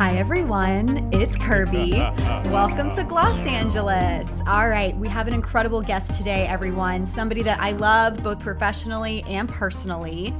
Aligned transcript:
Hi, 0.00 0.14
everyone. 0.14 1.10
It's 1.12 1.36
Kirby. 1.36 1.90
Welcome 2.46 2.88
to 2.92 3.02
Los 3.12 3.44
Angeles. 3.44 4.40
All 4.46 4.66
right, 4.66 4.96
we 4.96 5.08
have 5.08 5.28
an 5.28 5.34
incredible 5.34 5.82
guest 5.82 6.14
today, 6.14 6.46
everyone. 6.46 7.04
Somebody 7.04 7.42
that 7.42 7.60
I 7.60 7.72
love 7.72 8.22
both 8.22 8.40
professionally 8.40 9.22
and 9.24 9.46
personally. 9.46 10.34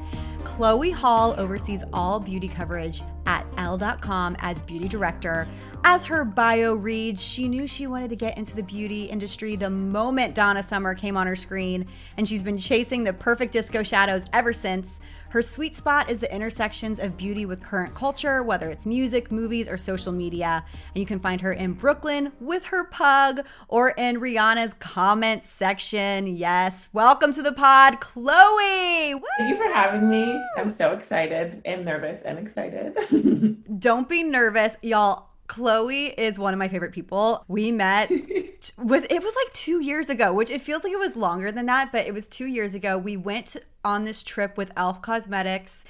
Chloe 0.45 0.91
Hall 0.91 1.35
oversees 1.37 1.85
all 1.93 2.19
beauty 2.19 2.49
coverage 2.49 3.03
at 3.27 3.47
Elle.com 3.59 4.35
as 4.39 4.63
beauty 4.63 4.89
director. 4.89 5.47
As 5.85 6.07
her 6.07 6.25
bio 6.25 6.73
reads, 6.73 7.23
she 7.23 7.47
knew 7.47 7.67
she 7.67 7.87
wanted 7.87 8.09
to 8.11 8.17
get 8.17 8.39
into 8.39 8.57
the 8.57 8.63
beauty 8.63 9.05
industry 9.05 9.57
the 9.57 9.69
moment 9.69 10.35
Donna 10.35 10.63
Summer 10.63 10.95
came 10.95 11.19
on 11.19 11.27
her 11.27 11.37
screen, 11.37 11.87
and 12.17 12.27
she's 12.27 12.43
been 12.43 12.59
chasing 12.59 13.05
the 13.05 13.13
perfect 13.13 13.53
disco 13.53 13.83
shadows 13.83 14.25
ever 14.33 14.55
since. 14.55 15.03
Her 15.31 15.43
sweet 15.43 15.77
spot 15.77 16.11
is 16.11 16.19
the 16.19 16.35
intersections 16.35 16.99
of 16.99 17.17
beauty 17.17 17.47
with 17.47 17.63
current 17.63 17.95
culture, 17.95 18.43
whether 18.43 18.69
it's 18.69 18.85
music, 18.85 19.31
movies, 19.31 19.69
or 19.69 19.77
social 19.77 20.11
media. 20.11 20.65
And 20.93 21.01
you 21.01 21.07
can 21.07 21.21
find 21.21 21.41
her 21.41 21.53
in 21.53 21.75
Brooklyn 21.75 22.33
with 22.41 22.65
her 22.65 22.83
pug 22.83 23.47
or 23.69 23.91
in 23.91 24.21
Rihanna's 24.21 24.75
comment 24.81 25.45
section. 25.45 26.27
Yes. 26.27 26.89
Welcome 26.93 27.33
to 27.35 27.43
the 27.43 27.53
pod, 27.53 28.01
Chloe. 28.01 29.15
Woo! 29.15 29.23
Thank 29.39 29.51
you 29.51 29.57
for 29.57 29.73
having 29.73 30.11
me. 30.11 30.37
I'm 30.57 30.69
so 30.69 30.95
excited 30.95 31.63
and 31.65 31.85
nervous 31.85 32.23
and 32.23 32.37
excited. 32.37 32.99
Don't 33.79 34.09
be 34.09 34.25
nervous, 34.25 34.77
y'all. 34.83 35.30
Chloe 35.51 36.07
is 36.07 36.39
one 36.39 36.53
of 36.55 36.59
my 36.59 36.69
favorite 36.69 36.93
people. 36.93 37.45
We 37.49 37.73
met 37.73 38.09
was 38.79 39.05
it 39.11 39.23
was 39.23 39.35
like 39.45 39.53
2 39.53 39.81
years 39.81 40.09
ago, 40.09 40.33
which 40.33 40.51
it 40.51 40.61
feels 40.61 40.85
like 40.85 40.93
it 40.93 40.99
was 40.99 41.17
longer 41.17 41.51
than 41.51 41.67
that, 41.67 41.91
but 41.91 42.07
it 42.07 42.15
was 42.15 42.29
2 42.29 42.47
years 42.47 42.75
ago. 42.77 42.97
We 42.97 43.17
went 43.17 43.57
on 43.85 44.05
this 44.05 44.23
trip 44.23 44.57
with 44.57 44.71
Elf 44.77 45.03
Cosmetics 45.03 45.85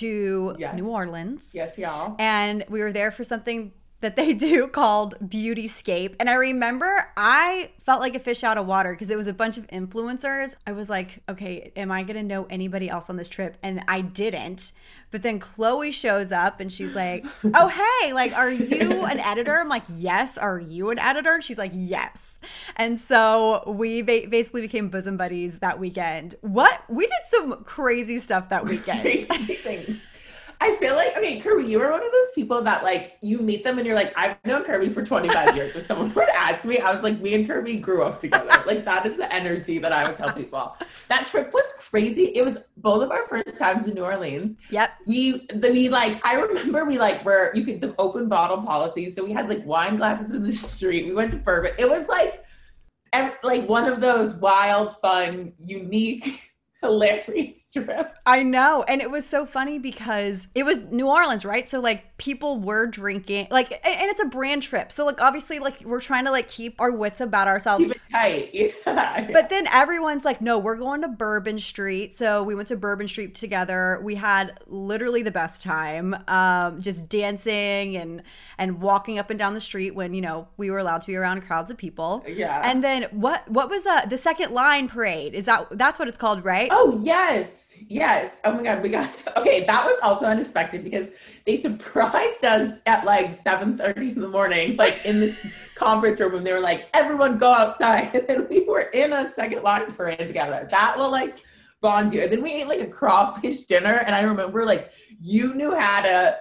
to 0.00 0.56
Yes. 0.58 0.74
New 0.74 0.88
Orleans. 0.88 1.50
yes, 1.52 1.76
y'all. 1.76 2.16
And 2.18 2.64
we 2.70 2.80
were 2.80 2.92
there 2.92 3.10
for 3.10 3.22
something 3.22 3.72
that 4.02 4.16
they 4.16 4.32
do 4.34 4.66
called 4.66 5.14
Beautyscape. 5.20 6.16
And 6.20 6.28
I 6.28 6.34
remember 6.34 7.10
I 7.16 7.70
felt 7.80 8.00
like 8.00 8.14
a 8.14 8.20
fish 8.20 8.44
out 8.44 8.58
of 8.58 8.66
water 8.66 8.92
because 8.92 9.10
it 9.10 9.16
was 9.16 9.26
a 9.26 9.32
bunch 9.32 9.56
of 9.56 9.66
influencers. 9.68 10.54
I 10.66 10.72
was 10.72 10.90
like, 10.90 11.22
okay, 11.28 11.72
am 11.74 11.90
I 11.90 12.02
going 12.02 12.16
to 12.16 12.22
know 12.22 12.46
anybody 12.50 12.88
else 12.88 13.08
on 13.08 13.16
this 13.16 13.28
trip? 13.28 13.56
And 13.62 13.82
I 13.88 14.02
didn't. 14.02 14.72
But 15.10 15.22
then 15.22 15.38
Chloe 15.38 15.90
shows 15.90 16.32
up 16.32 16.60
and 16.60 16.70
she's 16.70 16.94
like, 16.94 17.26
oh, 17.54 17.68
hey, 17.68 18.12
like, 18.12 18.32
are 18.34 18.50
you 18.50 19.04
an 19.04 19.18
editor? 19.18 19.58
I'm 19.58 19.68
like, 19.68 19.84
yes. 19.96 20.38
Are 20.38 20.60
you 20.60 20.90
an 20.90 20.98
editor? 20.98 21.32
And 21.32 21.42
she's 21.42 21.58
like, 21.58 21.72
yes. 21.74 22.40
And 22.76 23.00
so 23.00 23.64
we 23.66 24.02
ba- 24.02 24.26
basically 24.28 24.62
became 24.62 24.88
bosom 24.88 25.16
buddies 25.16 25.58
that 25.58 25.78
weekend. 25.78 26.34
What? 26.40 26.82
We 26.88 27.06
did 27.06 27.24
some 27.24 27.64
crazy 27.64 28.18
stuff 28.18 28.48
that 28.50 28.64
weekend. 28.64 29.02
Crazy 29.02 29.54
things. 29.54 30.08
I 30.62 30.76
feel 30.76 30.94
like 30.94 31.16
okay, 31.16 31.40
Kirby, 31.40 31.64
you 31.64 31.80
are 31.80 31.90
one 31.90 32.04
of 32.04 32.12
those 32.12 32.30
people 32.36 32.62
that 32.62 32.84
like 32.84 33.16
you 33.20 33.40
meet 33.40 33.64
them 33.64 33.78
and 33.78 33.86
you're 33.86 33.96
like, 33.96 34.12
I've 34.16 34.36
known 34.44 34.62
Kirby 34.62 34.90
for 34.90 35.04
25 35.04 35.56
years. 35.56 35.74
If 35.74 35.86
someone 35.86 36.14
were 36.14 36.24
to 36.24 36.36
ask 36.36 36.64
me, 36.64 36.78
I 36.78 36.94
was 36.94 37.02
like, 37.02 37.20
me 37.20 37.34
and 37.34 37.44
Kirby 37.44 37.78
grew 37.78 38.04
up 38.04 38.20
together. 38.20 38.48
like 38.64 38.84
that 38.84 39.04
is 39.04 39.16
the 39.16 39.32
energy 39.34 39.78
that 39.78 39.92
I 39.92 40.06
would 40.06 40.14
tell 40.14 40.32
people. 40.32 40.76
That 41.08 41.26
trip 41.26 41.52
was 41.52 41.74
crazy. 41.78 42.26
It 42.36 42.44
was 42.44 42.58
both 42.76 43.02
of 43.02 43.10
our 43.10 43.26
first 43.26 43.58
times 43.58 43.88
in 43.88 43.94
New 43.94 44.04
Orleans. 44.04 44.56
Yep. 44.70 44.90
we 45.04 45.46
the, 45.48 45.72
we 45.72 45.88
like 45.88 46.24
I 46.24 46.36
remember 46.36 46.84
we 46.84 46.96
like 46.96 47.24
were 47.24 47.50
you 47.56 47.64
could 47.64 47.80
the 47.80 47.92
open 47.98 48.28
bottle 48.28 48.62
policy, 48.62 49.10
so 49.10 49.24
we 49.24 49.32
had 49.32 49.48
like 49.48 49.66
wine 49.66 49.96
glasses 49.96 50.32
in 50.32 50.44
the 50.44 50.52
street. 50.52 51.06
We 51.06 51.12
went 51.12 51.32
to 51.32 51.38
bourbon. 51.38 51.72
It 51.76 51.88
was 51.88 52.06
like 52.06 52.44
ev- 53.12 53.38
like 53.42 53.68
one 53.68 53.88
of 53.88 54.00
those 54.00 54.34
wild, 54.34 54.96
fun, 55.00 55.54
unique, 55.58 56.51
hilarious 56.82 57.68
trips. 57.72 58.20
I 58.26 58.42
know. 58.42 58.84
And 58.86 59.00
it 59.00 59.10
was 59.10 59.26
so 59.26 59.46
funny 59.46 59.78
because 59.78 60.48
it 60.54 60.64
was 60.64 60.80
New 60.80 61.08
Orleans, 61.08 61.44
right? 61.44 61.66
So 61.66 61.80
like 61.80 62.18
people 62.18 62.58
were 62.58 62.86
drinking 62.86 63.48
like 63.50 63.72
and 63.84 64.02
and 64.02 64.10
it's 64.10 64.20
a 64.20 64.26
brand 64.26 64.62
trip. 64.62 64.92
So 64.92 65.06
like 65.06 65.20
obviously 65.20 65.58
like 65.58 65.80
we're 65.84 66.00
trying 66.00 66.24
to 66.24 66.30
like 66.30 66.48
keep 66.48 66.80
our 66.80 66.90
wits 66.90 67.20
about 67.20 67.46
ourselves. 67.46 67.84
Keep 67.84 67.96
it 67.96 68.02
tight. 68.10 68.50
Yeah. 68.92 69.30
But 69.32 69.48
then 69.48 69.66
everyone's 69.68 70.24
like, 70.24 70.40
no, 70.40 70.58
we're 70.58 70.76
going 70.76 71.02
to 71.02 71.08
Bourbon 71.08 71.58
Street. 71.58 72.14
So 72.14 72.42
we 72.42 72.54
went 72.54 72.68
to 72.68 72.76
Bourbon 72.76 73.08
Street 73.08 73.34
together. 73.34 74.00
We 74.02 74.16
had 74.16 74.58
literally 74.66 75.22
the 75.22 75.30
best 75.30 75.62
time, 75.62 76.16
um, 76.28 76.80
just 76.80 77.08
dancing 77.08 77.96
and 77.96 78.22
and 78.58 78.80
walking 78.80 79.18
up 79.18 79.30
and 79.30 79.38
down 79.38 79.54
the 79.54 79.60
street 79.60 79.94
when 79.94 80.14
you 80.14 80.20
know 80.20 80.48
we 80.56 80.70
were 80.70 80.78
allowed 80.78 81.02
to 81.02 81.06
be 81.06 81.16
around 81.16 81.42
crowds 81.42 81.70
of 81.70 81.76
people. 81.76 82.24
Yeah. 82.26 82.60
And 82.64 82.82
then 82.82 83.04
what? 83.12 83.48
What 83.50 83.70
was 83.70 83.84
the 83.84 84.06
the 84.08 84.18
second 84.18 84.52
line 84.52 84.88
parade? 84.88 85.34
Is 85.34 85.46
that 85.46 85.66
that's 85.72 85.98
what 85.98 86.08
it's 86.08 86.18
called, 86.18 86.44
right? 86.44 86.71
Oh 86.74 86.98
yes, 87.02 87.74
yes. 87.86 88.40
Oh 88.46 88.54
my 88.54 88.62
god, 88.62 88.82
we 88.82 88.88
got 88.88 89.14
to, 89.16 89.38
okay. 89.38 89.62
That 89.66 89.84
was 89.84 89.98
also 90.02 90.24
unexpected 90.24 90.82
because 90.82 91.12
they 91.44 91.60
surprised 91.60 92.46
us 92.46 92.78
at 92.86 93.04
like 93.04 93.34
seven 93.34 93.76
thirty 93.76 94.08
in 94.08 94.20
the 94.20 94.28
morning, 94.28 94.76
like 94.76 95.04
in 95.04 95.20
this 95.20 95.38
conference 95.74 96.18
room, 96.18 96.34
and 96.34 96.46
they 96.46 96.52
were 96.54 96.60
like, 96.60 96.88
"Everyone 96.94 97.36
go 97.36 97.52
outside," 97.52 98.14
and 98.14 98.26
then 98.26 98.46
we 98.48 98.64
were 98.64 98.88
in 98.94 99.12
a 99.12 99.30
second 99.32 99.62
line 99.62 99.92
parade 99.92 100.16
together. 100.16 100.66
That 100.70 100.96
will 100.96 101.10
like 101.10 101.36
bond 101.82 102.10
you. 102.14 102.22
And 102.22 102.32
then 102.32 102.40
we 102.40 102.62
ate 102.62 102.68
like 102.68 102.80
a 102.80 102.86
crawfish 102.86 103.66
dinner, 103.66 104.02
and 104.06 104.14
I 104.14 104.22
remember 104.22 104.64
like 104.64 104.92
you 105.20 105.52
knew 105.52 105.74
how 105.74 106.00
to 106.00 106.38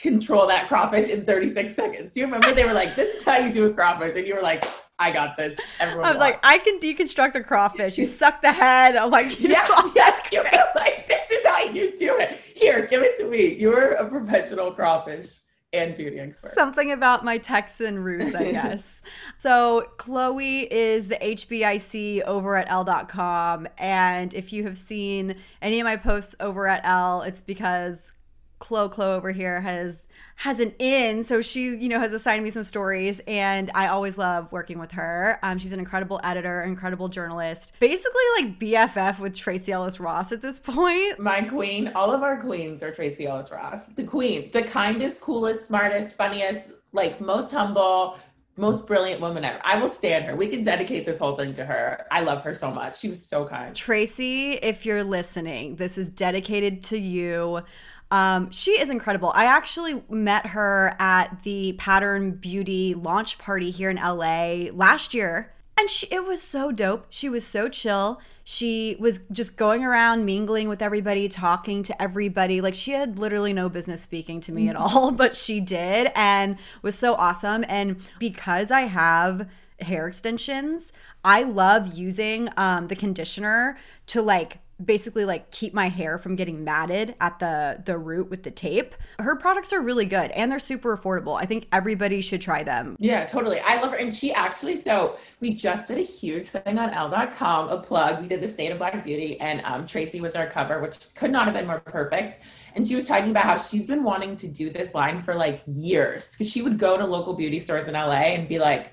control 0.00 0.46
that 0.46 0.68
crawfish 0.68 1.10
in 1.10 1.26
36 1.26 1.76
seconds. 1.76 2.14
Do 2.14 2.20
you 2.20 2.26
remember 2.26 2.54
they 2.54 2.64
were 2.64 2.72
like, 2.72 2.96
"This 2.96 3.14
is 3.14 3.24
how 3.24 3.36
you 3.36 3.52
do 3.52 3.66
a 3.66 3.74
crawfish," 3.74 4.16
and 4.16 4.26
you 4.26 4.36
were 4.36 4.40
like, 4.40 4.64
"I 5.00 5.10
got 5.10 5.36
this." 5.36 5.58
Everyone, 5.80 6.06
I 6.06 6.10
was 6.10 6.20
like, 6.20 6.38
I 6.44 6.58
can 6.58 6.78
deconstruct 6.78 7.34
a 7.34 7.42
crawfish. 7.42 7.98
You 7.98 8.04
suck 8.04 8.42
the 8.42 8.52
head. 8.52 8.96
I'm 8.96 9.10
like, 9.10 9.40
yeah, 9.40 9.66
know, 9.68 9.92
yes, 9.96 10.20
you 10.30 10.42
like, 10.42 11.06
this 11.08 11.30
is 11.30 11.46
how 11.46 11.64
you 11.64 11.96
do 11.96 12.18
it. 12.18 12.34
Here, 12.34 12.86
give 12.86 13.02
it 13.02 13.16
to 13.18 13.24
me. 13.24 13.54
You're 13.54 13.92
a 13.94 14.08
professional 14.08 14.70
crawfish 14.72 15.40
and 15.72 15.96
beauty 15.96 16.18
expert. 16.18 16.50
Something 16.52 16.90
about 16.92 17.24
my 17.24 17.38
Texan 17.38 18.02
roots, 18.02 18.34
I 18.34 18.50
guess. 18.52 19.02
so, 19.38 19.88
Chloe 19.98 20.72
is 20.72 21.08
the 21.08 21.16
HBIC 21.16 22.22
over 22.22 22.56
at 22.56 22.70
Elle.com. 22.70 23.68
And 23.78 24.34
if 24.34 24.52
you 24.52 24.64
have 24.64 24.76
seen 24.76 25.36
any 25.62 25.80
of 25.80 25.84
my 25.84 25.96
posts 25.96 26.34
over 26.40 26.66
at 26.66 26.84
L, 26.84 27.22
it's 27.22 27.42
because 27.42 28.12
Chloe 28.60 28.88
Chloe 28.88 29.14
over 29.14 29.32
here 29.32 29.60
has 29.60 30.06
has 30.36 30.60
an 30.60 30.72
in, 30.78 31.24
so 31.24 31.40
she 31.40 31.76
you 31.76 31.88
know 31.88 31.98
has 31.98 32.12
assigned 32.12 32.44
me 32.44 32.50
some 32.50 32.62
stories, 32.62 33.20
and 33.26 33.70
I 33.74 33.88
always 33.88 34.16
love 34.16 34.52
working 34.52 34.78
with 34.78 34.92
her. 34.92 35.40
Um, 35.42 35.58
she's 35.58 35.72
an 35.72 35.80
incredible 35.80 36.20
editor, 36.22 36.62
incredible 36.62 37.08
journalist, 37.08 37.72
basically 37.80 38.22
like 38.36 38.60
BFF 38.60 39.18
with 39.18 39.36
Tracee 39.36 39.72
Ellis 39.72 39.98
Ross 39.98 40.30
at 40.30 40.42
this 40.42 40.60
point. 40.60 41.18
My 41.18 41.42
queen, 41.42 41.90
all 41.94 42.12
of 42.12 42.22
our 42.22 42.40
queens 42.40 42.82
are 42.82 42.92
Tracee 42.92 43.26
Ellis 43.26 43.50
Ross. 43.50 43.86
The 43.88 44.04
queen, 44.04 44.50
the 44.52 44.62
kindest, 44.62 45.20
coolest, 45.20 45.66
smartest, 45.66 46.14
funniest, 46.14 46.74
like 46.92 47.20
most 47.20 47.50
humble, 47.50 48.16
most 48.60 48.86
brilliant 48.86 49.20
woman 49.20 49.44
ever. 49.44 49.58
I 49.64 49.80
will 49.80 49.90
stand 49.90 50.26
her. 50.26 50.36
We 50.36 50.46
can 50.46 50.62
dedicate 50.62 51.06
this 51.06 51.18
whole 51.18 51.34
thing 51.34 51.54
to 51.54 51.64
her. 51.64 52.06
I 52.10 52.20
love 52.20 52.42
her 52.42 52.52
so 52.54 52.70
much. 52.70 53.00
She 53.00 53.08
was 53.08 53.24
so 53.24 53.46
kind. 53.46 53.74
Tracy, 53.74 54.52
if 54.52 54.84
you're 54.84 55.02
listening, 55.02 55.76
this 55.76 55.96
is 55.96 56.10
dedicated 56.10 56.82
to 56.84 56.98
you. 56.98 57.62
Um, 58.10 58.50
she 58.50 58.72
is 58.72 58.90
incredible. 58.90 59.32
I 59.34 59.44
actually 59.44 60.02
met 60.08 60.46
her 60.46 60.96
at 60.98 61.42
the 61.42 61.74
Pattern 61.74 62.32
Beauty 62.32 62.94
launch 62.94 63.38
party 63.38 63.70
here 63.70 63.90
in 63.90 63.96
LA 63.96 64.70
last 64.72 65.14
year. 65.14 65.52
And 65.78 65.88
she, 65.88 66.06
it 66.10 66.26
was 66.26 66.42
so 66.42 66.72
dope. 66.72 67.06
She 67.08 67.28
was 67.28 67.46
so 67.46 67.68
chill. 67.68 68.20
She 68.44 68.96
was 68.98 69.20
just 69.30 69.56
going 69.56 69.84
around 69.84 70.26
mingling 70.26 70.68
with 70.68 70.82
everybody, 70.82 71.28
talking 71.28 71.82
to 71.84 72.02
everybody. 72.02 72.60
Like 72.60 72.74
she 72.74 72.90
had 72.90 73.18
literally 73.18 73.52
no 73.52 73.68
business 73.68 74.02
speaking 74.02 74.40
to 74.42 74.52
me 74.52 74.68
at 74.68 74.76
all, 74.76 75.10
but 75.12 75.36
she 75.36 75.60
did 75.60 76.10
and 76.16 76.58
was 76.82 76.98
so 76.98 77.14
awesome. 77.14 77.64
And 77.68 77.96
because 78.18 78.70
I 78.70 78.82
have 78.82 79.48
hair 79.80 80.08
extensions, 80.08 80.92
I 81.24 81.44
love 81.44 81.94
using 81.94 82.48
um, 82.56 82.88
the 82.88 82.96
conditioner 82.96 83.78
to 84.08 84.20
like 84.20 84.58
basically 84.84 85.24
like 85.24 85.50
keep 85.50 85.74
my 85.74 85.88
hair 85.88 86.18
from 86.18 86.36
getting 86.36 86.64
matted 86.64 87.14
at 87.20 87.38
the 87.38 87.82
the 87.84 87.98
root 87.98 88.30
with 88.30 88.42
the 88.42 88.50
tape. 88.50 88.94
Her 89.18 89.36
products 89.36 89.72
are 89.72 89.80
really 89.80 90.04
good 90.04 90.30
and 90.32 90.50
they're 90.50 90.58
super 90.58 90.96
affordable. 90.96 91.40
I 91.40 91.46
think 91.46 91.66
everybody 91.72 92.20
should 92.20 92.40
try 92.40 92.62
them. 92.62 92.96
Yeah, 92.98 93.24
totally. 93.24 93.60
I 93.60 93.80
love 93.80 93.92
her. 93.92 93.96
And 93.96 94.14
she 94.14 94.32
actually, 94.32 94.76
so 94.76 95.18
we 95.40 95.54
just 95.54 95.88
did 95.88 95.98
a 95.98 96.02
huge 96.02 96.46
thing 96.46 96.78
on 96.78 96.90
Elle.com, 96.90 97.68
a 97.68 97.78
plug. 97.78 98.20
We 98.20 98.28
did 98.28 98.40
the 98.40 98.48
State 98.48 98.70
of 98.70 98.78
Black 98.78 99.04
Beauty, 99.04 99.38
and 99.40 99.62
um, 99.64 99.86
Tracy 99.86 100.20
was 100.20 100.36
our 100.36 100.46
cover, 100.46 100.80
which 100.80 100.96
could 101.14 101.30
not 101.30 101.46
have 101.46 101.54
been 101.54 101.66
more 101.66 101.80
perfect. 101.80 102.40
And 102.74 102.86
she 102.86 102.94
was 102.94 103.06
talking 103.06 103.30
about 103.30 103.44
how 103.44 103.56
she's 103.56 103.86
been 103.86 104.02
wanting 104.02 104.36
to 104.38 104.48
do 104.48 104.70
this 104.70 104.94
line 104.94 105.22
for 105.22 105.34
like 105.34 105.62
years 105.66 106.32
because 106.32 106.50
she 106.50 106.62
would 106.62 106.78
go 106.78 106.96
to 106.96 107.04
local 107.04 107.34
beauty 107.34 107.58
stores 107.58 107.88
in 107.88 107.94
LA 107.94 108.34
and 108.34 108.48
be 108.48 108.58
like, 108.58 108.92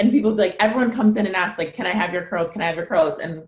and 0.00 0.10
people 0.10 0.30
would 0.30 0.36
be 0.36 0.42
like, 0.44 0.56
everyone 0.58 0.90
comes 0.90 1.16
in 1.16 1.26
and 1.26 1.36
asks, 1.36 1.58
like, 1.58 1.72
can 1.74 1.86
I 1.86 1.90
have 1.90 2.12
your 2.12 2.26
curls? 2.26 2.50
Can 2.50 2.62
I 2.62 2.66
have 2.66 2.76
your 2.76 2.86
curls? 2.86 3.18
And 3.18 3.46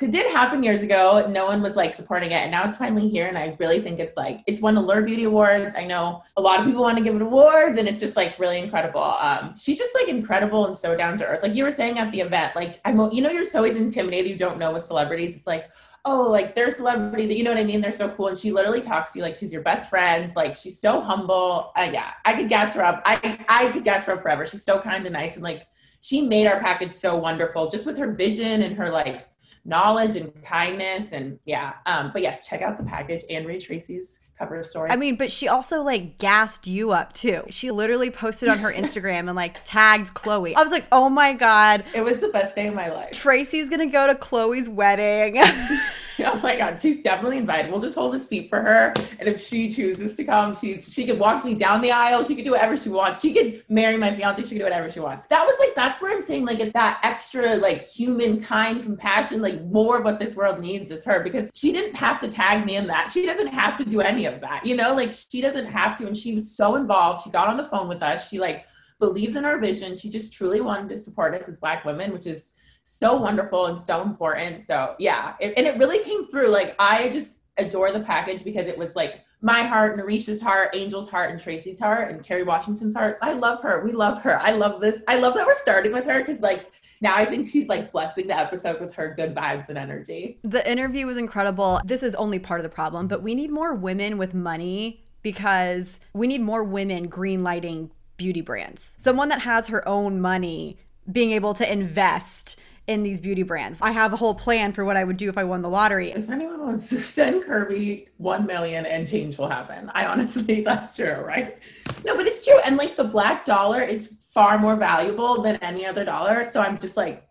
it 0.00 0.10
did 0.10 0.32
happen 0.32 0.62
years 0.62 0.82
ago. 0.82 1.26
No 1.30 1.46
one 1.46 1.62
was 1.62 1.76
like 1.76 1.94
supporting 1.94 2.30
it, 2.30 2.42
and 2.42 2.50
now 2.50 2.68
it's 2.68 2.76
finally 2.76 3.08
here. 3.08 3.26
And 3.26 3.38
I 3.38 3.56
really 3.58 3.80
think 3.80 4.00
it's 4.00 4.16
like 4.16 4.42
it's 4.46 4.60
won 4.60 4.74
the 4.74 4.80
Allure 4.80 5.02
Beauty 5.02 5.24
Awards. 5.24 5.74
I 5.76 5.84
know 5.84 6.22
a 6.36 6.40
lot 6.40 6.60
of 6.60 6.66
people 6.66 6.82
want 6.82 6.98
to 6.98 7.04
give 7.04 7.14
it 7.14 7.22
awards, 7.22 7.78
and 7.78 7.88
it's 7.88 8.00
just 8.00 8.16
like 8.16 8.38
really 8.38 8.58
incredible. 8.58 9.02
Um, 9.02 9.54
she's 9.56 9.78
just 9.78 9.94
like 9.94 10.08
incredible 10.08 10.66
and 10.66 10.76
so 10.76 10.96
down 10.96 11.18
to 11.18 11.26
earth. 11.26 11.42
Like 11.42 11.54
you 11.54 11.64
were 11.64 11.70
saying 11.70 11.98
at 11.98 12.10
the 12.12 12.20
event, 12.20 12.56
like 12.56 12.80
I'm, 12.84 12.98
you 13.12 13.22
know, 13.22 13.30
you're 13.30 13.44
so 13.44 13.58
always 13.58 13.76
intimidated. 13.76 14.30
You 14.30 14.36
don't 14.36 14.58
know 14.58 14.72
with 14.72 14.84
celebrities. 14.84 15.36
It's 15.36 15.46
like 15.46 15.70
oh, 16.04 16.30
like 16.30 16.54
they're 16.54 16.68
a 16.68 16.72
celebrity 16.72 17.26
that 17.26 17.36
you 17.36 17.44
know 17.44 17.50
what 17.50 17.58
I 17.58 17.64
mean? 17.64 17.80
They're 17.80 17.92
so 17.92 18.08
cool. 18.08 18.28
And 18.28 18.38
she 18.38 18.52
literally 18.52 18.80
talks 18.80 19.12
to 19.12 19.18
you 19.18 19.24
like 19.24 19.34
she's 19.34 19.52
your 19.52 19.62
best 19.62 19.88
friend. 19.88 20.34
Like 20.36 20.56
she's 20.56 20.78
so 20.78 21.00
humble. 21.00 21.72
Uh, 21.76 21.90
yeah, 21.92 22.12
I 22.24 22.34
could 22.34 22.48
gas 22.48 22.74
her 22.74 22.84
up. 22.84 23.02
I 23.04 23.38
I 23.48 23.68
could 23.68 23.84
gas 23.84 24.04
her 24.04 24.12
up 24.12 24.22
forever. 24.22 24.46
She's 24.46 24.64
so 24.64 24.78
kind 24.78 25.06
and 25.06 25.12
nice. 25.12 25.34
And 25.34 25.42
like 25.42 25.66
she 26.00 26.22
made 26.22 26.46
our 26.46 26.60
package 26.60 26.92
so 26.92 27.16
wonderful 27.16 27.70
just 27.70 27.86
with 27.86 27.96
her 27.96 28.12
vision 28.12 28.62
and 28.62 28.76
her 28.76 28.90
like 28.90 29.26
knowledge 29.64 30.16
and 30.16 30.32
kindness. 30.42 31.12
And 31.12 31.38
yeah. 31.44 31.74
Um, 31.86 32.10
but 32.12 32.22
yes, 32.22 32.46
check 32.46 32.62
out 32.62 32.76
the 32.76 32.84
package 32.84 33.24
and 33.30 33.46
read 33.46 33.60
Tracy's 33.60 34.20
cover 34.38 34.62
story. 34.62 34.90
I 34.90 34.96
mean, 34.96 35.16
but 35.16 35.30
she 35.30 35.48
also 35.48 35.82
like 35.82 36.18
gassed 36.18 36.66
you 36.66 36.92
up 36.92 37.12
too. 37.12 37.44
She 37.50 37.70
literally 37.70 38.10
posted 38.10 38.48
on 38.48 38.58
her 38.58 38.72
Instagram 38.74 39.28
and 39.28 39.34
like 39.34 39.64
tagged 39.64 40.14
Chloe. 40.14 40.54
I 40.56 40.62
was 40.62 40.72
like, 40.72 40.86
oh 40.92 41.08
my 41.08 41.32
God. 41.32 41.84
It 41.94 42.04
was 42.04 42.20
the 42.20 42.28
best 42.28 42.54
day 42.54 42.66
of 42.66 42.74
my 42.74 42.88
life. 42.88 43.12
Tracy's 43.12 43.68
gonna 43.68 43.86
go 43.86 44.06
to 44.06 44.14
Chloe's 44.14 44.68
wedding. 44.68 45.36
oh 46.20 46.40
my 46.42 46.56
god, 46.56 46.80
she's 46.80 47.02
definitely 47.02 47.38
invited. 47.38 47.70
We'll 47.70 47.80
just 47.80 47.94
hold 47.94 48.14
a 48.14 48.20
seat 48.20 48.48
for 48.48 48.60
her, 48.60 48.94
and 49.18 49.28
if 49.28 49.40
she 49.40 49.70
chooses 49.70 50.16
to 50.16 50.24
come, 50.24 50.56
she's 50.56 50.86
she 50.88 51.06
could 51.06 51.18
walk 51.18 51.44
me 51.44 51.54
down 51.54 51.80
the 51.80 51.90
aisle. 51.90 52.24
She 52.24 52.34
could 52.34 52.44
do 52.44 52.52
whatever 52.52 52.76
she 52.76 52.88
wants. 52.88 53.20
She 53.20 53.32
could 53.32 53.62
marry 53.68 53.96
my 53.96 54.14
fiance. 54.14 54.42
She 54.42 54.50
could 54.50 54.58
do 54.58 54.64
whatever 54.64 54.90
she 54.90 55.00
wants. 55.00 55.26
That 55.26 55.44
was 55.44 55.56
like 55.58 55.74
that's 55.74 56.00
where 56.00 56.12
I'm 56.12 56.22
saying 56.22 56.44
like 56.44 56.60
it's 56.60 56.72
that 56.72 57.00
extra 57.02 57.56
like 57.56 57.84
human 57.84 58.40
kind 58.40 58.82
compassion. 58.82 59.42
Like 59.42 59.62
more 59.64 59.98
of 59.98 60.04
what 60.04 60.20
this 60.20 60.36
world 60.36 60.60
needs 60.60 60.90
is 60.90 61.04
her 61.04 61.22
because 61.22 61.50
she 61.54 61.72
didn't 61.72 61.96
have 61.96 62.20
to 62.20 62.28
tag 62.28 62.64
me 62.64 62.76
in 62.76 62.86
that. 62.88 63.10
She 63.10 63.26
doesn't 63.26 63.48
have 63.48 63.76
to 63.78 63.84
do 63.84 64.00
of 64.26 64.40
that. 64.40 64.64
You 64.64 64.76
know, 64.76 64.94
like 64.94 65.12
she 65.14 65.40
doesn't 65.40 65.66
have 65.66 65.96
to, 65.98 66.06
and 66.06 66.16
she 66.16 66.34
was 66.34 66.56
so 66.56 66.76
involved. 66.76 67.24
She 67.24 67.30
got 67.30 67.48
on 67.48 67.56
the 67.56 67.68
phone 67.68 67.88
with 67.88 68.02
us. 68.02 68.28
She 68.28 68.38
like 68.38 68.66
believed 68.98 69.36
in 69.36 69.44
our 69.44 69.58
vision. 69.58 69.96
She 69.96 70.08
just 70.08 70.32
truly 70.32 70.60
wanted 70.60 70.88
to 70.90 70.98
support 70.98 71.34
us 71.34 71.48
as 71.48 71.58
Black 71.58 71.84
women, 71.84 72.12
which 72.12 72.26
is 72.26 72.54
so 72.84 73.16
wonderful 73.16 73.66
and 73.66 73.80
so 73.80 74.02
important. 74.02 74.62
So 74.62 74.94
yeah, 74.98 75.34
it, 75.40 75.54
and 75.56 75.66
it 75.66 75.78
really 75.78 76.02
came 76.04 76.26
through. 76.26 76.48
Like 76.48 76.74
I 76.78 77.08
just 77.08 77.40
adore 77.56 77.92
the 77.92 78.00
package 78.00 78.44
because 78.44 78.66
it 78.66 78.76
was 78.76 78.94
like 78.94 79.24
my 79.40 79.62
heart, 79.62 79.98
Narisha's 79.98 80.40
heart, 80.40 80.74
Angel's 80.74 81.10
heart, 81.10 81.30
and 81.30 81.38
Tracy's 81.38 81.78
heart, 81.78 82.10
and 82.10 82.22
Kerry 82.22 82.44
Washington's 82.44 82.94
heart. 82.94 83.16
I 83.20 83.34
love 83.34 83.62
her. 83.62 83.84
We 83.84 83.92
love 83.92 84.22
her. 84.22 84.38
I 84.40 84.52
love 84.52 84.80
this. 84.80 85.02
I 85.06 85.18
love 85.18 85.34
that 85.34 85.46
we're 85.46 85.54
starting 85.54 85.92
with 85.92 86.06
her 86.06 86.20
because 86.20 86.40
like 86.40 86.72
now 87.04 87.14
I 87.14 87.26
think 87.26 87.46
she's 87.46 87.68
like 87.68 87.92
blessing 87.92 88.26
the 88.26 88.36
episode 88.36 88.80
with 88.80 88.94
her 88.94 89.14
good 89.14 89.34
vibes 89.34 89.68
and 89.68 89.76
energy. 89.76 90.38
The 90.42 90.68
interview 90.68 91.06
was 91.06 91.18
incredible. 91.18 91.80
This 91.84 92.02
is 92.02 92.14
only 92.14 92.38
part 92.38 92.60
of 92.60 92.64
the 92.64 92.70
problem, 92.70 93.06
but 93.08 93.22
we 93.22 93.34
need 93.34 93.50
more 93.50 93.74
women 93.74 94.16
with 94.16 94.32
money 94.32 95.04
because 95.22 96.00
we 96.14 96.26
need 96.26 96.40
more 96.40 96.64
women 96.64 97.08
green 97.08 97.44
lighting 97.44 97.90
beauty 98.16 98.40
brands. 98.40 98.96
Someone 98.98 99.28
that 99.28 99.42
has 99.42 99.68
her 99.68 99.86
own 99.86 100.20
money 100.20 100.78
being 101.10 101.32
able 101.32 101.52
to 101.54 101.70
invest 101.70 102.58
in 102.86 103.02
these 103.02 103.20
beauty 103.20 103.42
brands. 103.42 103.80
I 103.82 103.92
have 103.92 104.12
a 104.12 104.16
whole 104.16 104.34
plan 104.34 104.72
for 104.72 104.84
what 104.84 104.96
I 104.96 105.04
would 105.04 105.16
do 105.16 105.28
if 105.28 105.38
I 105.38 105.44
won 105.44 105.62
the 105.62 105.70
lottery. 105.70 106.10
If 106.10 106.28
anyone 106.30 106.60
wants 106.60 106.88
to 106.90 106.98
send 106.98 107.44
Kirby 107.44 108.08
1 108.18 108.46
million 108.46 108.84
and 108.86 109.08
change 109.08 109.38
will 109.38 109.48
happen. 109.48 109.90
I 109.94 110.06
honestly, 110.06 110.60
that's 110.64 110.96
true, 110.96 111.22
right? 111.24 111.58
No, 112.04 112.16
but 112.16 112.26
it's 112.26 112.44
true. 112.44 112.58
And 112.64 112.76
like 112.76 112.96
the 112.96 113.04
black 113.04 113.44
dollar 113.44 113.82
is 113.82 114.16
far 114.34 114.58
more 114.58 114.74
valuable 114.74 115.40
than 115.40 115.56
any 115.62 115.86
other 115.86 116.04
dollar. 116.04 116.44
So 116.44 116.60
I'm 116.60 116.76
just 116.78 116.96
like, 116.96 117.26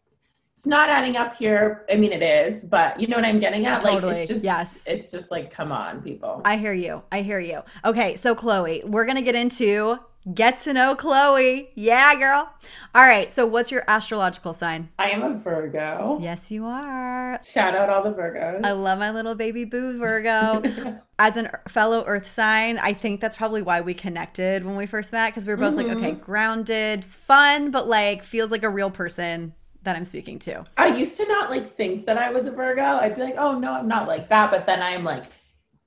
it's 0.55 0.65
not 0.65 0.89
adding 0.89 1.17
up 1.17 1.35
here. 1.35 1.85
I 1.91 1.97
mean, 1.97 2.13
it 2.13 2.23
is, 2.23 2.63
but 2.63 2.99
you 2.99 3.07
know 3.07 3.17
what 3.17 3.25
I'm 3.25 3.41
getting 3.41 3.65
at? 3.65 3.81
Totally. 3.81 4.13
Like, 4.13 4.21
it's 4.21 4.29
just, 4.29 4.45
yes. 4.45 4.87
it's 4.87 5.11
just 5.11 5.29
like, 5.29 5.49
come 5.49 5.73
on, 5.73 6.01
people. 6.01 6.41
I 6.45 6.55
hear 6.55 6.73
you. 6.73 7.03
I 7.11 7.21
hear 7.21 7.39
you. 7.39 7.61
Okay. 7.83 8.15
So, 8.15 8.33
Chloe, 8.33 8.83
we're 8.85 9.03
going 9.03 9.17
to 9.17 9.21
get 9.21 9.35
into 9.35 9.99
Get 10.31 10.57
to 10.59 10.71
know 10.71 10.95
Chloe. 10.95 11.69
Yeah, 11.75 12.15
girl. 12.15 12.49
All 12.95 13.03
right. 13.03 13.29
So, 13.29 13.45
what's 13.45 13.71
your 13.71 13.83
astrological 13.89 14.53
sign? 14.53 14.87
I 14.97 15.09
am 15.09 15.21
a 15.21 15.33
Virgo. 15.33 16.17
Yes, 16.21 16.49
you 16.49 16.65
are. 16.65 17.41
Shout 17.43 17.75
out 17.75 17.89
all 17.89 18.03
the 18.03 18.13
Virgos. 18.13 18.65
I 18.65 18.71
love 18.71 18.99
my 18.99 19.11
little 19.11 19.35
baby 19.35 19.65
boo 19.65 19.97
Virgo. 19.97 20.63
As 21.19 21.35
a 21.35 21.59
fellow 21.67 22.05
Earth 22.07 22.25
sign, 22.25 22.77
I 22.77 22.93
think 22.93 23.19
that's 23.19 23.35
probably 23.35 23.61
why 23.61 23.81
we 23.81 23.93
connected 23.93 24.63
when 24.63 24.77
we 24.77 24.85
first 24.85 25.11
met 25.11 25.31
because 25.31 25.45
we 25.45 25.53
were 25.53 25.57
both 25.57 25.75
mm-hmm. 25.75 25.89
like, 25.89 25.97
okay, 25.97 26.11
grounded, 26.13 26.99
it's 26.99 27.17
fun, 27.17 27.71
but 27.71 27.89
like 27.89 28.23
feels 28.23 28.49
like 28.49 28.63
a 28.63 28.69
real 28.69 28.91
person 28.91 29.53
that 29.83 29.97
I'm 29.97 30.05
speaking 30.05 30.39
to. 30.39 30.63
I 30.77 30.87
used 30.87 31.17
to 31.17 31.27
not 31.27 31.49
like 31.49 31.67
think 31.67 32.05
that 32.05 32.17
I 32.17 32.31
was 32.31 32.47
a 32.47 32.51
Virgo. 32.51 32.81
I'd 32.81 33.15
be 33.15 33.23
like, 33.23 33.35
oh 33.37 33.59
no, 33.59 33.73
I'm 33.73 33.89
not 33.89 34.07
like 34.07 34.29
that. 34.29 34.51
But 34.51 34.65
then 34.65 34.81
I'm 34.81 35.03
like 35.03 35.25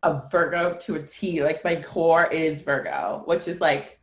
a 0.03 0.23
Virgo 0.31 0.77
to 0.83 0.97
a 0.97 1.03
T. 1.03 1.43
Like 1.43 1.65
my 1.65 1.77
core 1.77 2.27
is 2.27 2.61
Virgo, 2.61 3.23
which 3.25 3.49
is 3.49 3.62
like 3.62 3.96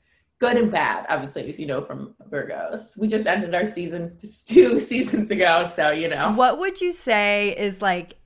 good 0.44 0.58
and 0.58 0.70
bad, 0.70 1.06
obviously, 1.08 1.48
as 1.48 1.58
you 1.58 1.66
know 1.66 1.82
from 1.82 2.14
Virgos. 2.30 2.98
We 2.98 3.08
just 3.08 3.26
ended 3.26 3.56
our 3.56 3.66
season 3.66 4.18
just 4.20 4.46
two 4.50 4.82
seasons 4.82 5.32
ago, 5.32 5.70
so 5.74 5.92
you 5.92 6.10
know. 6.10 6.34
What 6.34 6.60
would 6.60 6.82
you 6.82 6.92
say 6.92 7.56
is 7.58 7.82
like 7.82 8.18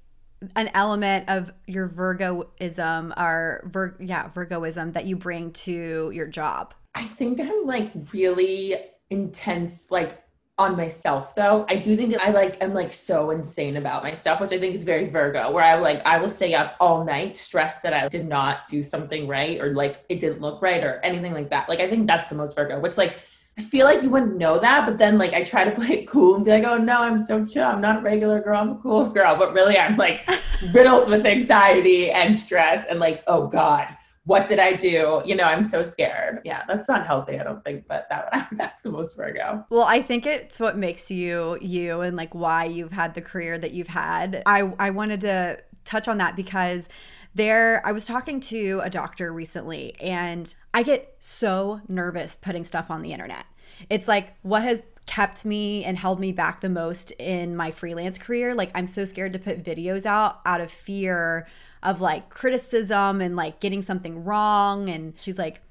an 0.56 0.72
element 0.74 1.30
of 1.30 1.52
your 1.68 1.88
Virgoism 1.88 3.14
or 3.18 3.70
Vir- 3.72 3.98
yeah, 4.00 4.30
Virgoism 4.30 4.94
that 4.94 5.06
you 5.06 5.16
bring 5.16 5.52
to 5.52 6.12
your 6.12 6.26
job? 6.26 6.74
I 6.96 7.04
think 7.04 7.40
I'm 7.40 7.68
like 7.68 7.92
really 8.12 8.76
intense, 9.12 9.92
like 9.92 10.24
on 10.60 10.76
myself 10.76 11.36
though. 11.36 11.66
I 11.70 11.76
do 11.76 11.96
think 11.96 12.16
I 12.20 12.32
like 12.32 12.62
am 12.64 12.74
like 12.74 12.92
so 12.92 13.30
insane 13.30 13.78
about 13.78 14.04
myself, 14.04 14.42
which 14.42 14.52
I 14.52 14.60
think 14.60 14.74
is 14.74 14.84
very 14.84 15.08
Virgo, 15.08 15.52
where 15.52 15.64
I 15.64 15.76
like 15.76 16.06
I 16.06 16.18
will 16.18 16.30
stay 16.30 16.56
up 16.56 16.76
all 16.80 17.04
night 17.04 17.38
stressed 17.38 17.84
that 17.84 17.94
I 17.94 18.08
did 18.08 18.28
not 18.28 18.68
do 18.68 18.82
something 18.82 19.28
right 19.28 19.62
or 19.62 19.74
like 19.74 20.04
it 20.10 20.20
didn't 20.20 20.42
look 20.42 20.62
right 20.62 20.84
or 20.84 21.00
anything 21.04 21.34
like 21.34 21.50
that. 21.52 21.70
Like 21.70 21.80
I 21.80 21.90
think 21.90 22.08
that's 22.08 22.30
the 22.30 22.36
most 22.36 22.56
Virgo, 22.56 22.80
which 22.80 22.98
like 22.98 23.20
I 23.60 23.62
feel 23.62 23.86
like 23.86 24.04
you 24.04 24.10
wouldn't 24.10 24.38
know 24.38 24.60
that, 24.60 24.86
but 24.86 24.98
then 24.98 25.18
like 25.18 25.34
I 25.34 25.44
try 25.44 25.64
to 25.64 25.72
play 25.80 26.00
it 26.00 26.08
cool 26.08 26.36
and 26.36 26.46
be 26.46 26.52
like, 26.52 26.64
oh 26.64 26.78
no, 26.78 27.02
I'm 27.02 27.20
so 27.20 27.46
chill. 27.46 27.68
I'm 27.68 27.82
not 27.82 28.00
a 28.00 28.02
regular 28.02 28.40
girl. 28.40 28.60
I'm 28.60 28.72
a 28.72 28.76
cool 28.76 29.10
girl. 29.10 29.36
But 29.36 29.54
really 29.54 29.78
I'm 29.78 29.98
like 29.98 30.28
riddled 30.74 31.10
with 31.10 31.26
anxiety 31.26 32.10
and 32.10 32.38
stress 32.38 32.86
and 32.90 33.00
like, 33.00 33.24
oh 33.28 33.48
God 33.48 33.97
what 34.28 34.46
did 34.46 34.60
I 34.60 34.74
do? 34.74 35.22
You 35.26 35.36
know, 35.36 35.46
I'm 35.46 35.64
so 35.64 35.84
scared. 35.84 36.42
Yeah, 36.44 36.64
that's 36.68 36.90
not 36.90 37.08
healthy, 37.08 37.40
I 37.40 37.44
don't 37.44 37.64
think, 37.64 37.88
but 37.88 38.08
that 38.10 38.50
that's 38.52 38.82
the 38.82 38.92
most 38.92 39.16
Virgo. 39.16 39.66
Well, 39.70 39.84
I 39.84 40.02
think 40.02 40.26
it's 40.26 40.60
what 40.60 40.78
makes 40.78 41.10
you 41.10 41.58
you 41.62 42.02
and 42.02 42.18
like 42.18 42.36
why 42.36 42.66
you've 42.66 42.92
had 42.92 43.14
the 43.14 43.22
career 43.22 43.58
that 43.58 43.72
you've 43.72 43.88
had. 43.88 44.44
I 44.46 44.72
I 44.80 44.90
wanted 44.90 45.22
to 45.22 45.60
touch 45.86 46.10
on 46.10 46.18
that 46.18 46.36
because 46.36 46.90
there 47.36 47.82
I 47.86 47.94
was 47.94 48.06
talking 48.06 48.42
to 48.42 48.82
a 48.84 48.90
doctor 48.90 49.32
recently 49.32 49.96
and 50.02 50.54
I 50.74 50.84
get 50.84 51.16
so 51.20 51.80
nervous 51.88 52.36
putting 52.36 52.66
stuff 52.66 52.92
on 52.92 53.04
the 53.04 53.14
internet. 53.14 53.46
It's 53.90 54.10
like 54.10 54.34
what 54.42 54.64
has 54.64 54.84
kept 55.06 55.46
me 55.46 55.86
and 55.86 55.98
held 55.98 56.20
me 56.20 56.34
back 56.34 56.60
the 56.60 56.70
most 56.70 57.12
in 57.12 57.56
my 57.56 57.72
freelance 57.72 58.18
career. 58.18 58.54
Like 58.54 58.72
I'm 58.76 58.88
so 58.88 59.06
scared 59.06 59.32
to 59.34 59.40
put 59.40 59.64
videos 59.64 60.06
out 60.06 60.42
out 60.46 60.60
of 60.60 60.70
fear 60.70 61.48
of 61.84 62.02
like 62.02 62.30
criticism 62.30 63.22
and 63.22 63.36
like 63.36 63.60
getting 63.60 63.82
something 63.82 64.24
wrong. 64.24 64.90
And 64.90 65.14
she's 65.18 65.38
like, 65.38 65.62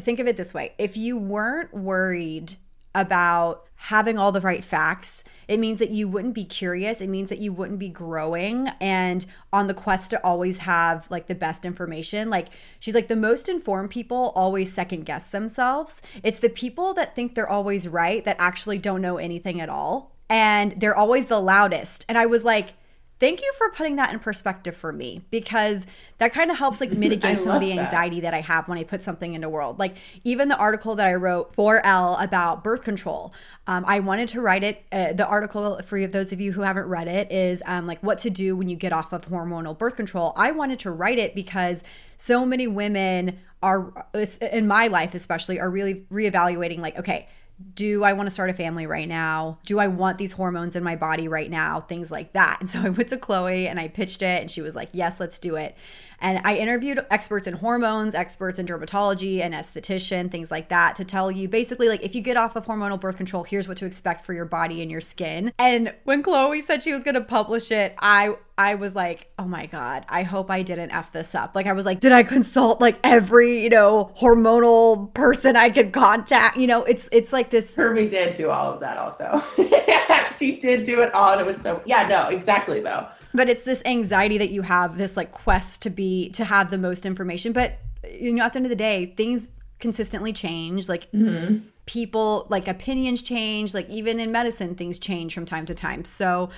think 0.00 0.18
of 0.18 0.26
it 0.26 0.36
this 0.36 0.52
way 0.52 0.72
if 0.78 0.96
you 0.96 1.16
weren't 1.16 1.72
worried 1.72 2.56
about 2.94 3.64
having 3.76 4.18
all 4.18 4.32
the 4.32 4.40
right 4.40 4.62
facts, 4.62 5.24
it 5.48 5.58
means 5.58 5.78
that 5.78 5.90
you 5.90 6.06
wouldn't 6.06 6.34
be 6.34 6.44
curious. 6.44 7.00
It 7.00 7.08
means 7.08 7.30
that 7.30 7.38
you 7.38 7.52
wouldn't 7.52 7.78
be 7.78 7.88
growing 7.88 8.68
and 8.80 9.24
on 9.52 9.66
the 9.66 9.74
quest 9.74 10.10
to 10.10 10.24
always 10.24 10.58
have 10.58 11.10
like 11.10 11.26
the 11.26 11.34
best 11.34 11.64
information. 11.64 12.30
Like 12.30 12.48
she's 12.78 12.94
like, 12.94 13.08
the 13.08 13.16
most 13.16 13.48
informed 13.48 13.90
people 13.90 14.32
always 14.36 14.72
second 14.72 15.04
guess 15.04 15.26
themselves. 15.26 16.02
It's 16.22 16.38
the 16.38 16.48
people 16.48 16.94
that 16.94 17.14
think 17.16 17.34
they're 17.34 17.48
always 17.48 17.88
right 17.88 18.24
that 18.24 18.36
actually 18.38 18.78
don't 18.78 19.02
know 19.02 19.16
anything 19.16 19.60
at 19.60 19.68
all. 19.68 20.14
And 20.28 20.78
they're 20.80 20.96
always 20.96 21.26
the 21.26 21.40
loudest. 21.40 22.04
And 22.08 22.16
I 22.16 22.26
was 22.26 22.44
like, 22.44 22.74
thank 23.22 23.40
you 23.40 23.52
for 23.56 23.70
putting 23.70 23.94
that 23.94 24.12
in 24.12 24.18
perspective 24.18 24.76
for 24.76 24.92
me 24.92 25.22
because 25.30 25.86
that 26.18 26.32
kind 26.32 26.50
of 26.50 26.58
helps 26.58 26.80
like 26.80 26.90
mitigate 27.04 27.40
some 27.40 27.52
of 27.52 27.60
the 27.60 27.72
anxiety 27.72 28.18
that. 28.18 28.32
that. 28.32 28.34
I 28.34 28.40
have 28.40 28.66
when 28.66 28.78
I 28.78 28.82
put 28.82 29.00
something 29.00 29.34
into 29.34 29.48
world. 29.48 29.78
Like 29.78 29.96
even 30.24 30.48
the 30.48 30.56
article 30.56 30.96
that 30.96 31.06
I 31.06 31.14
wrote 31.14 31.54
for 31.54 31.80
Elle 31.86 32.16
about 32.16 32.64
birth 32.64 32.82
control, 32.82 33.32
um, 33.68 33.84
I 33.86 34.00
wanted 34.00 34.28
to 34.30 34.40
write 34.40 34.64
it. 34.64 34.82
Uh, 34.90 35.12
the 35.12 35.24
article 35.24 35.80
for 35.84 36.04
those 36.08 36.32
of 36.32 36.40
you 36.40 36.50
who 36.50 36.62
haven't 36.62 36.86
read 36.86 37.06
it 37.06 37.30
is 37.30 37.62
um, 37.64 37.86
like 37.86 38.02
what 38.02 38.18
to 38.18 38.30
do 38.30 38.56
when 38.56 38.68
you 38.68 38.74
get 38.74 38.92
off 38.92 39.12
of 39.12 39.28
hormonal 39.28 39.78
birth 39.78 39.94
control. 39.94 40.32
I 40.34 40.50
wanted 40.50 40.80
to 40.80 40.90
write 40.90 41.20
it 41.20 41.32
because 41.32 41.84
so 42.16 42.44
many 42.44 42.66
women 42.66 43.38
are 43.62 44.04
in 44.50 44.66
my 44.66 44.88
life 44.88 45.14
especially 45.14 45.60
are 45.60 45.70
really 45.70 46.04
reevaluating 46.12 46.78
like 46.78 46.98
okay 46.98 47.28
do 47.74 48.04
I 48.04 48.12
want 48.12 48.26
to 48.26 48.30
start 48.30 48.50
a 48.50 48.54
family 48.54 48.86
right 48.86 49.08
now? 49.08 49.58
Do 49.66 49.78
I 49.78 49.88
want 49.88 50.18
these 50.18 50.32
hormones 50.32 50.76
in 50.76 50.82
my 50.82 50.96
body 50.96 51.28
right 51.28 51.50
now? 51.50 51.80
Things 51.80 52.10
like 52.10 52.32
that. 52.32 52.58
And 52.60 52.68
so 52.68 52.80
I 52.80 52.88
went 52.90 53.08
to 53.10 53.16
Chloe 53.16 53.66
and 53.68 53.78
I 53.80 53.88
pitched 53.88 54.22
it, 54.22 54.40
and 54.40 54.50
she 54.50 54.60
was 54.60 54.74
like, 54.76 54.90
yes, 54.92 55.18
let's 55.20 55.38
do 55.38 55.56
it. 55.56 55.76
And 56.20 56.40
I 56.44 56.56
interviewed 56.56 57.04
experts 57.10 57.48
in 57.48 57.54
hormones, 57.54 58.14
experts 58.14 58.58
in 58.58 58.66
dermatology, 58.66 59.40
and 59.40 59.54
esthetician, 59.54 60.30
things 60.30 60.50
like 60.50 60.68
that, 60.68 60.94
to 60.96 61.04
tell 61.04 61.30
you 61.30 61.48
basically, 61.48 61.88
like, 61.88 62.02
if 62.02 62.14
you 62.14 62.20
get 62.20 62.36
off 62.36 62.54
of 62.54 62.66
hormonal 62.66 63.00
birth 63.00 63.16
control, 63.16 63.42
here's 63.42 63.66
what 63.66 63.76
to 63.78 63.86
expect 63.86 64.24
for 64.24 64.32
your 64.32 64.44
body 64.44 64.82
and 64.82 64.90
your 64.90 65.00
skin. 65.00 65.52
And 65.58 65.92
when 66.04 66.22
Chloe 66.22 66.60
said 66.60 66.82
she 66.82 66.92
was 66.92 67.02
going 67.02 67.16
to 67.16 67.22
publish 67.22 67.72
it, 67.72 67.94
I 67.98 68.36
I 68.58 68.74
was 68.74 68.94
like, 68.94 69.30
oh 69.38 69.46
my 69.46 69.66
God, 69.66 70.04
I 70.08 70.22
hope 70.22 70.50
I 70.50 70.62
didn't 70.62 70.90
F 70.90 71.12
this 71.12 71.34
up. 71.34 71.54
Like, 71.54 71.66
I 71.66 71.72
was 71.72 71.86
like, 71.86 72.00
did 72.00 72.12
I 72.12 72.22
consult 72.22 72.80
like 72.80 72.98
every, 73.02 73.62
you 73.62 73.70
know, 73.70 74.12
hormonal 74.18 75.12
person 75.14 75.56
I 75.56 75.70
could 75.70 75.92
contact? 75.92 76.56
You 76.56 76.66
know, 76.66 76.84
it's, 76.84 77.08
it's 77.12 77.32
like 77.32 77.50
this. 77.50 77.74
Kirby 77.74 78.08
did 78.08 78.36
do 78.36 78.50
all 78.50 78.72
of 78.72 78.80
that 78.80 78.98
also. 78.98 79.42
she 80.36 80.56
did 80.56 80.84
do 80.84 81.00
it 81.00 81.14
all. 81.14 81.32
And 81.32 81.40
it 81.40 81.46
was 81.46 81.62
so, 81.62 81.82
yeah, 81.86 82.06
no, 82.06 82.28
exactly 82.28 82.80
though 82.80 83.06
but 83.34 83.48
it's 83.48 83.62
this 83.62 83.82
anxiety 83.84 84.38
that 84.38 84.50
you 84.50 84.62
have 84.62 84.98
this 84.98 85.16
like 85.16 85.32
quest 85.32 85.82
to 85.82 85.90
be 85.90 86.28
to 86.30 86.44
have 86.44 86.70
the 86.70 86.78
most 86.78 87.06
information 87.06 87.52
but 87.52 87.78
you 88.08 88.32
know 88.32 88.44
at 88.44 88.52
the 88.52 88.58
end 88.58 88.66
of 88.66 88.70
the 88.70 88.76
day 88.76 89.06
things 89.16 89.50
consistently 89.78 90.32
change 90.32 90.88
like 90.88 91.10
mm-hmm. 91.12 91.58
People 91.86 92.46
like 92.48 92.68
opinions 92.68 93.22
change 93.22 93.74
like 93.74 93.88
even 93.90 94.20
in 94.20 94.30
medicine 94.30 94.74
things 94.74 94.98
change 94.98 95.34
from 95.34 95.44
time 95.44 95.66
to 95.66 95.74
time. 95.74 96.04
So 96.04 96.50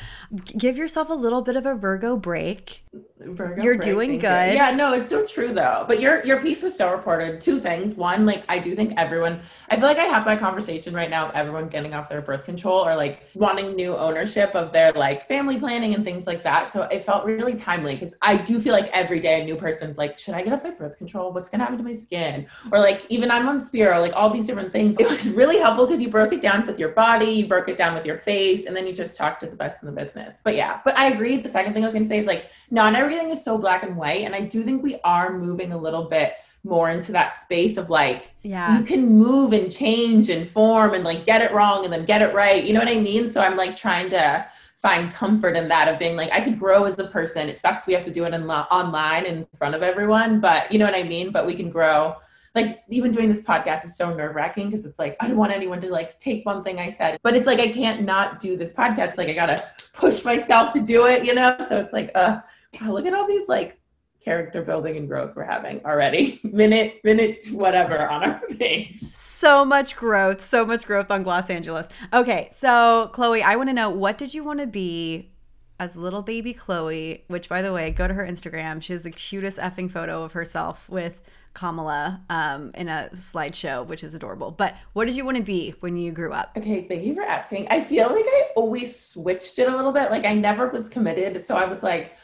give 0.56 0.76
yourself 0.76 1.08
a 1.08 1.14
little 1.14 1.42
bit 1.42 1.56
of 1.56 1.66
a 1.66 1.74
virgo 1.74 2.16
break 2.16 2.83
Virgo 3.18 3.62
You're 3.62 3.76
doing 3.76 4.18
good. 4.18 4.54
Yeah, 4.54 4.70
no, 4.72 4.92
it's 4.92 5.08
so 5.08 5.24
true 5.24 5.54
though. 5.54 5.84
But 5.86 6.00
your 6.00 6.24
your 6.24 6.40
piece 6.40 6.62
was 6.62 6.76
so 6.76 6.92
reported. 6.92 7.40
Two 7.40 7.58
things. 7.60 7.94
One, 7.94 8.26
like 8.26 8.44
I 8.48 8.58
do 8.58 8.74
think 8.74 8.94
everyone 8.96 9.40
I 9.70 9.76
feel 9.76 9.86
like 9.86 9.98
I 9.98 10.04
have 10.04 10.24
that 10.26 10.38
conversation 10.38 10.94
right 10.94 11.08
now 11.08 11.28
of 11.28 11.34
everyone 11.34 11.68
getting 11.68 11.94
off 11.94 12.08
their 12.08 12.20
birth 12.20 12.44
control 12.44 12.86
or 12.86 12.96
like 12.96 13.28
wanting 13.34 13.74
new 13.74 13.96
ownership 13.96 14.54
of 14.54 14.72
their 14.72 14.92
like 14.92 15.26
family 15.26 15.58
planning 15.58 15.94
and 15.94 16.04
things 16.04 16.26
like 16.26 16.42
that. 16.44 16.72
So 16.72 16.82
it 16.82 17.02
felt 17.02 17.24
really 17.24 17.54
timely 17.54 17.94
because 17.94 18.16
I 18.20 18.36
do 18.36 18.60
feel 18.60 18.72
like 18.72 18.88
every 18.88 19.20
day 19.20 19.40
a 19.40 19.44
new 19.44 19.56
person's 19.56 19.96
like, 19.96 20.18
should 20.18 20.34
I 20.34 20.42
get 20.42 20.52
off 20.52 20.62
my 20.62 20.70
birth 20.70 20.98
control? 20.98 21.32
What's 21.32 21.48
gonna 21.48 21.64
happen 21.64 21.78
to 21.78 21.84
my 21.84 21.94
skin? 21.94 22.46
Or 22.72 22.80
like 22.80 23.06
even 23.08 23.30
I'm 23.30 23.48
on 23.48 23.62
Spiro, 23.62 24.00
like 24.00 24.14
all 24.14 24.30
these 24.30 24.46
different 24.46 24.72
things. 24.72 24.96
It 24.98 25.08
was 25.08 25.30
really 25.30 25.58
helpful 25.58 25.86
because 25.86 26.02
you 26.02 26.08
broke 26.08 26.32
it 26.32 26.40
down 26.40 26.66
with 26.66 26.78
your 26.78 26.90
body, 26.90 27.26
you 27.26 27.46
broke 27.46 27.68
it 27.68 27.76
down 27.76 27.94
with 27.94 28.04
your 28.04 28.18
face, 28.18 28.66
and 28.66 28.76
then 28.76 28.86
you 28.86 28.92
just 28.92 29.16
talked 29.16 29.40
to 29.40 29.46
the 29.46 29.56
best 29.56 29.82
in 29.82 29.86
the 29.86 29.94
business. 29.94 30.40
But 30.44 30.56
yeah, 30.56 30.80
but 30.84 30.96
I 30.98 31.06
agree. 31.06 31.36
The 31.36 31.48
second 31.48 31.72
thing 31.74 31.84
I 31.84 31.86
was 31.86 31.94
gonna 31.94 32.04
say 32.04 32.18
is 32.18 32.26
like 32.26 32.50
not 32.84 33.00
everything 33.00 33.30
is 33.30 33.42
so 33.42 33.56
black 33.56 33.82
and 33.82 33.96
white. 33.96 34.24
And 34.24 34.34
I 34.34 34.40
do 34.40 34.62
think 34.62 34.82
we 34.82 35.00
are 35.04 35.38
moving 35.38 35.72
a 35.72 35.78
little 35.78 36.04
bit 36.04 36.34
more 36.64 36.90
into 36.90 37.12
that 37.12 37.34
space 37.36 37.76
of 37.76 37.90
like 37.90 38.34
yeah. 38.42 38.78
you 38.78 38.84
can 38.84 39.06
move 39.06 39.52
and 39.52 39.70
change 39.70 40.30
and 40.30 40.48
form 40.48 40.94
and 40.94 41.04
like 41.04 41.26
get 41.26 41.42
it 41.42 41.52
wrong 41.52 41.84
and 41.84 41.92
then 41.92 42.04
get 42.04 42.22
it 42.22 42.34
right. 42.34 42.64
You 42.64 42.72
know 42.72 42.80
what 42.80 42.88
i 42.88 42.98
mean? 42.98 43.30
So 43.30 43.40
i'm 43.40 43.56
like 43.56 43.76
trying 43.76 44.08
to 44.10 44.46
find 44.78 45.10
comfort 45.12 45.56
in 45.56 45.68
that 45.68 45.88
of 45.88 45.98
being 45.98 46.16
like 46.16 46.30
i 46.32 46.40
could 46.40 46.58
grow 46.58 46.84
as 46.84 46.98
a 46.98 47.06
person. 47.06 47.50
It 47.50 47.58
sucks 47.58 47.86
we 47.86 47.92
have 47.92 48.04
to 48.06 48.10
do 48.10 48.24
it 48.24 48.32
in 48.32 48.46
lo- 48.46 48.66
online 48.70 49.26
in 49.26 49.46
front 49.58 49.74
of 49.74 49.82
everyone 49.82 50.40
but 50.40 50.72
you 50.72 50.78
know 50.78 50.86
what 50.86 50.94
i 50.94 51.02
mean? 51.02 51.30
But 51.30 51.46
we 51.46 51.54
can 51.54 51.70
grow. 51.70 52.16
Like 52.54 52.84
even 52.88 53.10
doing 53.10 53.28
this 53.28 53.42
podcast 53.42 53.84
is 53.84 53.96
so 53.96 54.14
nerve 54.14 54.34
wracking 54.34 54.70
because 54.70 54.86
it's 54.86 54.98
like 54.98 55.16
I 55.20 55.26
don't 55.28 55.36
want 55.36 55.52
anyone 55.52 55.80
to 55.82 55.90
like 55.90 56.18
take 56.18 56.46
one 56.46 56.64
thing 56.64 56.78
I 56.78 56.88
said, 56.88 57.18
but 57.22 57.34
it's 57.36 57.46
like 57.46 57.58
I 57.58 57.68
can't 57.68 58.02
not 58.02 58.38
do 58.38 58.56
this 58.56 58.72
podcast. 58.72 59.18
Like 59.18 59.28
I 59.28 59.34
gotta 59.34 59.62
push 59.92 60.24
myself 60.24 60.72
to 60.74 60.80
do 60.80 61.06
it, 61.06 61.24
you 61.24 61.34
know. 61.34 61.56
So 61.68 61.78
it's 61.78 61.92
like, 61.92 62.10
uh, 62.14 62.40
wow, 62.80 62.92
look 62.92 63.06
at 63.06 63.14
all 63.14 63.26
these 63.26 63.48
like 63.48 63.78
character 64.24 64.62
building 64.62 64.96
and 64.96 65.06
growth 65.06 65.36
we're 65.36 65.44
having 65.44 65.84
already. 65.84 66.40
minute, 66.44 67.00
minute, 67.04 67.46
whatever 67.52 68.08
on 68.08 68.24
our 68.24 68.40
thing. 68.52 68.98
So 69.12 69.64
much 69.64 69.96
growth, 69.96 70.44
so 70.44 70.64
much 70.64 70.86
growth 70.86 71.10
on 71.10 71.24
Los 71.24 71.50
Angeles. 71.50 71.88
Okay, 72.12 72.48
so 72.50 73.10
Chloe, 73.12 73.42
I 73.42 73.56
want 73.56 73.68
to 73.68 73.74
know 73.74 73.90
what 73.90 74.16
did 74.16 74.32
you 74.32 74.42
want 74.42 74.60
to 74.60 74.66
be 74.66 75.30
as 75.78 75.96
little 75.96 76.22
baby 76.22 76.54
Chloe, 76.54 77.24
which 77.28 77.48
by 77.48 77.60
the 77.60 77.72
way, 77.72 77.90
go 77.90 78.08
to 78.08 78.14
her 78.14 78.26
Instagram. 78.26 78.80
She 78.82 78.92
has 78.92 79.02
the 79.02 79.10
cutest 79.10 79.58
effing 79.58 79.90
photo 79.90 80.22
of 80.22 80.32
herself 80.32 80.88
with 80.88 81.20
Kamala 81.52 82.22
um, 82.30 82.72
in 82.74 82.88
a 82.88 83.10
slideshow, 83.12 83.86
which 83.86 84.02
is 84.02 84.14
adorable. 84.14 84.50
But 84.50 84.74
what 84.92 85.06
did 85.06 85.16
you 85.16 85.24
want 85.24 85.36
to 85.36 85.42
be 85.42 85.74
when 85.80 85.96
you 85.96 86.12
grew 86.12 86.32
up? 86.32 86.52
Okay, 86.56 86.86
thank 86.88 87.04
you 87.04 87.14
for 87.14 87.22
asking. 87.22 87.68
I 87.70 87.80
feel 87.82 88.08
like 88.08 88.24
I 88.26 88.48
always 88.56 88.98
switched 88.98 89.58
it 89.58 89.68
a 89.68 89.76
little 89.76 89.92
bit. 89.92 90.10
Like 90.10 90.24
I 90.24 90.34
never 90.34 90.68
was 90.68 90.88
committed. 90.88 91.40
So 91.42 91.56
I 91.56 91.66
was 91.66 91.82
like, 91.82 92.16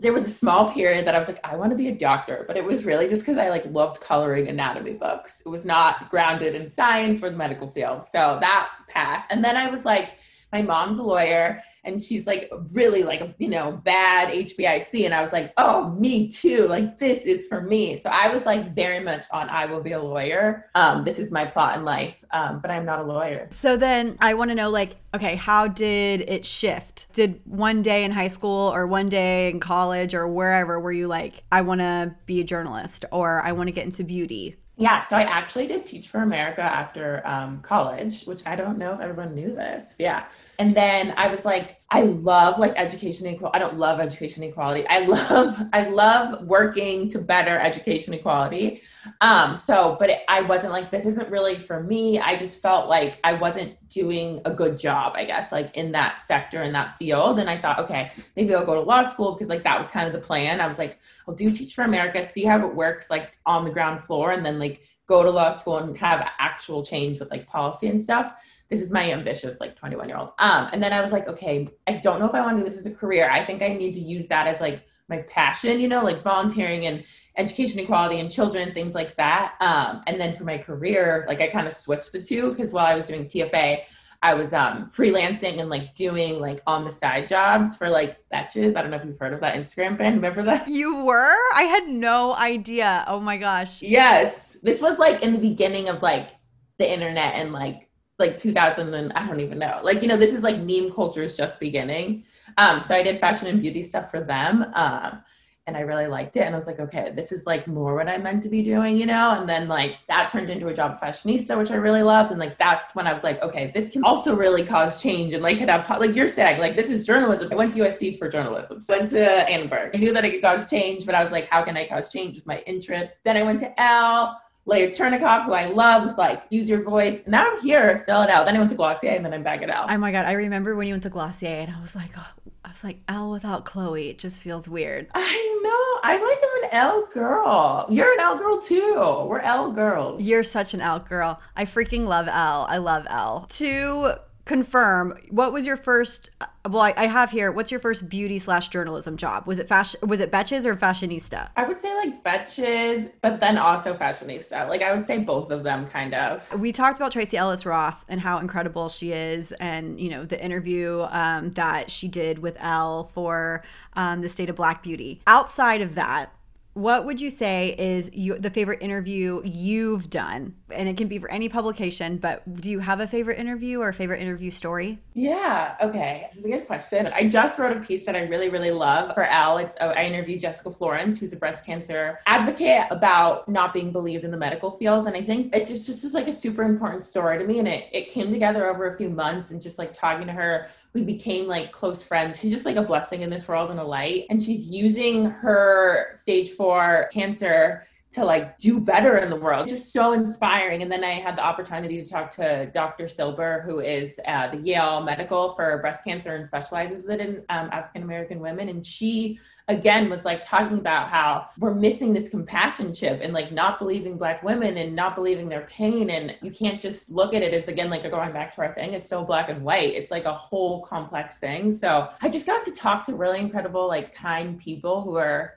there 0.00 0.12
was 0.12 0.24
a 0.24 0.30
small 0.30 0.72
period 0.72 1.06
that 1.06 1.14
I 1.14 1.18
was 1.18 1.28
like, 1.28 1.40
I 1.44 1.56
want 1.56 1.70
to 1.70 1.76
be 1.76 1.88
a 1.88 1.94
doctor, 1.94 2.44
but 2.46 2.56
it 2.56 2.64
was 2.64 2.84
really 2.84 3.08
just 3.08 3.22
because 3.22 3.38
I 3.38 3.48
like 3.48 3.64
loved 3.66 4.00
coloring 4.00 4.48
anatomy 4.48 4.92
books. 4.92 5.42
It 5.44 5.48
was 5.48 5.64
not 5.64 6.10
grounded 6.10 6.54
in 6.54 6.70
science 6.70 7.22
or 7.22 7.30
the 7.30 7.36
medical 7.36 7.70
field. 7.70 8.04
So 8.04 8.38
that 8.40 8.72
passed. 8.88 9.30
And 9.30 9.44
then 9.44 9.56
I 9.56 9.68
was 9.68 9.84
like, 9.84 10.18
my 10.52 10.62
mom's 10.62 10.98
a 10.98 11.02
lawyer 11.02 11.62
and 11.86 12.02
she's 12.02 12.26
like 12.26 12.50
really 12.72 13.02
like 13.02 13.34
you 13.38 13.48
know 13.48 13.72
bad 13.72 14.28
HBIC 14.28 15.04
and 15.04 15.14
I 15.14 15.20
was 15.20 15.32
like 15.32 15.52
oh 15.56 15.90
me 15.90 16.28
too 16.28 16.66
like 16.68 16.98
this 16.98 17.24
is 17.24 17.46
for 17.46 17.62
me. 17.62 17.96
So 17.96 18.10
I 18.12 18.34
was 18.34 18.44
like 18.44 18.74
very 18.74 19.00
much 19.00 19.24
on 19.30 19.48
I 19.48 19.66
will 19.66 19.80
be 19.80 19.92
a 19.92 20.02
lawyer. 20.02 20.70
Um 20.74 21.04
this 21.04 21.18
is 21.18 21.32
my 21.32 21.44
plot 21.44 21.76
in 21.76 21.84
life 21.84 22.24
um 22.32 22.60
but 22.60 22.70
I'm 22.70 22.84
not 22.84 22.98
a 22.98 23.04
lawyer. 23.04 23.48
So 23.50 23.76
then 23.76 24.18
I 24.20 24.34
want 24.34 24.50
to 24.50 24.54
know 24.54 24.70
like 24.70 24.96
okay 25.14 25.36
how 25.36 25.68
did 25.68 26.22
it 26.22 26.44
shift? 26.44 27.12
Did 27.12 27.40
one 27.44 27.82
day 27.82 28.04
in 28.04 28.12
high 28.12 28.28
school 28.28 28.72
or 28.74 28.86
one 28.86 29.08
day 29.08 29.50
in 29.50 29.60
college 29.60 30.14
or 30.14 30.26
wherever 30.28 30.78
were 30.80 30.92
you 30.92 31.06
like 31.06 31.44
I 31.52 31.62
want 31.62 31.80
to 31.80 32.14
be 32.26 32.40
a 32.40 32.44
journalist 32.44 33.04
or 33.12 33.42
I 33.42 33.52
want 33.52 33.68
to 33.68 33.72
get 33.72 33.84
into 33.84 34.04
beauty 34.04 34.56
yeah, 34.78 35.00
so 35.00 35.16
I 35.16 35.22
actually 35.22 35.66
did 35.66 35.86
Teach 35.86 36.08
for 36.08 36.18
America 36.22 36.60
after 36.60 37.26
um, 37.26 37.60
college, 37.62 38.24
which 38.24 38.42
I 38.44 38.56
don't 38.56 38.76
know 38.76 38.92
if 38.92 39.00
everyone 39.00 39.34
knew 39.34 39.54
this. 39.54 39.94
Yeah. 39.98 40.26
And 40.58 40.76
then 40.76 41.14
I 41.16 41.28
was 41.28 41.46
like, 41.46 41.80
I 41.88 42.02
love 42.02 42.58
like 42.58 42.72
education 42.76 43.26
equality. 43.26 43.56
I 43.56 43.60
don't 43.60 43.78
love 43.78 44.00
education 44.00 44.42
equality. 44.42 44.84
I 44.88 45.06
love, 45.06 45.56
I 45.72 45.88
love 45.88 46.44
working 46.44 47.08
to 47.10 47.20
better 47.20 47.56
education 47.56 48.12
equality. 48.12 48.82
Um, 49.20 49.56
so, 49.56 49.96
but 50.00 50.10
it, 50.10 50.22
I 50.28 50.42
wasn't 50.42 50.72
like, 50.72 50.90
this 50.90 51.06
isn't 51.06 51.30
really 51.30 51.58
for 51.58 51.84
me. 51.84 52.18
I 52.18 52.34
just 52.34 52.60
felt 52.60 52.88
like 52.88 53.20
I 53.22 53.34
wasn't 53.34 53.76
doing 53.88 54.40
a 54.44 54.50
good 54.50 54.76
job, 54.76 55.12
I 55.14 55.24
guess, 55.26 55.52
like 55.52 55.76
in 55.76 55.92
that 55.92 56.24
sector, 56.24 56.62
in 56.62 56.72
that 56.72 56.96
field. 56.96 57.38
And 57.38 57.48
I 57.48 57.56
thought, 57.56 57.78
okay, 57.78 58.10
maybe 58.34 58.52
I'll 58.52 58.66
go 58.66 58.74
to 58.74 58.80
law 58.80 59.02
school 59.02 59.32
because 59.32 59.48
like 59.48 59.62
that 59.62 59.78
was 59.78 59.86
kind 59.86 60.08
of 60.08 60.12
the 60.12 60.26
plan. 60.26 60.60
I 60.60 60.66
was 60.66 60.78
like, 60.78 60.98
I'll 61.28 61.34
do 61.34 61.52
Teach 61.52 61.74
for 61.74 61.84
America, 61.84 62.24
see 62.24 62.44
how 62.44 62.66
it 62.66 62.74
works 62.74 63.10
like 63.10 63.38
on 63.46 63.64
the 63.64 63.70
ground 63.70 64.04
floor, 64.04 64.32
and 64.32 64.44
then 64.44 64.58
like 64.58 64.82
go 65.06 65.22
to 65.22 65.30
law 65.30 65.56
school 65.56 65.78
and 65.78 65.96
have 65.96 66.28
actual 66.38 66.84
change 66.84 67.20
with 67.20 67.30
like 67.30 67.46
policy 67.46 67.86
and 67.86 68.02
stuff. 68.02 68.36
This 68.68 68.82
is 68.82 68.92
my 68.92 69.12
ambitious 69.12 69.60
like 69.60 69.76
21 69.76 70.08
year 70.08 70.18
old. 70.18 70.32
Um, 70.38 70.68
and 70.72 70.82
then 70.82 70.92
I 70.92 71.00
was 71.00 71.12
like, 71.12 71.28
okay, 71.28 71.68
I 71.86 71.94
don't 71.94 72.18
know 72.18 72.26
if 72.26 72.34
I 72.34 72.40
want 72.40 72.58
to 72.58 72.64
do 72.64 72.68
this 72.68 72.78
as 72.78 72.86
a 72.86 72.94
career. 72.94 73.28
I 73.30 73.44
think 73.44 73.62
I 73.62 73.68
need 73.68 73.92
to 73.94 74.00
use 74.00 74.26
that 74.28 74.46
as 74.46 74.60
like 74.60 74.84
my 75.08 75.18
passion, 75.18 75.80
you 75.80 75.88
know, 75.88 76.02
like 76.02 76.22
volunteering 76.22 76.86
and 76.86 77.04
education 77.36 77.78
equality 77.78 78.18
and 78.18 78.30
children 78.30 78.64
and 78.64 78.74
things 78.74 78.94
like 78.94 79.16
that. 79.16 79.54
Um, 79.60 80.02
and 80.06 80.20
then 80.20 80.34
for 80.34 80.44
my 80.44 80.58
career, 80.58 81.24
like 81.28 81.40
I 81.40 81.46
kind 81.46 81.66
of 81.66 81.72
switched 81.72 82.12
the 82.12 82.20
two 82.20 82.50
because 82.50 82.72
while 82.72 82.86
I 82.86 82.94
was 82.94 83.06
doing 83.06 83.26
TFA, 83.26 83.82
I 84.22 84.34
was 84.34 84.52
um, 84.52 84.90
freelancing 84.90 85.60
and 85.60 85.68
like 85.68 85.94
doing 85.94 86.40
like 86.40 86.60
on 86.66 86.84
the 86.84 86.90
side 86.90 87.26
jobs 87.26 87.76
for 87.76 87.88
like 87.88 88.18
Betches. 88.32 88.74
I 88.74 88.82
don't 88.82 88.90
know 88.90 88.96
if 88.96 89.04
you've 89.04 89.18
heard 89.18 89.32
of 89.32 89.40
that 89.40 89.54
Instagram 89.54 89.96
brand. 89.96 90.16
Remember 90.16 90.42
that? 90.42 90.66
You 90.76 91.04
were? 91.04 91.34
I 91.54 91.62
had 91.62 91.86
no 91.88 92.34
idea. 92.34 93.04
Oh 93.06 93.20
my 93.20 93.36
gosh. 93.36 93.82
Yes. 93.82 94.56
This 94.62 94.80
was 94.80 94.98
like 94.98 95.22
in 95.22 95.32
the 95.32 95.38
beginning 95.38 95.88
of 95.88 96.02
like 96.02 96.30
the 96.78 96.90
internet 96.90 97.34
and 97.34 97.52
like 97.52 97.85
like 98.18 98.38
2000 98.38 98.94
and 98.94 99.12
I 99.12 99.26
don't 99.26 99.40
even 99.40 99.58
know. 99.58 99.80
Like, 99.82 100.02
you 100.02 100.08
know, 100.08 100.16
this 100.16 100.32
is 100.32 100.42
like 100.42 100.58
meme 100.58 100.92
culture 100.92 101.22
is 101.22 101.36
just 101.36 101.60
beginning. 101.60 102.24
Um, 102.56 102.80
so 102.80 102.94
I 102.94 103.02
did 103.02 103.20
fashion 103.20 103.48
and 103.48 103.60
beauty 103.60 103.82
stuff 103.82 104.10
for 104.10 104.20
them. 104.20 104.66
Um, 104.74 105.22
and 105.68 105.76
I 105.76 105.80
really 105.80 106.06
liked 106.06 106.36
it. 106.36 106.42
And 106.42 106.54
I 106.54 106.58
was 106.58 106.68
like, 106.68 106.78
okay, 106.78 107.12
this 107.16 107.32
is 107.32 107.44
like 107.44 107.66
more 107.66 107.96
what 107.96 108.08
I 108.08 108.18
meant 108.18 108.44
to 108.44 108.48
be 108.48 108.62
doing, 108.62 108.96
you 108.96 109.04
know? 109.04 109.32
And 109.32 109.48
then 109.48 109.66
like 109.66 109.96
that 110.08 110.28
turned 110.28 110.48
into 110.48 110.68
a 110.68 110.74
job 110.74 110.92
of 110.92 111.00
fashionista, 111.00 111.58
which 111.58 111.72
I 111.72 111.74
really 111.74 112.02
loved. 112.02 112.30
And 112.30 112.38
like 112.38 112.56
that's 112.56 112.94
when 112.94 113.08
I 113.08 113.12
was 113.12 113.24
like, 113.24 113.42
okay, 113.42 113.72
this 113.74 113.90
can 113.90 114.04
also 114.04 114.36
really 114.36 114.64
cause 114.64 115.02
change 115.02 115.34
and 115.34 115.42
like 115.42 115.58
could 115.58 115.68
have 115.68 115.88
like 115.98 116.14
you're 116.14 116.28
saying, 116.28 116.60
like 116.60 116.76
this 116.76 116.88
is 116.88 117.04
journalism. 117.04 117.48
I 117.50 117.56
went 117.56 117.72
to 117.72 117.80
USC 117.80 118.16
for 118.16 118.28
journalism. 118.28 118.80
So 118.80 118.96
went 118.96 119.10
to 119.10 119.50
Annenberg. 119.50 119.90
I 119.92 119.98
knew 119.98 120.12
that 120.12 120.24
it 120.24 120.30
could 120.30 120.42
cause 120.42 120.70
change, 120.70 121.04
but 121.04 121.16
I 121.16 121.24
was 121.24 121.32
like, 121.32 121.48
how 121.48 121.62
can 121.62 121.76
I 121.76 121.88
cause 121.88 122.12
change 122.12 122.36
with 122.36 122.46
my 122.46 122.62
interest? 122.66 123.16
Then 123.24 123.36
I 123.36 123.42
went 123.42 123.58
to 123.60 123.80
Elle. 123.82 124.40
Leah 124.66 124.90
Chernikoff, 124.90 125.44
who 125.44 125.52
I 125.52 125.66
love, 125.66 126.02
was 126.02 126.18
like, 126.18 126.42
use 126.50 126.68
your 126.68 126.82
voice. 126.82 127.20
Now 127.26 127.46
I'm 127.46 127.60
here, 127.62 127.96
still 127.96 128.22
Elle. 128.22 128.44
Then 128.44 128.56
I 128.56 128.58
went 128.58 128.70
to 128.70 128.76
Glossier 128.76 129.10
and 129.10 129.24
then 129.24 129.32
I'm 129.32 129.44
back 129.44 129.62
at 129.62 129.72
Elle. 129.72 129.86
Oh 129.88 129.98
my 129.98 130.10
God. 130.10 130.24
I 130.24 130.32
remember 130.32 130.74
when 130.74 130.88
you 130.88 130.94
went 130.94 131.04
to 131.04 131.10
Glossier 131.10 131.48
and 131.48 131.70
I 131.70 131.80
was 131.80 131.94
like, 131.94 132.10
oh, 132.18 132.28
I 132.64 132.70
was 132.70 132.82
like, 132.82 132.98
Elle 133.08 133.30
without 133.30 133.64
Chloe. 133.64 134.08
It 134.08 134.18
just 134.18 134.42
feels 134.42 134.68
weird. 134.68 135.06
I 135.14 135.60
know. 135.62 136.00
I 136.02 136.14
like 136.14 136.38
I'm 136.42 136.64
an 136.64 136.70
Elle 136.72 137.06
girl. 137.12 137.86
You're 137.88 138.12
an 138.12 138.20
Elle 138.20 138.38
girl 138.38 138.60
too. 138.60 139.26
We're 139.28 139.38
Elle 139.38 139.70
girls. 139.70 140.22
You're 140.22 140.42
such 140.42 140.74
an 140.74 140.80
Elle 140.80 140.98
girl. 140.98 141.40
I 141.54 141.64
freaking 141.64 142.06
love 142.06 142.26
Elle. 142.26 142.66
I 142.68 142.78
love 142.78 143.06
Elle. 143.08 143.46
To 143.50 144.14
confirm 144.46 145.14
what 145.28 145.52
was 145.52 145.66
your 145.66 145.76
first 145.76 146.30
uh, 146.40 146.46
well 146.70 146.80
I, 146.82 146.94
I 146.96 147.06
have 147.06 147.30
here 147.30 147.52
what's 147.52 147.70
your 147.70 147.80
first 147.80 148.08
beauty 148.08 148.38
slash 148.38 148.68
journalism 148.68 149.16
job 149.16 149.46
was 149.46 149.58
it 149.58 149.68
fashion 149.68 150.00
was 150.08 150.20
it 150.20 150.30
betches 150.30 150.64
or 150.64 150.74
fashionista 150.76 151.50
I 151.56 151.66
would 151.66 151.80
say 151.80 151.94
like 151.96 152.22
betches, 152.22 153.12
but 153.20 153.40
then 153.40 153.58
also 153.58 153.94
fashionista. 153.94 154.68
Like 154.68 154.82
I 154.82 154.92
would 154.92 155.04
say 155.04 155.18
both 155.18 155.50
of 155.50 155.62
them 155.64 155.86
kind 155.86 156.14
of. 156.14 156.52
we 156.58 156.72
talked 156.72 156.98
about 156.98 157.12
Tracee 157.12 157.36
Ellis 157.36 157.66
Ross 157.66 158.04
and 158.08 158.20
how 158.20 158.38
incredible 158.38 158.88
she 158.88 159.12
is, 159.12 159.52
and 159.52 160.00
you 160.00 160.10
know 160.10 160.24
the 160.24 160.42
interview 160.42 161.06
um, 161.10 161.50
that 161.52 161.90
she 161.90 162.08
did 162.08 162.38
with 162.38 162.56
Elle 162.60 163.10
for 163.14 163.62
um, 163.94 164.20
the 164.20 164.28
State 164.28 164.50
of 164.50 164.56
Black 164.56 164.82
Beauty. 164.82 165.20
Outside 165.26 165.80
of 165.80 165.94
that, 165.94 166.32
what 166.76 167.06
would 167.06 167.22
you 167.22 167.30
say 167.30 167.74
is 167.78 168.10
you, 168.12 168.36
the 168.36 168.50
favorite 168.50 168.82
interview 168.82 169.40
you've 169.42 170.10
done? 170.10 170.54
And 170.70 170.90
it 170.90 170.98
can 170.98 171.08
be 171.08 171.18
for 171.18 171.30
any 171.30 171.48
publication, 171.48 172.18
but 172.18 172.60
do 172.60 172.70
you 172.70 172.80
have 172.80 173.00
a 173.00 173.06
favorite 173.06 173.38
interview 173.38 173.80
or 173.80 173.88
a 173.88 173.94
favorite 173.94 174.20
interview 174.20 174.50
story? 174.50 174.98
Yeah. 175.14 175.76
Okay. 175.80 176.26
This 176.28 176.40
is 176.40 176.44
a 176.44 176.50
good 176.50 176.66
question. 176.66 177.10
I 177.14 177.28
just 177.28 177.58
wrote 177.58 177.74
a 177.74 177.80
piece 177.80 178.04
that 178.04 178.14
I 178.14 178.24
really, 178.24 178.50
really 178.50 178.72
love 178.72 179.14
for 179.14 179.22
Elle. 179.22 179.56
It's 179.56 179.74
oh, 179.80 179.88
I 179.88 180.02
interviewed 180.02 180.42
Jessica 180.42 180.70
Florence, 180.70 181.18
who's 181.18 181.32
a 181.32 181.38
breast 181.38 181.64
cancer 181.64 182.18
advocate, 182.26 182.84
about 182.90 183.48
not 183.48 183.72
being 183.72 183.90
believed 183.90 184.24
in 184.24 184.30
the 184.30 184.36
medical 184.36 184.70
field, 184.70 185.06
and 185.06 185.16
I 185.16 185.22
think 185.22 185.56
it's 185.56 185.70
just, 185.70 185.86
just 185.86 186.12
like 186.12 186.28
a 186.28 186.32
super 186.32 186.62
important 186.62 187.04
story 187.04 187.38
to 187.38 187.46
me. 187.46 187.58
And 187.58 187.68
it 187.68 187.88
it 187.90 188.08
came 188.08 188.30
together 188.30 188.68
over 188.68 188.86
a 188.86 188.94
few 188.98 189.08
months, 189.08 189.50
and 189.50 189.62
just 189.62 189.78
like 189.78 189.94
talking 189.94 190.26
to 190.26 190.32
her, 190.34 190.68
we 190.92 191.04
became 191.04 191.46
like 191.46 191.72
close 191.72 192.02
friends. 192.02 192.38
She's 192.38 192.52
just 192.52 192.66
like 192.66 192.76
a 192.76 192.82
blessing 192.82 193.22
in 193.22 193.30
this 193.30 193.48
world 193.48 193.70
and 193.70 193.80
a 193.80 193.84
light, 193.84 194.26
and 194.28 194.42
she's 194.42 194.70
using 194.70 195.24
her 195.24 196.08
stage 196.12 196.50
four 196.50 196.65
cancer 197.12 197.86
to 198.12 198.24
like 198.24 198.56
do 198.56 198.80
better 198.80 199.18
in 199.18 199.28
the 199.28 199.36
world. 199.36 199.68
Just 199.68 199.92
so 199.92 200.12
inspiring. 200.12 200.82
And 200.82 200.90
then 200.90 201.04
I 201.04 201.12
had 201.12 201.36
the 201.36 201.44
opportunity 201.44 202.02
to 202.02 202.08
talk 202.08 202.30
to 202.32 202.66
Dr. 202.72 203.08
Silber, 203.08 203.62
who 203.66 203.80
is 203.80 204.18
uh, 204.26 204.48
the 204.48 204.58
Yale 204.58 205.02
Medical 205.02 205.50
for 205.50 205.76
breast 205.78 206.02
cancer 206.02 206.34
and 206.34 206.46
specializes 206.46 207.08
it 207.08 207.20
in 207.20 207.42
um, 207.50 207.68
African 207.72 208.02
American 208.02 208.40
women. 208.40 208.68
And 208.68 208.84
she 208.84 209.38
again 209.68 210.08
was 210.08 210.24
like 210.24 210.40
talking 210.42 210.78
about 210.78 211.08
how 211.08 211.46
we're 211.58 211.74
missing 211.74 212.14
this 212.14 212.28
compassion 212.28 212.94
chip 212.94 213.20
and 213.22 213.34
like 213.34 213.50
not 213.50 213.78
believing 213.78 214.16
black 214.16 214.42
women 214.42 214.76
and 214.76 214.94
not 214.94 215.16
believing 215.16 215.48
their 215.48 215.66
pain 215.66 216.08
and 216.08 216.36
you 216.40 216.52
can't 216.52 216.80
just 216.80 217.10
look 217.10 217.34
at 217.34 217.42
it 217.42 217.52
as 217.52 217.66
again 217.66 217.90
like 217.90 218.08
going 218.08 218.32
back 218.32 218.54
to 218.54 218.60
our 218.60 218.72
thing 218.74 218.92
it's 218.92 219.08
so 219.08 219.24
black 219.24 219.48
and 219.48 219.60
white 219.64 219.92
it's 219.92 220.12
like 220.12 220.24
a 220.24 220.32
whole 220.32 220.82
complex 220.82 221.38
thing 221.38 221.72
so 221.72 222.08
i 222.22 222.28
just 222.28 222.46
got 222.46 222.62
to 222.62 222.70
talk 222.70 223.04
to 223.04 223.16
really 223.16 223.40
incredible 223.40 223.88
like 223.88 224.14
kind 224.14 224.56
people 224.56 225.02
who 225.02 225.16
are 225.16 225.54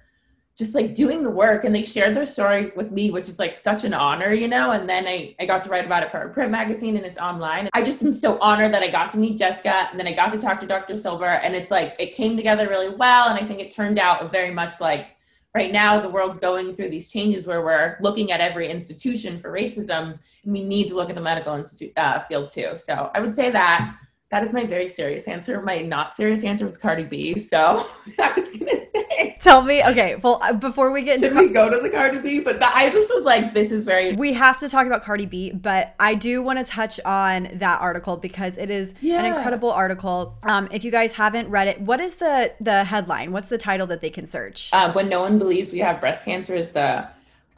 just 0.59 0.75
like 0.75 0.93
doing 0.93 1.23
the 1.23 1.29
work 1.29 1.63
and 1.63 1.73
they 1.73 1.83
shared 1.83 2.13
their 2.13 2.25
story 2.25 2.73
with 2.75 2.91
me 2.91 3.11
which 3.11 3.29
is 3.29 3.39
like 3.39 3.55
such 3.55 3.85
an 3.85 3.93
honor 3.93 4.33
you 4.33 4.49
know? 4.49 4.71
And 4.71 4.89
then 4.89 5.07
I, 5.07 5.33
I 5.39 5.45
got 5.45 5.63
to 5.63 5.69
write 5.69 5.85
about 5.85 6.03
it 6.03 6.11
for 6.11 6.19
a 6.19 6.29
print 6.29 6.51
magazine 6.51 6.97
and 6.97 7.05
it's 7.05 7.17
online. 7.17 7.69
I 7.73 7.81
just 7.81 8.03
am 8.03 8.11
so 8.11 8.37
honored 8.39 8.73
that 8.73 8.83
i 8.83 8.89
got 8.89 9.09
to 9.11 9.17
meet 9.17 9.37
jessica 9.37 9.87
and 9.89 9.99
then 9.99 10.05
i 10.05 10.11
got 10.11 10.31
to 10.33 10.37
talk 10.37 10.59
to 10.59 10.67
dr 10.67 10.95
Silber 10.97 11.25
and 11.25 11.55
it's 11.55 11.71
like 11.71 11.95
it 11.97 12.13
came 12.13 12.35
together 12.35 12.67
really 12.67 12.93
well 12.93 13.29
and 13.29 13.39
i 13.39 13.47
think 13.47 13.61
it 13.61 13.71
turned 13.71 13.97
out 13.97 14.31
very 14.31 14.51
much 14.51 14.81
like 14.81 15.15
right 15.55 15.71
now 15.71 15.97
the 15.97 16.09
world's 16.09 16.37
going 16.37 16.75
through 16.75 16.89
these 16.89 17.09
changes 17.09 17.47
where 17.47 17.63
we're 17.63 17.97
looking 18.01 18.31
at 18.31 18.41
every 18.41 18.67
institution 18.67 19.39
for 19.39 19.51
racism 19.51 20.19
and 20.43 20.53
we 20.53 20.61
need 20.63 20.87
to 20.87 20.95
look 20.95 21.09
at 21.09 21.15
the 21.15 21.21
medical 21.21 21.55
institute 21.55 21.91
uh, 21.97 22.19
field 22.21 22.49
too. 22.49 22.71
So 22.75 23.09
i 23.13 23.19
would 23.19 23.33
say 23.33 23.49
that 23.49 23.95
that 24.31 24.43
is 24.43 24.53
my 24.53 24.63
very 24.63 24.87
serious 24.87 25.27
answer. 25.27 25.61
My 25.61 25.79
not 25.79 26.13
serious 26.13 26.43
answer 26.43 26.65
was 26.65 26.77
Cardi 26.77 27.03
B. 27.03 27.39
So 27.39 27.57
I 28.19 28.33
was 28.35 28.51
gonna 28.51 28.81
say, 28.81 29.37
Tell 29.39 29.63
me, 29.63 29.83
okay. 29.83 30.17
Well, 30.17 30.39
uh, 30.41 30.53
before 30.53 30.91
we 30.91 31.01
get 31.01 31.19
should 31.19 31.31
into 31.31 31.47
we 31.47 31.49
go 31.49 31.69
to 31.69 31.81
the 31.81 31.89
Cardi 31.89 32.19
B? 32.19 32.41
But 32.41 32.59
the, 32.59 32.67
I 32.67 32.89
just 32.89 33.11
was 33.13 33.23
like, 33.23 33.53
this 33.53 33.71
is 33.71 33.85
very. 33.85 34.13
we 34.13 34.33
have 34.33 34.59
to 34.59 34.69
talk 34.69 34.85
about 34.85 35.01
Cardi 35.01 35.25
B, 35.25 35.51
but 35.51 35.95
I 35.99 36.13
do 36.13 36.43
want 36.43 36.59
to 36.59 36.65
touch 36.65 36.99
on 37.05 37.49
that 37.53 37.81
article 37.81 38.17
because 38.17 38.57
it 38.57 38.69
is 38.69 38.93
an 39.01 39.25
incredible 39.25 39.71
article. 39.71 40.37
Um, 40.43 40.67
if 40.71 40.83
you 40.83 40.91
guys 40.91 41.13
haven't 41.13 41.49
read 41.49 41.67
it, 41.67 41.81
what 41.81 41.99
is 41.99 42.17
the 42.17 42.53
the 42.59 42.83
headline? 42.83 43.31
What's 43.31 43.49
the 43.49 43.57
title 43.57 43.87
that 43.87 44.01
they 44.01 44.09
can 44.09 44.25
search? 44.25 44.69
Uh, 44.73 44.91
when 44.91 45.09
no 45.09 45.21
one 45.21 45.39
believes 45.39 45.71
we 45.71 45.79
have 45.79 45.99
breast 45.99 46.23
cancer 46.23 46.53
is 46.53 46.71
the 46.71 47.07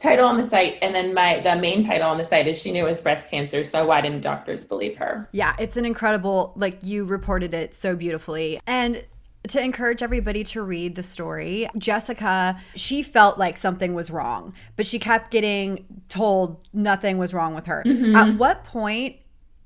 title 0.02 0.26
on 0.26 0.36
the 0.36 0.44
site, 0.44 0.78
and 0.82 0.94
then 0.94 1.14
my 1.14 1.40
the 1.42 1.56
main 1.56 1.84
title 1.84 2.10
on 2.10 2.18
the 2.18 2.24
site 2.24 2.48
is 2.48 2.60
she 2.60 2.72
knew 2.72 2.86
it 2.86 2.90
was 2.90 3.00
breast 3.00 3.30
cancer. 3.30 3.64
So 3.64 3.86
why 3.86 4.00
didn't 4.00 4.20
doctors 4.20 4.64
believe 4.64 4.96
her? 4.96 5.28
Yeah, 5.32 5.54
it's 5.58 5.76
an 5.76 5.84
incredible, 5.84 6.52
like 6.56 6.78
you 6.82 7.04
reported 7.04 7.54
it 7.54 7.74
so 7.74 7.94
beautifully. 7.94 8.60
And 8.66 9.04
to 9.48 9.60
encourage 9.60 10.02
everybody 10.02 10.44
to 10.44 10.62
read 10.62 10.94
the 10.94 11.02
story, 11.02 11.68
Jessica, 11.76 12.60
she 12.76 13.02
felt 13.02 13.38
like 13.38 13.58
something 13.58 13.94
was 13.94 14.10
wrong, 14.10 14.54
but 14.76 14.86
she 14.86 14.98
kept 14.98 15.30
getting 15.30 15.84
told 16.08 16.66
nothing 16.72 17.18
was 17.18 17.34
wrong 17.34 17.54
with 17.54 17.66
her. 17.66 17.82
Mm-hmm. 17.84 18.14
At 18.14 18.36
what 18.36 18.64
point 18.64 19.16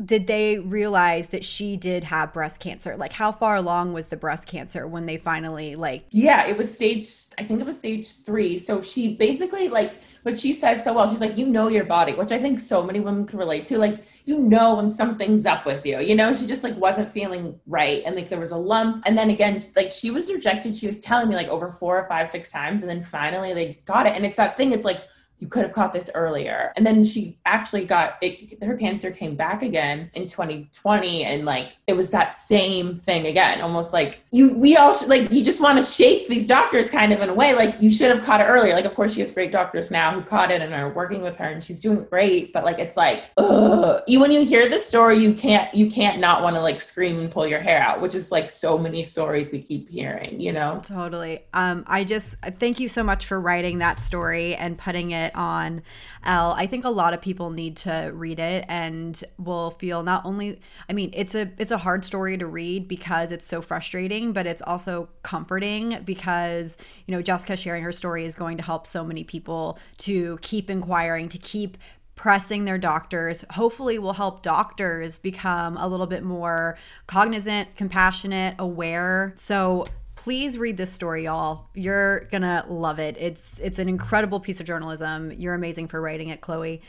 did 0.05 0.27
they 0.27 0.59
realize 0.59 1.29
that 1.29 1.43
she 1.45 1.77
did 1.77 2.05
have 2.05 2.33
breast 2.33 2.61
cancer? 2.61 2.97
Like 2.97 3.15
how 3.15 3.33
far 3.33 3.57
along 3.57 3.95
was 3.95 4.09
the 4.09 4.17
breast 4.17 4.47
cancer 4.47 4.87
when 4.87 5.07
they 5.07 5.17
finally 5.17 5.75
like 5.75 6.05
Yeah, 6.11 6.47
it 6.47 6.57
was 6.57 6.75
stage, 6.75 7.07
I 7.39 7.45
think 7.45 7.61
it 7.61 7.67
was 7.67 7.79
stage 7.79 8.23
three. 8.23 8.59
So 8.59 8.83
she 8.83 9.15
basically, 9.15 9.69
like, 9.69 9.95
what 10.23 10.39
she 10.39 10.53
says 10.53 10.85
so 10.85 10.93
well, 10.93 11.09
she's 11.09 11.21
like, 11.21 11.39
you 11.39 11.47
know 11.47 11.69
your 11.69 11.85
body, 11.85 12.13
which 12.13 12.33
I 12.33 12.39
think 12.39 12.61
so 12.61 12.83
many 12.83 13.01
women 13.01 13.27
can 13.27 13.39
relate 13.39 13.67
to. 13.67 13.79
Like, 13.79 14.05
you 14.25 14.39
know 14.39 14.75
when 14.75 14.91
something's 14.91 15.47
up 15.47 15.65
with 15.65 15.87
you, 15.87 16.01
you 16.01 16.15
know? 16.15 16.35
She 16.35 16.47
just, 16.47 16.65
like, 16.65 16.77
wasn't 16.77 17.13
feeling 17.13 17.59
right. 17.67 18.03
And, 18.05 18.17
like, 18.17 18.29
there 18.29 18.41
was 18.41 18.51
a 18.51 18.57
lump. 18.57 19.05
And 19.07 19.17
then 19.17 19.31
again, 19.31 19.61
like, 19.77 19.93
she 19.93 20.11
was 20.11 20.33
rejected. 20.33 20.77
She 20.77 20.87
was 20.87 21.01
telling 21.01 21.29
me, 21.29 21.37
like, 21.37 21.49
over 21.49 21.71
four 21.71 21.99
or 21.99 22.09
five, 22.09 22.29
six 22.29 22.51
times. 22.51 22.83
And 22.83 22.91
then 22.91 23.05
finally 23.05 23.55
they 23.55 23.79
got 23.85 24.07
it. 24.07 24.15
And 24.15 24.27
it's 24.27 24.37
that 24.37 24.57
thing, 24.57 24.73
it's 24.73 24.85
like, 24.85 25.03
you 25.39 25.47
could 25.49 25.63
have 25.63 25.73
caught 25.73 25.93
this 25.93 26.11
earlier. 26.15 26.73
And 26.77 26.87
then 26.87 27.05
she 27.05 27.37
actually 27.45 27.85
got 27.85 28.17
it, 28.23 28.63
her 28.63 28.77
cancer 28.77 29.11
came 29.11 29.37
back 29.37 29.63
again 29.63 30.11
in 30.15 30.27
2020. 30.27 31.25
And 31.25 31.45
like, 31.45 31.77
it 31.87 31.95
was 31.95 32.11
that 32.11 32.35
same 32.35 32.99
thing 32.99 33.27
again, 33.27 33.61
almost 33.61 33.93
like 33.93 34.21
you, 34.33 34.51
we 34.51 34.77
all 34.77 34.95
should, 34.95 35.09
like, 35.09 35.31
you 35.31 35.45
just 35.45 35.61
want 35.61 35.79
to 35.79 35.85
shake 35.85 36.29
these 36.29 36.47
doctors 36.47 36.91
kind 36.91 37.13
of 37.13 37.21
in 37.21 37.29
a 37.29 37.35
way. 37.35 37.55
Like, 37.55 37.81
you 37.81 37.91
should 37.91 38.11
have 38.11 38.25
caught 38.25 38.41
it 38.41 38.45
earlier. 38.45 38.75
Like, 38.75 38.87
of 38.87 38.95
course, 38.95 39.15
she 39.15 39.21
has 39.21 39.31
great 39.31 39.53
doctors 39.53 39.91
now 39.91 40.13
who 40.13 40.23
caught 40.23 40.51
it 40.51 40.63
and 40.63 40.73
are 40.73 40.93
working 40.93 41.23
with 41.23 41.37
her 41.37 41.47
and 41.47 41.63
she's 41.63 41.81
doing 41.81 42.05
great. 42.05 42.53
But 42.53 42.65
like, 42.65 42.79
it's 42.79 42.97
like, 42.97 43.31
ugh. 43.37 44.03
You, 44.07 44.21
when 44.21 44.33
you 44.33 44.45
hear 44.45 44.69
this 44.69 44.87
story, 44.87 45.19
you 45.19 45.35
can't, 45.35 45.73
you 45.75 45.91
can't 45.91 46.19
not 46.19 46.43
want 46.43 46.57
to 46.57 46.63
like 46.63 46.81
scream 46.81 47.19
and 47.19 47.31
pull 47.31 47.47
your 47.47 47.61
hair 47.61 47.81
out, 47.81 48.01
which 48.01 48.15
is 48.15 48.33
like 48.33 48.51
so 48.51 48.79
many 48.79 49.05
stories 49.05 49.53
we 49.53 49.61
keep 49.61 49.91
hearing, 49.91 50.41
you 50.41 50.53
know? 50.53 50.81
Totally. 50.83 51.45
Um, 51.53 51.85
I 51.87 52.05
just 52.05 52.37
thank 52.59 52.81
you 52.81 52.89
so 52.89 53.03
much 53.03 53.27
for 53.27 53.39
writing 53.39 53.79
that 53.79 54.01
story 54.01 54.55
and 54.55 54.79
putting 54.79 55.11
it 55.11 55.26
on 55.35 55.83
Elle. 56.25 56.53
I 56.53 56.67
think 56.67 56.85
a 56.85 56.91
lot 56.91 57.15
of 57.15 57.21
people 57.21 57.51
need 57.51 57.77
to 57.79 58.11
read 58.15 58.39
it 58.39 58.65
and 58.69 59.23
will 59.39 59.71
feel 59.71 60.03
not 60.03 60.25
only 60.25 60.61
I 60.89 60.93
mean, 60.93 61.11
it's 61.13 61.35
a 61.35 61.51
it's 61.59 61.71
a 61.71 61.79
hard 61.79 62.05
story 62.05 62.37
to 62.39 62.47
read 62.47 62.89
because 62.89 63.33
it's 63.33 63.47
so 63.47 63.61
frustrating, 63.61 64.33
but 64.33 64.47
it's 64.47 64.63
also 64.63 65.09
comforting 65.23 66.03
because, 66.05 66.79
you 67.07 67.13
know, 67.13 67.23
Jessica 67.23 67.57
sharing 67.57 67.83
her 67.83 67.93
story 67.93 68.25
is 68.25 68.35
going 68.35 68.57
to 68.57 68.63
help 68.63 68.87
so 68.87 69.05
many 69.05 69.25
people 69.25 69.79
to 69.99 70.39
keep 70.43 70.71
inquiring, 70.71 71.29
to 71.29 71.39
keep 71.39 71.77
pressing 72.17 72.65
their 72.65 72.79
doctors 72.79 73.45
hopefully 73.51 73.99
will 73.99 74.15
help 74.15 74.43
doctors 74.43 75.19
become 75.19 75.77
a 75.77 75.87
little 75.87 76.07
bit 76.07 76.25
more 76.25 76.79
cognizant 77.07 77.77
compassionate 77.77 78.55
aware 78.59 79.35
so 79.37 79.87
please 80.27 80.59
read 80.59 80.77
this 80.77 80.93
story 80.93 81.23
y'all. 81.23 81.69
You're 81.73 82.25
gonna 82.33 82.65
love 82.69 82.99
it. 82.99 83.17
It's 83.17 83.61
it's 83.61 83.79
an 83.79 83.89
incredible 83.89 84.41
piece 84.41 84.59
of 84.59 84.67
journalism. 84.67 85.31
You're 85.31 85.55
amazing 85.55 85.87
for 85.87 86.01
writing 86.01 86.31
it 86.31 86.41
chloe. 86.41 86.83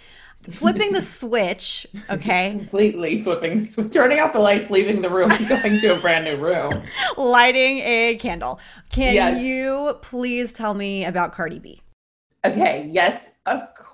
Flipping 0.51 0.91
the 0.91 1.01
switch 1.19 1.85
okay? 2.09 2.49
Completely 2.49 3.21
flipping, 3.21 3.59
the 3.59 3.65
switch, 3.65 3.93
turning 3.93 4.17
out 4.17 4.33
the 4.33 4.39
lights, 4.39 4.71
leaving 4.71 5.03
the 5.03 5.09
room, 5.11 5.29
going 5.49 5.79
to 5.79 5.95
a 5.95 5.99
brand 5.99 6.25
new 6.25 6.35
room. 6.43 6.81
lighting 7.15 7.77
a 7.81 8.15
candle. 8.19 8.59
Can 8.89 9.13
Yes. 9.13 9.39
you 9.43 9.99
please 10.01 10.51
tell 10.51 10.73
me 10.73 11.05
about 11.05 11.31
cardi 11.31 11.59
b? 11.59 11.81
Okay, 12.43 12.87
yes, 12.89 13.29
of 13.45 13.71
course. 13.75 13.93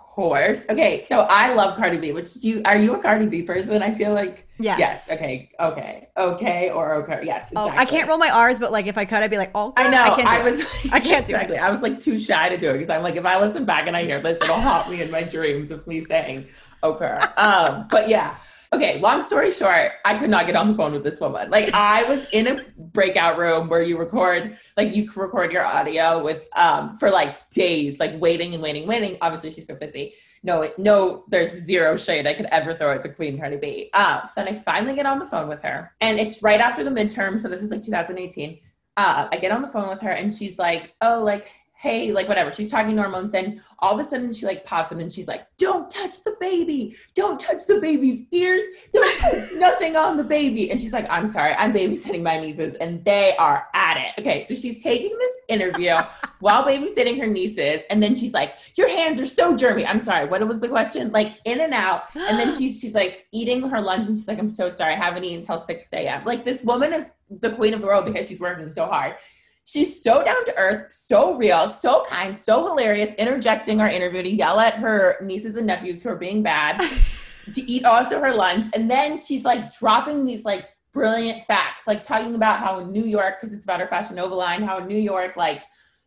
Okay, 0.70 1.04
so 1.08 1.26
I 1.30 1.54
love 1.54 1.76
Cardi 1.76 1.98
B, 1.98 2.12
which 2.12 2.36
you 2.42 2.62
are 2.66 2.78
you 2.78 2.94
a 2.94 3.02
Cardi 3.02 3.26
B 3.26 3.42
person? 3.42 3.82
I 3.82 3.94
feel 3.94 4.14
like 4.14 4.48
Yes. 4.60 4.80
Yes. 4.80 5.12
Okay. 5.12 5.50
Okay. 5.60 6.08
Okay. 6.16 6.70
Or 6.70 6.94
okay. 7.04 7.22
Yes. 7.24 7.52
oh 7.56 7.70
i 7.70 7.86
can't 7.86 8.08
roll 8.08 8.18
my 8.18 8.30
r's 8.30 8.60
but 8.60 8.72
like 8.72 8.86
if 8.86 8.98
i 8.98 9.04
could 9.04 9.24
i'd 9.24 9.32
be 9.32 9.38
like 9.38 9.52
oh 9.56 9.74
I 9.76 9.90
know. 9.90 10.02
i 10.02 10.10
can't 10.10 10.18
do 10.18 10.26
I, 10.28 10.40
it. 10.40 10.52
was. 10.52 10.86
I 10.94 11.00
can't 11.00 11.26
do 11.26 11.36
it. 11.36 11.52
I 11.52 11.72
was 11.72 11.82
like 11.82 12.00
too 12.00 12.18
shy 12.20 12.50
to 12.50 12.58
do 12.58 12.70
it 12.70 12.74
because 12.74 12.90
I'm 12.90 13.04
like, 13.04 13.16
if 13.16 13.26
I 13.26 13.40
listen 13.40 13.66
back 13.66 13.88
and 13.88 13.98
I 13.98 14.04
hear 14.04 14.20
this, 14.20 14.42
it'll 14.42 14.56
haunt 14.56 14.90
me 14.90 15.02
in 15.02 15.12
my 15.12 15.24
dreams 15.24 15.72
of 15.72 15.86
me 15.88 16.02
saying 16.02 16.48
okay. 16.84 17.18
Um. 17.38 17.88
But 17.90 18.08
yeah. 18.08 18.36
Okay. 18.74 19.00
Long 19.00 19.24
story 19.24 19.52
short, 19.52 19.92
I 20.04 20.18
could 20.18 20.32
not 20.32 20.48
get 20.48 20.56
on 20.56 20.68
the 20.68 20.74
phone 20.76 20.94
with 20.94 21.04
this 21.04 21.20
woman. 21.20 21.50
Like 21.52 21.70
I 21.74 22.04
was 22.10 22.28
in 22.32 22.48
a 22.48 22.64
breakout 22.78 23.38
room 23.38 23.70
where 23.70 23.84
you 23.84 24.00
record, 24.00 24.58
like 24.76 24.96
you 24.96 25.10
record 25.16 25.52
your 25.52 25.64
audio 25.64 26.24
with 26.24 26.48
um 26.58 26.98
for 26.98 27.12
like 27.12 27.50
days, 27.52 28.00
like 28.00 28.20
waiting 28.20 28.54
and 28.54 28.64
waiting, 28.64 28.88
waiting. 28.88 29.18
Obviously, 29.22 29.52
she's 29.52 29.68
so 29.68 29.76
busy. 29.76 30.16
No, 30.42 30.68
no, 30.78 31.24
there's 31.30 31.52
zero 31.52 31.96
shade 31.96 32.28
I 32.28 32.34
could 32.34 32.48
ever 32.52 32.74
throw 32.74 32.92
at 32.92 33.04
the 33.04 33.10
Queen 33.10 33.38
Cardi 33.38 33.58
B. 33.58 33.90
Um, 33.94 34.24
so 34.28 34.44
then 34.44 34.54
I 34.54 34.60
finally 34.60 34.96
get 34.96 35.06
on 35.06 35.20
the 35.20 35.26
phone 35.26 35.48
with 35.48 35.62
her, 35.62 35.94
and 36.02 36.20
it's 36.20 36.44
right 36.44 36.60
after 36.60 36.84
the 36.84 36.90
midterm. 36.90 37.40
So 37.40 37.48
this 37.48 37.62
is 37.62 37.72
like 37.72 37.82
2018 37.82 38.60
uh, 38.98 39.28
I 39.32 39.38
get 39.38 39.52
on 39.52 39.62
the 39.62 39.68
phone 39.68 39.90
with 39.90 40.02
her 40.02 40.12
and 40.12 40.34
she's 40.34 40.60
like, 40.60 40.96
"Oh, 41.02 41.24
like, 41.24 41.52
hey, 41.84 42.14
like 42.14 42.30
whatever. 42.30 42.54
She's 42.54 42.72
talking 42.72 42.96
normal. 42.96 43.20
And 43.20 43.32
then 43.34 43.62
all 43.80 44.00
of 44.00 44.06
a 44.06 44.10
sudden 44.10 44.32
she 44.32 44.46
like 44.46 44.64
pops 44.64 44.88
pauses 44.88 45.04
and 45.04 45.12
she's 45.12 45.28
like, 45.28 45.46
don't 45.58 45.92
touch 45.92 46.24
the 46.24 46.34
baby. 46.40 46.96
Don't 47.14 47.38
touch 47.38 47.66
the 47.68 47.82
baby's 47.82 48.26
ears. 48.32 48.64
Don't 48.94 49.20
touch 49.20 49.52
nothing 49.56 49.98
on 49.98 50.16
the 50.16 50.24
baby. 50.24 50.72
And 50.72 50.80
she's 50.80 50.94
like, 50.94 51.06
I'm 51.10 51.28
sorry, 51.28 51.54
I'm 51.56 51.74
babysitting 51.74 52.24
my 52.24 52.38
nieces 52.38 52.76
and 52.76 53.04
they 53.04 53.36
are 53.38 53.68
at 53.74 53.98
it. 53.98 54.22
Okay. 54.22 54.46
So 54.46 54.56
she's 54.56 54.82
taking 54.82 55.10
this 55.18 55.32
interview 55.50 55.98
while 56.40 56.64
babysitting 56.64 57.20
her 57.20 57.28
nieces. 57.28 57.82
And 57.90 58.02
then 58.02 58.16
she's 58.16 58.34
like, 58.34 58.54
your 58.76 58.88
hands 58.88 59.20
are 59.20 59.26
so 59.26 59.54
germy. 59.54 59.86
I'm 59.86 60.00
sorry. 60.00 60.26
What 60.26 60.48
was 60.48 60.62
the 60.62 60.70
question? 60.70 61.12
Like 61.12 61.38
in 61.44 61.60
and 61.60 61.74
out. 61.74 62.04
And 62.16 62.40
then 62.40 62.56
she's, 62.58 62.80
she's 62.80 62.96
like 62.96 63.26
eating 63.34 63.62
her 63.68 63.82
lunch 63.82 64.08
and 64.08 64.16
she's 64.16 64.30
like, 64.30 64.40
I'm 64.40 64.48
so 64.48 64.70
sorry. 64.70 64.94
I 64.94 64.98
haven't 64.98 65.26
eaten 65.26 65.40
until 65.40 65.60
6 65.60 65.92
a.m. 65.92 66.24
Like 66.24 66.46
this 66.46 66.64
woman 66.64 66.94
is 66.94 67.10
the 67.30 67.50
queen 67.50 67.74
of 67.74 67.82
the 67.82 67.88
world 67.88 68.06
because 68.06 68.26
she's 68.26 68.40
working 68.40 68.72
so 68.72 68.86
hard. 68.86 69.18
She's 69.66 70.04
so 70.04 70.24
down 70.24 70.46
to 70.46 70.58
earth, 70.58 70.92
so 70.92 71.36
real, 71.36 71.70
so 71.70 72.04
kind, 72.10 72.36
so 72.36 72.68
hilarious, 72.68 73.14
interjecting 73.16 73.82
our 73.82 73.90
interview 73.90 74.22
to 74.22 74.30
yell 74.30 74.60
at 74.60 74.76
her 74.76 75.18
nieces 75.24 75.56
and 75.56 75.66
nephews 75.66 76.04
who 76.04 76.10
are 76.10 76.16
being 76.16 76.44
bad, 76.44 76.80
to 77.54 77.62
eat 77.62 77.86
also 77.86 78.20
her 78.20 78.34
lunch. 78.34 78.66
And 78.74 78.92
then 78.92 79.18
she's 79.18 79.44
like 79.44 79.78
dropping 79.78 80.26
these 80.26 80.44
like 80.46 80.68
brilliant 80.92 81.46
facts, 81.46 81.88
like 81.88 82.04
talking 82.04 82.36
about 82.36 82.60
how 82.60 82.80
in 82.80 82.92
New 82.92 83.06
York, 83.06 83.40
because 83.40 83.56
it's 83.56 83.66
about 83.66 83.80
her 83.80 83.88
Fashion 83.88 84.18
Nova 84.18 84.36
line, 84.36 84.62
how 84.64 84.78
in 84.78 84.88
New 84.88 84.98
York, 84.98 85.38
like 85.38 85.64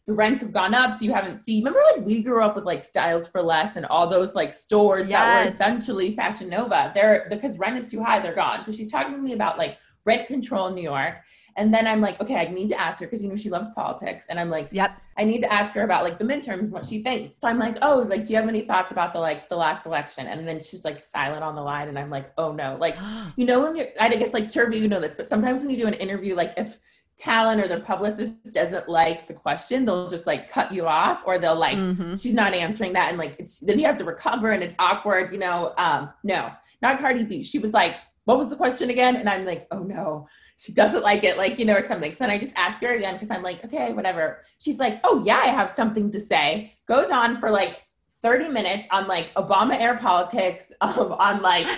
the 0.07 0.13
rents 0.13 0.43
have 0.43 0.53
gone 0.53 0.75
up. 0.75 0.95
So 0.95 1.05
you 1.05 1.13
haven't 1.13 1.41
seen, 1.41 1.65
remember 1.65 1.81
like 1.95 2.07
we 2.07 2.23
grew 2.23 2.43
up 2.43 2.55
with 2.55 2.65
like 2.65 2.85
Styles 2.85 3.27
for 3.27 3.43
Less 3.43 3.77
and 3.77 3.85
all 3.87 4.07
those 4.07 4.35
like 4.35 4.55
stores 4.55 5.09
yes. 5.09 5.19
that 5.19 5.43
were 5.43 5.49
essentially 5.49 6.15
Fashion 6.15 6.49
Nova. 6.49 6.93
They're 6.95 7.27
because 7.29 7.59
rent 7.59 7.77
is 7.77 7.91
too 7.91 8.03
high, 8.03 8.21
they're 8.21 8.35
gone. 8.35 8.63
So 8.63 8.71
she's 8.71 8.91
talking 8.91 9.15
to 9.15 9.19
me 9.19 9.33
about 9.33 9.59
like 9.59 9.79
rent 10.05 10.29
control 10.29 10.69
in 10.69 10.75
New 10.75 10.83
York 10.83 11.17
and 11.57 11.73
then 11.73 11.87
I'm 11.87 12.01
like, 12.01 12.21
okay, 12.21 12.37
I 12.37 12.45
need 12.53 12.69
to 12.69 12.81
ask 12.81 13.01
her 13.01 13.07
because 13.07 13.23
you 13.23 13.29
know 13.29 13.37
she 13.37 13.49
loves 13.49 13.71
politics. 13.71 14.27
And 14.29 14.39
I'm 14.39 14.51
like, 14.51 14.69
yep, 14.71 15.01
I 15.17 15.25
need 15.25 15.41
to 15.41 15.53
ask 15.53 15.75
her 15.75 15.83
about 15.83 16.05
like 16.05 16.19
the 16.19 16.25
midterms, 16.25 16.71
what 16.71 16.85
she 16.85 17.03
thinks. 17.03 17.39
So 17.39 17.49
I'm 17.49 17.59
like, 17.59 17.79
oh, 17.83 18.01
like, 18.01 18.25
do 18.25 18.33
you 18.33 18.39
have 18.39 18.49
any 18.49 18.63
thoughts 18.63 18.93
about 18.93 19.13
the 19.13 19.21
like 19.21 19.49
the 19.49 19.57
last 19.57 19.87
election? 19.87 20.27
And 20.27 20.47
then 20.47 20.61
she's 20.61 20.85
like 20.85 21.01
silent 21.01 21.43
on 21.43 21.55
the 21.55 21.63
line, 21.63 21.89
and 21.89 21.99
I'm 21.99 22.11
like, 22.11 22.33
oh 22.37 22.53
no, 22.53 22.77
like, 22.79 22.97
you 23.37 23.47
know, 23.47 23.61
when 23.61 23.77
you're, 23.77 23.89
I 24.01 24.09
guess 24.11 24.35
like 24.35 24.53
Kirby, 24.53 24.79
you 24.79 24.89
know 24.89 25.01
this, 25.01 25.17
but 25.17 25.27
sometimes 25.27 25.63
when 25.63 25.71
you 25.71 25.77
do 25.77 25.87
an 25.87 25.95
interview, 25.95 26.35
like 26.35 26.53
if 26.57 26.79
talent 27.19 27.63
or 27.63 27.69
their 27.69 27.81
publicist 27.81 28.53
doesn't 28.53 28.89
like 28.89 29.27
the 29.27 29.33
question, 29.33 29.87
they'll 29.87 30.09
just 30.09 30.27
like 30.27 30.51
cut 30.51 30.73
you 30.73 30.87
off, 30.87 31.23
or 31.25 31.39
they'll 31.39 31.57
like, 31.57 31.79
mm-hmm. 31.79 32.15
she's 32.17 32.35
not 32.35 32.53
answering 32.53 32.93
that, 32.93 33.09
and 33.09 33.19
like 33.19 33.37
it's 33.39 33.61
then 33.61 33.79
you 33.79 33.87
have 33.87 33.97
to 33.97 34.05
recover, 34.05 34.51
and 34.51 34.63
it's 34.63 34.75
awkward, 34.79 35.33
you 35.33 35.39
know. 35.39 35.73
Um, 35.79 36.11
no, 36.23 36.53
not 36.83 36.99
Cardi 36.99 37.25
B. 37.25 37.43
She 37.43 37.59
was 37.59 37.73
like, 37.73 37.97
what 38.27 38.39
was 38.39 38.51
the 38.51 38.57
question 38.57 38.91
again? 38.91 39.17
And 39.17 39.29
I'm 39.29 39.45
like, 39.45 39.67
oh 39.71 39.83
no 39.83 40.29
she 40.59 40.73
doesn't 40.73 41.03
like 41.03 41.23
it, 41.23 41.37
like, 41.37 41.59
you 41.59 41.65
know, 41.65 41.75
or 41.75 41.83
something. 41.83 42.13
So 42.13 42.25
then 42.25 42.31
I 42.31 42.39
just 42.39 42.57
ask 42.57 42.81
her 42.83 42.95
again 42.95 43.15
because 43.15 43.31
I'm 43.31 43.43
like, 43.43 43.65
okay, 43.65 43.93
whatever. 43.93 44.43
She's 44.59 44.79
like, 44.79 45.01
oh, 45.05 45.23
yeah, 45.25 45.37
I 45.37 45.49
have 45.49 45.71
something 45.71 46.11
to 46.13 46.21
say. 46.21 46.75
Goes 46.89 47.11
on 47.11 47.39
for 47.41 47.51
like 47.51 47.83
30 48.23 48.49
minutes 48.49 48.89
on 48.91 49.07
like 49.07 49.33
Obama 49.35 49.79
air 49.79 49.97
politics, 49.97 50.73
um, 50.81 51.13
on 51.13 51.43
like 51.43 51.69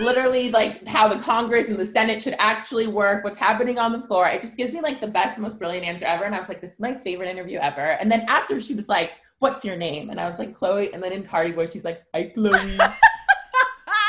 literally 0.00 0.50
like 0.50 0.86
how 0.88 1.06
the 1.06 1.20
Congress 1.20 1.68
and 1.68 1.78
the 1.78 1.86
Senate 1.86 2.20
should 2.20 2.34
actually 2.40 2.88
work, 2.88 3.22
what's 3.22 3.38
happening 3.38 3.78
on 3.78 3.92
the 3.92 4.00
floor. 4.00 4.26
It 4.26 4.40
just 4.40 4.56
gives 4.56 4.74
me 4.74 4.80
like 4.80 5.00
the 5.00 5.06
best, 5.06 5.38
most 5.38 5.60
brilliant 5.60 5.86
answer 5.86 6.04
ever. 6.04 6.24
And 6.24 6.34
I 6.34 6.40
was 6.40 6.48
like, 6.48 6.60
this 6.60 6.74
is 6.74 6.80
my 6.80 6.94
favorite 6.94 7.28
interview 7.28 7.58
ever. 7.58 7.96
And 8.00 8.10
then 8.10 8.22
after 8.26 8.58
she 8.60 8.74
was 8.74 8.88
like, 8.88 9.12
what's 9.38 9.64
your 9.64 9.76
name? 9.76 10.10
And 10.10 10.20
I 10.20 10.26
was 10.26 10.40
like, 10.40 10.52
Chloe. 10.52 10.92
And 10.92 11.00
then 11.00 11.12
in 11.12 11.22
Cardi 11.22 11.52
voice, 11.52 11.70
she's 11.70 11.84
like, 11.84 12.02
hi, 12.12 12.32
Chloe. 12.34 12.50
it 12.60 12.80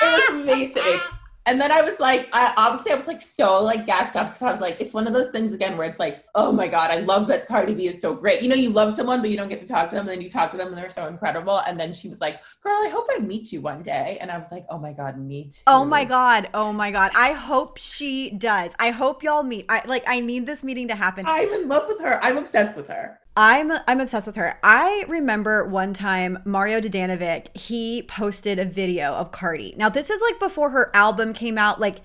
was 0.02 0.30
amazing 0.42 1.00
and 1.46 1.62
then 1.62 1.72
I 1.72 1.82
was 1.82 2.00
like, 2.00 2.28
I, 2.34 2.54
obviously, 2.58 2.92
I 2.92 2.96
was 2.96 3.08
like 3.08 3.22
so 3.22 3.64
like 3.64 3.86
gassed 3.86 4.16
up 4.16 4.30
because 4.30 4.42
I 4.42 4.52
was 4.52 4.62
like, 4.62 4.78
it's 4.80 4.94
one 4.94 5.06
of 5.08 5.14
those 5.14 5.30
things 5.30 5.54
again 5.54 5.78
where 5.78 5.88
it's 5.88 6.00
like, 6.00 6.24
oh 6.34 6.52
my 6.52 6.68
god, 6.68 6.90
I 6.90 6.98
love 7.02 7.28
that 7.28 7.48
Cardi 7.48 7.76
B 7.76 7.88
is 7.88 8.02
so 8.02 8.14
great. 8.16 8.42
You 8.42 8.50
know, 8.50 8.56
you 8.56 8.70
love 8.70 8.94
someone 8.94 9.22
but 9.22 9.30
you 9.30 9.38
don't 9.38 9.50
get 9.50 9.60
to 9.60 9.68
talk 9.68 9.90
to 9.90 9.96
them, 9.96 10.08
and 10.08 10.10
then 10.10 10.22
you 10.22 10.30
talk 10.30 10.52
to 10.52 10.58
them 10.58 10.70
and 10.70 10.78
they're 10.78 10.90
so 10.90 11.08
incredible. 11.08 11.60
And 11.68 11.80
then 11.80 11.94
she 11.94 12.10
was 12.10 12.20
like, 12.20 12.42
girl, 12.62 12.74
I 12.74 12.90
hope 12.92 13.08
I 13.16 13.20
meet 13.20 13.52
you 13.52 13.62
one 13.62 13.82
day. 13.82 14.18
And 14.22 14.32
I 14.32 14.38
was 14.38 14.52
like, 14.52 14.66
oh 14.70 14.80
my 14.80 14.94
god, 14.94 15.18
meet. 15.18 15.62
Oh 15.68 15.86
my 15.86 16.06
god, 16.06 16.50
oh 16.54 16.74
my 16.74 16.92
god, 16.92 17.12
I 17.16 17.34
hope 17.34 17.78
she 17.78 18.32
does. 18.32 18.76
I 18.80 18.90
hope 18.90 19.24
y'all 19.24 19.44
meet. 19.44 19.66
I 19.70 19.84
like, 19.86 20.04
I 20.08 20.20
need 20.20 20.46
this 20.46 20.64
meeting 20.64 20.88
to 20.88 20.96
happen. 20.96 21.26
I'm 21.28 21.50
in 21.50 21.68
love 21.68 21.86
with 21.88 22.02
her. 22.02 22.20
I'm 22.24 22.38
obsessed 22.38 22.76
with 22.76 22.88
her. 22.88 23.20
I'm 23.38 23.72
I'm 23.88 24.00
obsessed 24.00 24.28
with 24.28 24.38
her. 24.38 24.58
I 24.64 25.04
remember 25.08 25.66
one 25.66 25.94
time 25.94 26.40
Mario 26.46 26.80
Dedivanovic, 26.80 27.56
he 27.56 28.04
posted 28.04 28.60
a 28.60 28.66
video 28.66 29.14
of 29.14 29.32
Cardi. 29.32 29.74
Now 29.78 29.90
this 29.90 30.10
is 30.10 30.22
like 30.22 30.40
before 30.40 30.70
her 30.70 30.90
album 30.96 31.34
came 31.34 31.58
out. 31.58 31.80
Like 31.80 31.98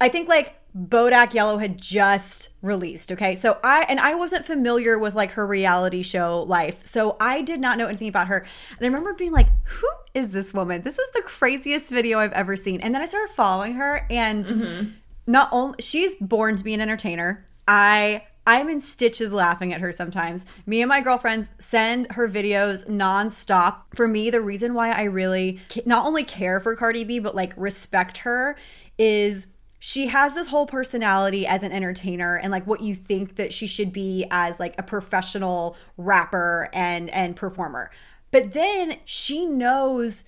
I 0.00 0.08
think 0.08 0.28
like 0.28 0.56
Bodak 0.76 1.32
Yellow 1.32 1.58
had 1.58 1.80
just 1.80 2.48
released. 2.60 3.12
Okay. 3.12 3.36
So 3.36 3.58
I 3.62 3.86
and 3.88 4.00
I 4.00 4.16
wasn't 4.16 4.44
familiar 4.44 4.98
with 4.98 5.14
like 5.14 5.32
her 5.32 5.46
reality 5.46 6.02
show 6.02 6.42
life. 6.42 6.84
So 6.84 7.16
I 7.20 7.42
did 7.42 7.60
not 7.60 7.78
know 7.78 7.86
anything 7.86 8.08
about 8.08 8.26
her. 8.26 8.38
And 8.70 8.80
I 8.80 8.86
remember 8.86 9.14
being 9.14 9.32
like, 9.32 9.48
who 9.64 9.88
is 10.12 10.30
this 10.30 10.52
woman? 10.52 10.82
This 10.82 10.98
is 10.98 11.10
the 11.12 11.22
craziest 11.22 11.90
video 11.90 12.18
I've 12.18 12.32
ever 12.32 12.56
seen. 12.56 12.80
And 12.80 12.92
then 12.92 13.02
I 13.02 13.06
started 13.06 13.32
following 13.32 13.74
her 13.74 14.06
and 14.10 14.46
mm-hmm. 14.46 14.90
not 15.28 15.48
only 15.52 15.76
she's 15.78 16.16
born 16.16 16.56
to 16.56 16.64
be 16.64 16.74
an 16.74 16.80
entertainer. 16.80 17.46
I 17.68 18.24
I'm 18.46 18.68
in 18.68 18.80
stitches 18.80 19.32
laughing 19.32 19.72
at 19.72 19.80
her 19.80 19.92
sometimes. 19.92 20.44
Me 20.66 20.82
and 20.82 20.88
my 20.88 21.00
girlfriends 21.00 21.50
send 21.58 22.12
her 22.12 22.28
videos 22.28 22.86
nonstop. 22.86 23.82
For 23.94 24.06
me, 24.06 24.30
the 24.30 24.40
reason 24.40 24.74
why 24.74 24.90
I 24.90 25.04
really 25.04 25.60
not 25.86 26.06
only 26.06 26.24
care 26.24 26.60
for 26.60 26.76
Cardi 26.76 27.04
B, 27.04 27.18
but 27.18 27.34
like 27.34 27.52
respect 27.56 28.18
her 28.18 28.56
is 28.98 29.46
she 29.78 30.06
has 30.08 30.34
this 30.34 30.46
whole 30.46 30.66
personality 30.66 31.46
as 31.46 31.62
an 31.62 31.72
entertainer 31.72 32.36
and 32.36 32.50
like 32.50 32.66
what 32.66 32.80
you 32.80 32.94
think 32.94 33.36
that 33.36 33.52
she 33.52 33.66
should 33.66 33.92
be 33.92 34.26
as 34.30 34.60
like 34.60 34.74
a 34.78 34.82
professional 34.82 35.76
rapper 35.96 36.68
and 36.72 37.10
and 37.10 37.36
performer. 37.36 37.90
But 38.30 38.52
then 38.52 38.96
she 39.04 39.46
knows 39.46 40.24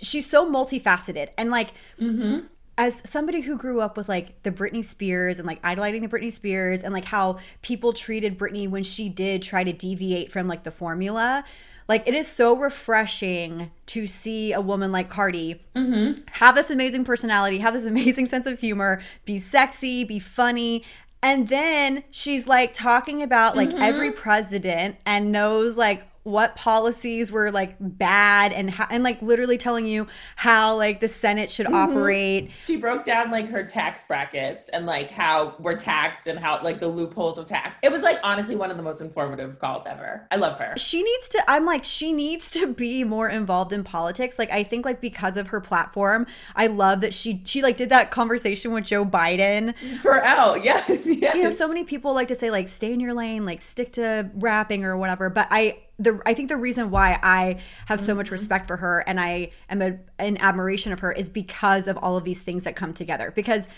she's 0.00 0.28
so 0.28 0.48
multifaceted 0.48 1.28
and 1.36 1.50
like 1.50 1.72
mm-hmm 2.00 2.46
as 2.78 3.08
somebody 3.08 3.42
who 3.42 3.56
grew 3.56 3.80
up 3.80 3.96
with 3.96 4.08
like 4.08 4.42
the 4.42 4.50
Britney 4.50 4.84
Spears 4.84 5.38
and 5.38 5.46
like 5.46 5.60
idolizing 5.62 6.02
the 6.02 6.08
Britney 6.08 6.32
Spears 6.32 6.82
and 6.82 6.92
like 6.92 7.04
how 7.04 7.38
people 7.60 7.92
treated 7.92 8.38
Britney 8.38 8.68
when 8.68 8.82
she 8.82 9.08
did 9.08 9.42
try 9.42 9.62
to 9.62 9.72
deviate 9.72 10.32
from 10.32 10.48
like 10.48 10.62
the 10.64 10.70
formula, 10.70 11.44
like 11.88 12.06
it 12.06 12.14
is 12.14 12.26
so 12.26 12.56
refreshing 12.56 13.70
to 13.86 14.06
see 14.06 14.52
a 14.52 14.60
woman 14.60 14.92
like 14.92 15.10
Cardi 15.10 15.62
mm-hmm. 15.76 16.20
have 16.32 16.54
this 16.54 16.70
amazing 16.70 17.04
personality, 17.04 17.58
have 17.58 17.74
this 17.74 17.84
amazing 17.86 18.26
sense 18.26 18.46
of 18.46 18.60
humor, 18.60 19.02
be 19.24 19.38
sexy, 19.38 20.04
be 20.04 20.18
funny. 20.18 20.82
And 21.22 21.48
then 21.48 22.02
she's 22.10 22.48
like 22.48 22.72
talking 22.72 23.22
about 23.22 23.56
like 23.56 23.68
mm-hmm. 23.68 23.82
every 23.82 24.10
president 24.10 24.96
and 25.04 25.30
knows 25.30 25.76
like 25.76 26.04
what 26.24 26.54
policies 26.54 27.32
were 27.32 27.50
like 27.50 27.76
bad 27.80 28.52
and 28.52 28.70
how, 28.70 28.86
and 28.90 29.02
like 29.02 29.20
literally 29.22 29.58
telling 29.58 29.86
you 29.86 30.06
how 30.36 30.76
like 30.76 31.00
the 31.00 31.08
Senate 31.08 31.50
should 31.50 31.66
mm-hmm. 31.66 31.74
operate. 31.74 32.50
She 32.60 32.76
broke 32.76 33.04
down 33.04 33.30
like 33.30 33.48
her 33.48 33.64
tax 33.64 34.04
brackets 34.06 34.68
and 34.68 34.86
like 34.86 35.10
how 35.10 35.56
we're 35.58 35.76
taxed 35.76 36.26
and 36.26 36.38
how 36.38 36.62
like 36.62 36.78
the 36.78 36.88
loopholes 36.88 37.38
of 37.38 37.46
tax. 37.46 37.76
It 37.82 37.90
was 37.90 38.02
like 38.02 38.18
honestly 38.22 38.54
one 38.54 38.70
of 38.70 38.76
the 38.76 38.82
most 38.82 39.00
informative 39.00 39.58
calls 39.58 39.84
ever. 39.86 40.26
I 40.30 40.36
love 40.36 40.58
her. 40.58 40.74
She 40.76 41.02
needs 41.02 41.28
to 41.30 41.42
I'm 41.48 41.66
like 41.66 41.84
she 41.84 42.12
needs 42.12 42.50
to 42.52 42.72
be 42.72 43.02
more 43.02 43.28
involved 43.28 43.72
in 43.72 43.82
politics. 43.82 44.38
Like 44.38 44.50
I 44.50 44.62
think 44.62 44.84
like 44.84 45.00
because 45.00 45.36
of 45.36 45.48
her 45.48 45.60
platform, 45.60 46.26
I 46.54 46.68
love 46.68 47.00
that 47.00 47.12
she 47.14 47.42
she 47.44 47.62
like 47.62 47.76
did 47.76 47.90
that 47.90 48.10
conversation 48.12 48.72
with 48.72 48.84
Joe 48.84 49.04
Biden. 49.04 49.74
For 50.00 50.20
Elle, 50.20 50.58
yes, 50.58 50.88
yes. 51.06 51.34
You 51.34 51.42
know, 51.42 51.50
so 51.50 51.66
many 51.66 51.82
people 51.84 52.14
like 52.14 52.28
to 52.28 52.34
say 52.36 52.50
like 52.50 52.68
stay 52.68 52.92
in 52.92 53.00
your 53.00 53.14
lane, 53.14 53.44
like 53.44 53.60
stick 53.60 53.92
to 53.92 54.30
rapping 54.34 54.84
or 54.84 54.96
whatever, 54.96 55.28
but 55.28 55.48
I 55.50 55.78
the 56.02 56.20
I 56.26 56.34
think 56.34 56.48
the 56.48 56.56
reason 56.56 56.90
why 56.90 57.18
I 57.22 57.60
have 57.86 58.00
so 58.00 58.14
much 58.14 58.26
mm-hmm. 58.26 58.32
respect 58.32 58.66
for 58.66 58.76
her 58.78 59.04
and 59.06 59.20
I 59.20 59.50
am 59.68 59.82
a, 59.82 59.98
an 60.18 60.38
admiration 60.38 60.92
of 60.92 61.00
her 61.00 61.12
is 61.12 61.28
because 61.28 61.86
of 61.88 61.96
all 61.98 62.16
of 62.16 62.24
these 62.24 62.42
things 62.42 62.64
that 62.64 62.76
come 62.76 62.92
together. 62.92 63.30
Because 63.30 63.68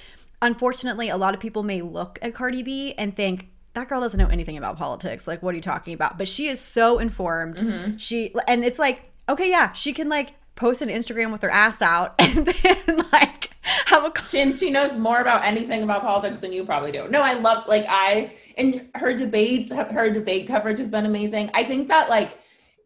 unfortunately, 0.42 1.08
a 1.08 1.16
lot 1.16 1.34
of 1.34 1.40
people 1.40 1.62
may 1.62 1.82
look 1.82 2.18
at 2.22 2.34
Cardi 2.34 2.62
B 2.62 2.94
and 2.96 3.14
think 3.14 3.48
that 3.74 3.88
girl 3.88 4.00
doesn't 4.00 4.18
know 4.18 4.28
anything 4.28 4.56
about 4.56 4.76
politics. 4.76 5.26
Like, 5.26 5.42
what 5.42 5.52
are 5.52 5.56
you 5.56 5.62
talking 5.62 5.94
about? 5.94 6.16
But 6.16 6.28
she 6.28 6.46
is 6.46 6.60
so 6.60 6.98
informed. 6.98 7.56
Mm-hmm. 7.56 7.96
She 7.96 8.32
and 8.46 8.64
it's 8.64 8.78
like, 8.78 9.10
okay, 9.28 9.50
yeah, 9.50 9.72
she 9.72 9.92
can 9.92 10.08
like 10.08 10.34
post 10.54 10.82
an 10.82 10.88
Instagram 10.88 11.32
with 11.32 11.42
her 11.42 11.50
ass 11.50 11.82
out 11.82 12.14
and 12.18 12.46
then 12.46 13.04
like 13.12 13.50
have 13.86 14.04
a 14.04 14.26
she, 14.26 14.52
she 14.52 14.70
knows 14.70 14.96
more 14.96 15.20
about 15.20 15.44
anything 15.44 15.82
about 15.82 16.02
politics 16.02 16.38
than 16.38 16.52
you 16.52 16.64
probably 16.64 16.92
do. 16.92 17.08
No, 17.08 17.22
I 17.22 17.34
love 17.34 17.66
like 17.66 17.84
I 17.88 18.32
and 18.56 18.88
her 18.94 19.12
debates, 19.12 19.72
her 19.72 20.10
debate 20.10 20.46
coverage 20.46 20.78
has 20.78 20.90
been 20.90 21.06
amazing. 21.06 21.50
I 21.54 21.64
think 21.64 21.88
that 21.88 22.08
like 22.08 22.38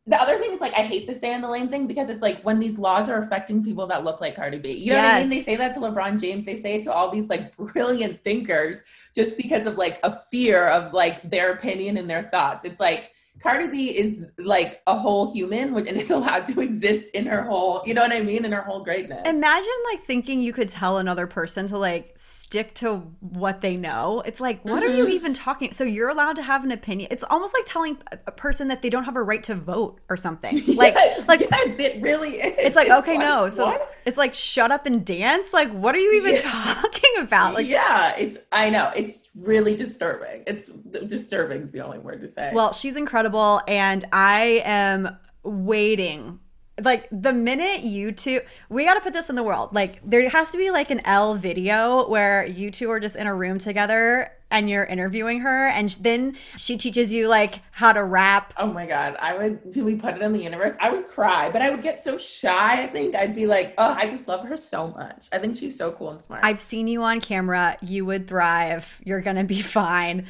the 0.08 0.16
other 0.16 0.38
thing 0.38 0.52
is 0.52 0.60
like 0.60 0.72
I 0.72 0.82
hate 0.82 1.06
the 1.06 1.14
stay 1.14 1.34
in 1.34 1.42
the 1.42 1.50
lane 1.50 1.68
thing 1.68 1.86
because 1.86 2.08
it's 2.08 2.22
like 2.22 2.40
when 2.42 2.58
these 2.58 2.78
laws 2.78 3.10
are 3.10 3.22
affecting 3.22 3.62
people 3.62 3.86
that 3.88 4.04
look 4.04 4.22
like 4.22 4.34
Cardi 4.34 4.58
B. 4.58 4.72
You 4.72 4.92
know 4.92 5.02
yes. 5.02 5.04
what 5.04 5.14
I 5.14 5.20
mean? 5.20 5.30
They 5.30 5.42
say 5.42 5.56
that 5.56 5.74
to 5.74 5.80
LeBron 5.80 6.18
James. 6.18 6.46
They 6.46 6.56
say 6.56 6.76
it 6.76 6.82
to 6.84 6.92
all 6.92 7.10
these 7.10 7.28
like 7.28 7.54
brilliant 7.58 8.24
thinkers 8.24 8.84
just 9.14 9.36
because 9.36 9.66
of 9.66 9.76
like 9.76 10.00
a 10.02 10.18
fear 10.30 10.68
of 10.70 10.94
like 10.94 11.28
their 11.30 11.52
opinion 11.52 11.98
and 11.98 12.08
their 12.08 12.22
thoughts. 12.24 12.64
It's 12.64 12.80
like 12.80 13.12
Cardi 13.40 13.68
B 13.68 13.96
is 13.96 14.26
like 14.38 14.82
a 14.86 14.96
whole 14.96 15.32
human 15.32 15.76
and 15.76 15.88
is 15.88 16.10
allowed 16.18 16.46
to 16.48 16.60
exist 16.60 17.14
in 17.14 17.26
her 17.26 17.42
whole, 17.42 17.82
you 17.84 17.94
know 17.94 18.02
what 18.02 18.12
I 18.12 18.20
mean, 18.20 18.44
in 18.44 18.52
her 18.52 18.62
whole 18.62 18.82
greatness. 18.82 19.26
Imagine 19.26 19.72
like 19.90 20.04
thinking 20.04 20.42
you 20.42 20.52
could 20.52 20.68
tell 20.68 20.98
another 20.98 21.26
person 21.26 21.66
to 21.68 21.78
like 21.78 22.12
stick 22.16 22.74
to 22.76 22.98
what 23.20 23.60
they 23.60 23.76
know. 23.76 24.22
It's 24.26 24.40
like, 24.40 24.64
what 24.64 24.82
mm-hmm. 24.82 24.92
are 24.92 24.96
you 24.96 25.04
mm-hmm. 25.04 25.12
even 25.12 25.34
talking? 25.34 25.72
So 25.72 25.84
you're 25.84 26.08
allowed 26.08 26.36
to 26.36 26.42
have 26.42 26.64
an 26.64 26.72
opinion. 26.72 27.08
It's 27.10 27.24
almost 27.24 27.54
like 27.54 27.64
telling 27.66 27.98
a 28.26 28.32
person 28.32 28.68
that 28.68 28.82
they 28.82 28.90
don't 28.90 29.04
have 29.04 29.16
a 29.16 29.22
right 29.22 29.42
to 29.44 29.54
vote 29.54 30.00
or 30.08 30.16
something. 30.16 30.62
Like, 30.78 30.94
yes, 30.94 31.26
like 31.26 31.40
yes, 31.40 31.80
it 31.80 32.00
really 32.00 32.36
is. 32.36 32.54
It's 32.58 32.76
like, 32.76 32.88
okay, 32.88 33.14
it's 33.14 33.22
no. 33.22 33.48
So 33.48 33.66
what? 33.66 33.97
It's 34.08 34.16
like, 34.16 34.32
shut 34.32 34.72
up 34.72 34.86
and 34.86 35.04
dance. 35.04 35.52
Like, 35.52 35.70
what 35.70 35.94
are 35.94 35.98
you 35.98 36.14
even 36.14 36.34
yeah. 36.34 36.40
talking 36.42 37.10
about? 37.20 37.54
Like, 37.54 37.68
yeah, 37.68 38.16
it's. 38.16 38.38
I 38.50 38.70
know 38.70 38.90
it's 38.96 39.28
really 39.34 39.76
disturbing. 39.76 40.44
It's 40.46 40.68
disturbing 41.06 41.62
is 41.62 41.72
the 41.72 41.80
only 41.80 41.98
word 41.98 42.20
to 42.22 42.28
say. 42.28 42.50
Well, 42.54 42.72
she's 42.72 42.96
incredible, 42.96 43.60
and 43.68 44.04
I 44.12 44.62
am 44.64 45.16
waiting 45.42 46.40
like 46.82 47.08
the 47.10 47.32
minute 47.32 47.80
you 47.82 48.12
two 48.12 48.40
we 48.68 48.84
got 48.84 48.94
to 48.94 49.00
put 49.00 49.12
this 49.12 49.28
in 49.28 49.34
the 49.34 49.42
world 49.42 49.74
like 49.74 50.00
there 50.04 50.28
has 50.28 50.50
to 50.50 50.58
be 50.58 50.70
like 50.70 50.90
an 50.90 51.00
Elle 51.04 51.34
video 51.34 52.08
where 52.08 52.46
you 52.46 52.70
two 52.70 52.88
are 52.90 53.00
just 53.00 53.16
in 53.16 53.26
a 53.26 53.34
room 53.34 53.58
together 53.58 54.30
and 54.50 54.68
you're 54.70 54.84
interviewing 54.84 55.40
her 55.40 55.66
and 55.68 55.90
then 56.00 56.36
she 56.56 56.76
teaches 56.76 57.12
you 57.12 57.28
like 57.28 57.60
how 57.72 57.92
to 57.92 58.02
rap. 58.02 58.54
Oh 58.56 58.66
my 58.66 58.86
god. 58.86 59.16
I 59.20 59.36
would 59.36 59.72
can 59.72 59.84
we 59.84 59.94
put 59.94 60.14
it 60.14 60.22
in 60.22 60.32
the 60.32 60.42
universe? 60.42 60.74
I 60.80 60.90
would 60.90 61.06
cry 61.06 61.50
but 61.50 61.62
i 61.62 61.70
would 61.70 61.82
get 61.82 62.00
so 62.00 62.16
shy 62.16 62.82
i 62.82 62.86
think. 62.86 63.14
I'd 63.16 63.34
be 63.34 63.46
like 63.46 63.74
oh 63.78 63.96
i 63.98 64.06
just 64.06 64.28
love 64.28 64.46
her 64.46 64.56
so 64.56 64.88
much. 64.88 65.28
I 65.32 65.38
think 65.38 65.56
she's 65.56 65.76
so 65.76 65.92
cool 65.92 66.10
and 66.10 66.22
smart. 66.22 66.44
I've 66.44 66.60
seen 66.60 66.86
you 66.86 67.02
on 67.02 67.20
camera. 67.20 67.76
You 67.82 68.04
would 68.06 68.26
thrive. 68.26 69.00
You're 69.04 69.20
gonna 69.20 69.44
be 69.44 69.62
fine. 69.80 70.26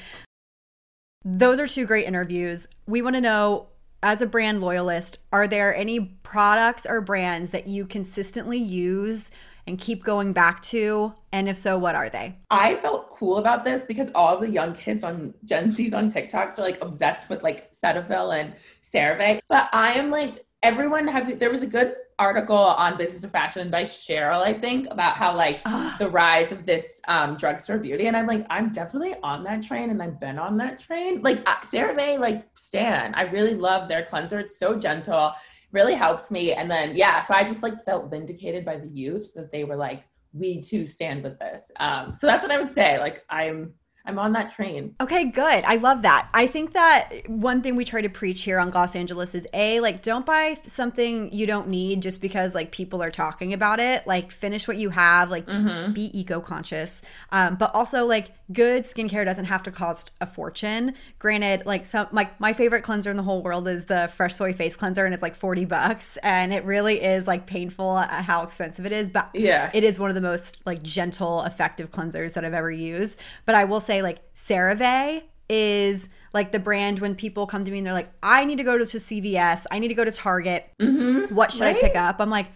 Those 1.25 1.61
are 1.61 1.67
two 1.67 1.87
great 1.87 2.07
interviews. 2.07 2.69
We 2.87 3.03
want 3.03 3.17
to 3.17 3.21
know 3.21 3.69
as 4.03 4.23
a 4.23 4.27
brand 4.27 4.61
loyalist, 4.61 5.19
are 5.33 5.49
there 5.49 5.75
any 5.75 6.01
products 6.23 6.87
or 6.87 7.01
brands 7.01 7.51
that 7.51 7.67
you 7.67 7.85
consistently 7.85 8.59
use 8.59 9.31
and 9.69 9.79
keep 9.79 10.03
going 10.03 10.33
back 10.33 10.63
to? 10.63 11.15
And 11.31 11.49
if 11.49 11.57
so, 11.57 11.79
what 11.79 11.95
are 11.95 12.09
they? 12.09 12.39
I 12.51 12.77
felt 12.77 13.11
cool 13.11 13.37
about 13.39 13.65
this 13.65 13.85
because 13.85 14.11
all 14.15 14.39
the 14.39 14.51
young 14.51 14.73
kids 14.73 15.05
on 15.05 15.35
Gen 15.45 15.75
Z's 15.75 15.95
on 15.95 16.11
TikToks 16.11 16.59
are 16.59 16.63
like 16.63 16.83
obsessed 16.83 17.29
with 17.29 17.43
like 17.43 17.73
Cetaphil 17.73 18.41
and 18.41 18.55
CeraVe. 18.83 19.41
But 19.49 19.69
I 19.73 19.93
am 19.93 20.11
like, 20.11 20.45
everyone 20.63 21.07
have 21.07 21.39
there 21.39 21.51
was 21.51 21.63
a 21.63 21.67
good 21.67 21.95
article 22.19 22.57
on 22.57 22.97
Business 22.97 23.23
of 23.23 23.31
Fashion 23.31 23.71
by 23.71 23.85
Cheryl, 23.85 24.43
I 24.43 24.53
think, 24.53 24.89
about 24.91 25.15
how 25.15 25.37
like 25.37 25.63
the 25.99 26.09
rise 26.11 26.51
of 26.51 26.67
this 26.67 27.01
um, 27.07 27.37
drugstore 27.37 27.79
beauty. 27.79 28.07
And 28.07 28.17
I'm 28.17 28.27
like, 28.27 28.45
I'm 28.51 28.71
definitely 28.71 29.15
on 29.23 29.45
that 29.45 29.63
train 29.63 29.91
and 29.91 30.03
I've 30.03 30.19
been 30.19 30.39
on 30.39 30.57
that 30.57 30.81
train. 30.81 31.23
Like 31.23 31.49
uh, 31.49 31.57
CeraVe, 31.57 32.19
like 32.19 32.49
Stan, 32.57 33.15
I 33.15 33.23
really 33.23 33.55
love 33.55 33.89
their 33.89 34.05
cleanser. 34.05 34.41
It's 34.41 34.59
so 34.59 34.77
gentle, 34.77 35.33
really 35.73 35.95
helps 35.95 36.31
me. 36.31 36.53
And 36.53 36.71
then, 36.71 36.97
yeah, 36.97 37.21
so 37.21 37.35
I 37.35 37.45
just 37.45 37.63
like 37.63 37.85
felt 37.85 38.11
vindicated 38.11 38.65
by 38.65 38.77
the 38.77 38.89
youth 38.89 39.33
that 39.35 39.53
they 39.53 39.65
were 39.65 39.77
like, 39.77 40.05
we 40.33 40.61
too 40.61 40.87
stand 40.87 41.23
with 41.23 41.39
this. 41.39 41.71
Um, 41.81 42.15
so 42.15 42.27
that's 42.27 42.43
what 42.43 42.53
I 42.53 42.59
would 42.59 42.71
say. 42.71 42.99
Like, 42.99 43.25
I'm 43.31 43.75
I'm 44.09 44.19
on 44.19 44.33
that 44.33 44.51
train. 44.51 44.95
Okay, 45.03 45.27
good. 45.27 45.65
I 45.65 45.77
love 45.77 46.03
that. 46.03 46.31
I 46.33 46.47
think 46.47 46.73
that 46.73 47.29
one 47.29 47.61
thing 47.61 47.77
we 47.77 47.85
try 47.85 48.01
to 48.01 48.09
preach 48.09 48.43
here 48.43 48.59
on 48.59 48.71
Los 48.71 48.97
Angeles 48.97 49.35
is 49.35 49.47
a 49.53 49.81
like 49.81 50.01
don't 50.01 50.25
buy 50.25 50.57
something 50.65 51.31
you 51.31 51.47
don't 51.47 51.69
need 51.69 52.01
just 52.01 52.23
because 52.23 52.55
like 52.55 52.73
people 52.73 53.03
are 53.03 53.11
talking 53.11 53.53
about 53.53 53.81
it. 53.81 54.07
Like 54.07 54.33
finish 54.33 54.67
what 54.67 54.79
you 54.79 54.89
have. 54.91 55.31
Like 55.31 55.47
mm-hmm. 55.47 55.93
be 55.93 56.19
eco 56.19 56.41
conscious. 56.41 57.03
Um, 57.31 57.57
but 57.57 57.75
also 57.75 58.07
like 58.07 58.31
good 58.51 58.85
skincare 58.85 59.27
doesn't 59.27 59.45
have 59.45 59.63
to 59.65 59.71
cost 59.71 60.11
a 60.21 60.27
fortune. 60.27 60.95
Granted, 61.19 61.67
like 61.67 61.85
some 61.85 62.09
like 62.11 62.39
my 62.41 62.53
favorite 62.55 62.83
cleanser 62.83 63.11
in 63.11 63.17
the 63.17 63.23
whole 63.23 63.43
world 63.43 63.69
is 63.69 63.85
the 63.85 64.09
Fresh 64.15 64.37
Soy 64.37 64.53
Face 64.53 64.75
Cleanser, 64.75 65.05
and 65.05 65.13
it's 65.13 65.23
like 65.23 65.37
forty 65.37 65.65
bucks, 65.65 66.17
and 66.23 66.53
it 66.53 66.65
really 66.65 67.03
is 67.03 67.27
like 67.27 67.47
painful 67.47 67.99
at 67.99 68.25
how 68.25 68.43
expensive 68.43 68.87
it 68.87 68.93
is. 68.93 69.11
But 69.11 69.29
yeah, 69.35 69.71
it 69.75 69.85
is 69.85 69.99
one 69.99 70.11
of 70.11 70.15
the 70.15 70.23
most 70.23 70.59
like 70.65 70.83
gentle, 70.83 71.43
effective 71.43 71.91
cleansers 71.91 72.35
that 72.35 72.45
I've 72.45 72.55
ever 72.55 72.71
used. 72.71 73.21
But 73.45 73.55
I 73.55 73.65
will 73.65 73.81
say 73.81 73.98
like 74.03 74.35
CeraVe 74.35 75.23
is 75.49 76.09
like 76.33 76.53
the 76.53 76.59
brand 76.59 76.99
when 76.99 77.15
people 77.15 77.47
come 77.47 77.65
to 77.65 77.71
me 77.71 77.79
and 77.79 77.87
they're 77.87 77.95
like, 77.95 78.11
I 78.23 78.45
need 78.45 78.57
to 78.57 78.65
go 78.65 78.79
to, 78.79 78.87
to 78.87 78.97
CVS, 78.99 79.67
I 79.71 79.79
need 79.79 79.89
to 79.89 79.95
go 79.95 80.05
to 80.05 80.13
Target. 80.13 80.71
Mm-hmm. 80.79 81.35
What 81.35 81.53
should 81.53 81.63
right? 81.63 81.77
I 81.77 81.81
pick 81.81 81.97
up? 81.97 82.17
I'm 82.21 82.31
like, 82.31 82.49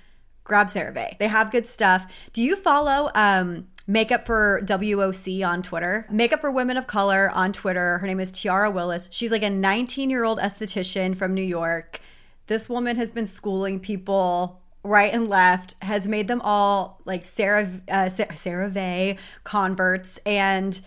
grab 0.45 0.69
CeraVe. 0.69 1.19
They 1.19 1.29
have 1.29 1.51
good 1.51 1.67
stuff. 1.67 2.31
Do 2.33 2.43
you 2.43 2.57
follow 2.57 3.11
um, 3.15 3.69
Makeup 3.87 4.27
for 4.27 4.61
WOC 4.65 5.47
on 5.47 5.63
Twitter? 5.63 6.07
Makeup 6.11 6.41
for 6.41 6.51
Women 6.51 6.77
of 6.77 6.87
Color 6.87 7.31
on 7.31 7.53
Twitter. 7.53 7.99
Her 7.99 8.07
name 8.07 8.21
is 8.21 8.31
Tiara 8.31 8.71
Willis. 8.71 9.09
She's 9.11 9.33
like 9.33 9.43
a 9.43 9.51
19 9.51 10.11
year 10.11 10.25
old 10.25 10.39
esthetician 10.39 11.17
from 11.17 11.35
New 11.35 11.43
York. 11.43 12.01
This 12.47 12.69
woman 12.69 12.97
has 12.97 13.11
been 13.11 13.27
schooling 13.27 13.81
people 13.81 14.61
right 14.85 15.13
and 15.15 15.29
left 15.29 15.77
has 15.83 16.09
made 16.09 16.27
them 16.27 16.41
all 16.41 17.01
like 17.05 17.25
Sarah 17.25 17.71
uh, 17.89 18.07
CeraVe 18.07 19.17
converts 19.45 20.19
and 20.27 20.81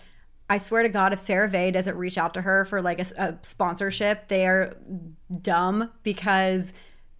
I 0.48 0.58
swear 0.58 0.82
to 0.82 0.88
God, 0.88 1.12
if 1.12 1.18
Sarah 1.18 1.48
CeraVe 1.48 1.72
doesn't 1.72 1.96
reach 1.96 2.18
out 2.18 2.34
to 2.34 2.42
her 2.42 2.64
for 2.64 2.80
like 2.80 3.00
a, 3.00 3.06
a 3.18 3.38
sponsorship, 3.42 4.28
they're 4.28 4.76
dumb 5.40 5.90
because 6.02 6.72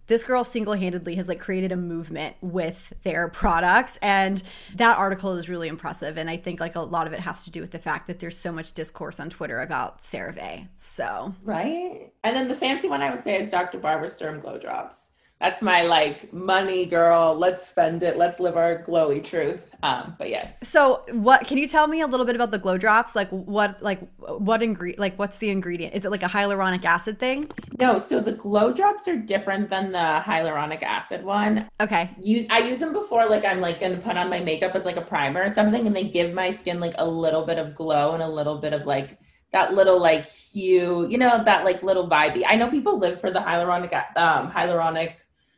this 0.07 0.23
girl 0.23 0.43
single-handedly 0.43 1.15
has 1.15 1.27
like 1.27 1.39
created 1.39 1.71
a 1.71 1.75
movement 1.75 2.35
with 2.41 2.93
their 3.03 3.27
products 3.27 3.97
and 4.01 4.41
that 4.75 4.97
article 4.97 5.33
is 5.33 5.49
really 5.49 5.67
impressive 5.67 6.17
and 6.17 6.29
i 6.29 6.37
think 6.37 6.59
like 6.59 6.75
a 6.75 6.79
lot 6.79 7.07
of 7.07 7.13
it 7.13 7.19
has 7.19 7.43
to 7.45 7.51
do 7.51 7.61
with 7.61 7.71
the 7.71 7.79
fact 7.79 8.07
that 8.07 8.19
there's 8.19 8.37
so 8.37 8.51
much 8.51 8.73
discourse 8.73 9.19
on 9.19 9.29
twitter 9.29 9.61
about 9.61 9.99
cerave 9.99 10.67
so. 10.75 11.35
Right? 11.43 12.11
And 12.23 12.35
then 12.35 12.47
the 12.47 12.55
fancy 12.55 12.87
one 12.87 13.01
i 13.01 13.11
would 13.11 13.23
say 13.23 13.41
is 13.41 13.51
dr 13.51 13.77
barbara 13.79 14.09
sturm 14.09 14.39
glow 14.39 14.57
drops 14.57 15.11
that's 15.39 15.61
my 15.61 15.83
like 15.83 16.33
money 16.33 16.85
girl. 16.85 17.35
Let's 17.35 17.67
spend 17.67 18.01
it. 18.01 18.17
Let's 18.17 18.39
live 18.39 18.57
our 18.57 18.81
glowy 18.81 19.23
truth. 19.23 19.69
Um 19.83 20.15
but 20.17 20.29
yes. 20.29 20.67
So 20.67 21.03
what 21.11 21.45
can 21.45 21.57
you 21.57 21.67
tell 21.67 21.87
me 21.87 22.01
a 22.01 22.07
little 22.07 22.25
bit 22.25 22.35
about 22.35 22.51
the 22.51 22.57
glow 22.57 22.77
drops? 22.77 23.15
Like 23.15 23.29
what 23.29 23.81
like 23.83 23.99
what 24.17 24.63
ingredient 24.63 24.99
like 24.99 25.17
what's 25.19 25.37
the 25.37 25.49
ingredient? 25.49 25.93
Is 25.93 26.05
it 26.05 26.11
like 26.11 26.23
a 26.23 26.27
hyaluronic 26.27 26.83
acid 26.85 27.19
thing? 27.19 27.51
No 27.79 27.99
so 27.99 28.19
the 28.19 28.31
glow 28.31 28.73
drops 28.73 29.07
are 29.07 29.15
different 29.15 29.69
than 29.69 29.91
the 29.91 30.21
hyaluronic 30.25 30.81
acid 30.81 31.23
one. 31.23 31.69
Okay. 31.79 32.09
Use 32.19 32.47
i 32.49 32.59
use 32.59 32.79
them 32.79 32.93
before 32.93 33.27
like 33.27 33.45
i'm 33.45 33.61
like 33.61 33.79
gonna 33.79 33.97
put 33.97 34.17
on 34.17 34.29
my 34.29 34.39
makeup 34.39 34.73
as 34.75 34.85
like 34.85 34.97
a 34.97 35.01
primer 35.01 35.43
or 35.43 35.51
something 35.51 35.85
and 35.85 35.95
they 35.95 36.03
give 36.03 36.33
my 36.33 36.49
skin 36.49 36.79
like 36.79 36.95
a 36.97 37.07
little 37.07 37.45
bit 37.45 37.59
of 37.59 37.75
glow 37.75 38.13
and 38.13 38.23
a 38.23 38.27
little 38.27 38.57
bit 38.57 38.73
of 38.73 38.85
like 38.87 39.19
that 39.53 39.73
little 39.73 39.99
like 39.99 40.25
hue, 40.25 41.07
you 41.09 41.17
know, 41.17 41.41
that 41.43 41.63
like 41.63 41.81
little 41.81 42.09
vibey. 42.09 42.43
I 42.45 42.57
know 42.57 42.69
people 42.69 42.99
live 42.99 43.21
for 43.21 43.31
the 43.31 43.39
hyaluronic 43.39 43.93
um 44.17 44.51
hyaluronic 44.51 45.13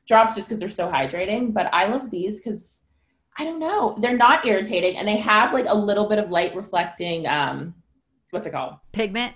drops 0.10 0.36
just 0.36 0.50
because 0.50 0.60
they're 0.60 0.68
so 0.68 0.92
hydrating. 0.92 1.54
But 1.54 1.74
I 1.74 1.88
love 1.88 2.10
these 2.10 2.42
because 2.42 2.84
I 3.38 3.46
don't 3.46 3.60
know, 3.60 3.96
they're 4.00 4.18
not 4.18 4.46
irritating 4.46 4.98
and 4.98 5.08
they 5.08 5.16
have 5.18 5.54
like 5.54 5.68
a 5.70 5.78
little 5.78 6.10
bit 6.10 6.20
of 6.20 6.30
light 6.30 6.54
reflecting. 6.56 7.26
Um, 7.26 7.76
what's 8.32 8.46
it 8.46 8.52
called? 8.52 8.74
Pigment. 8.92 9.34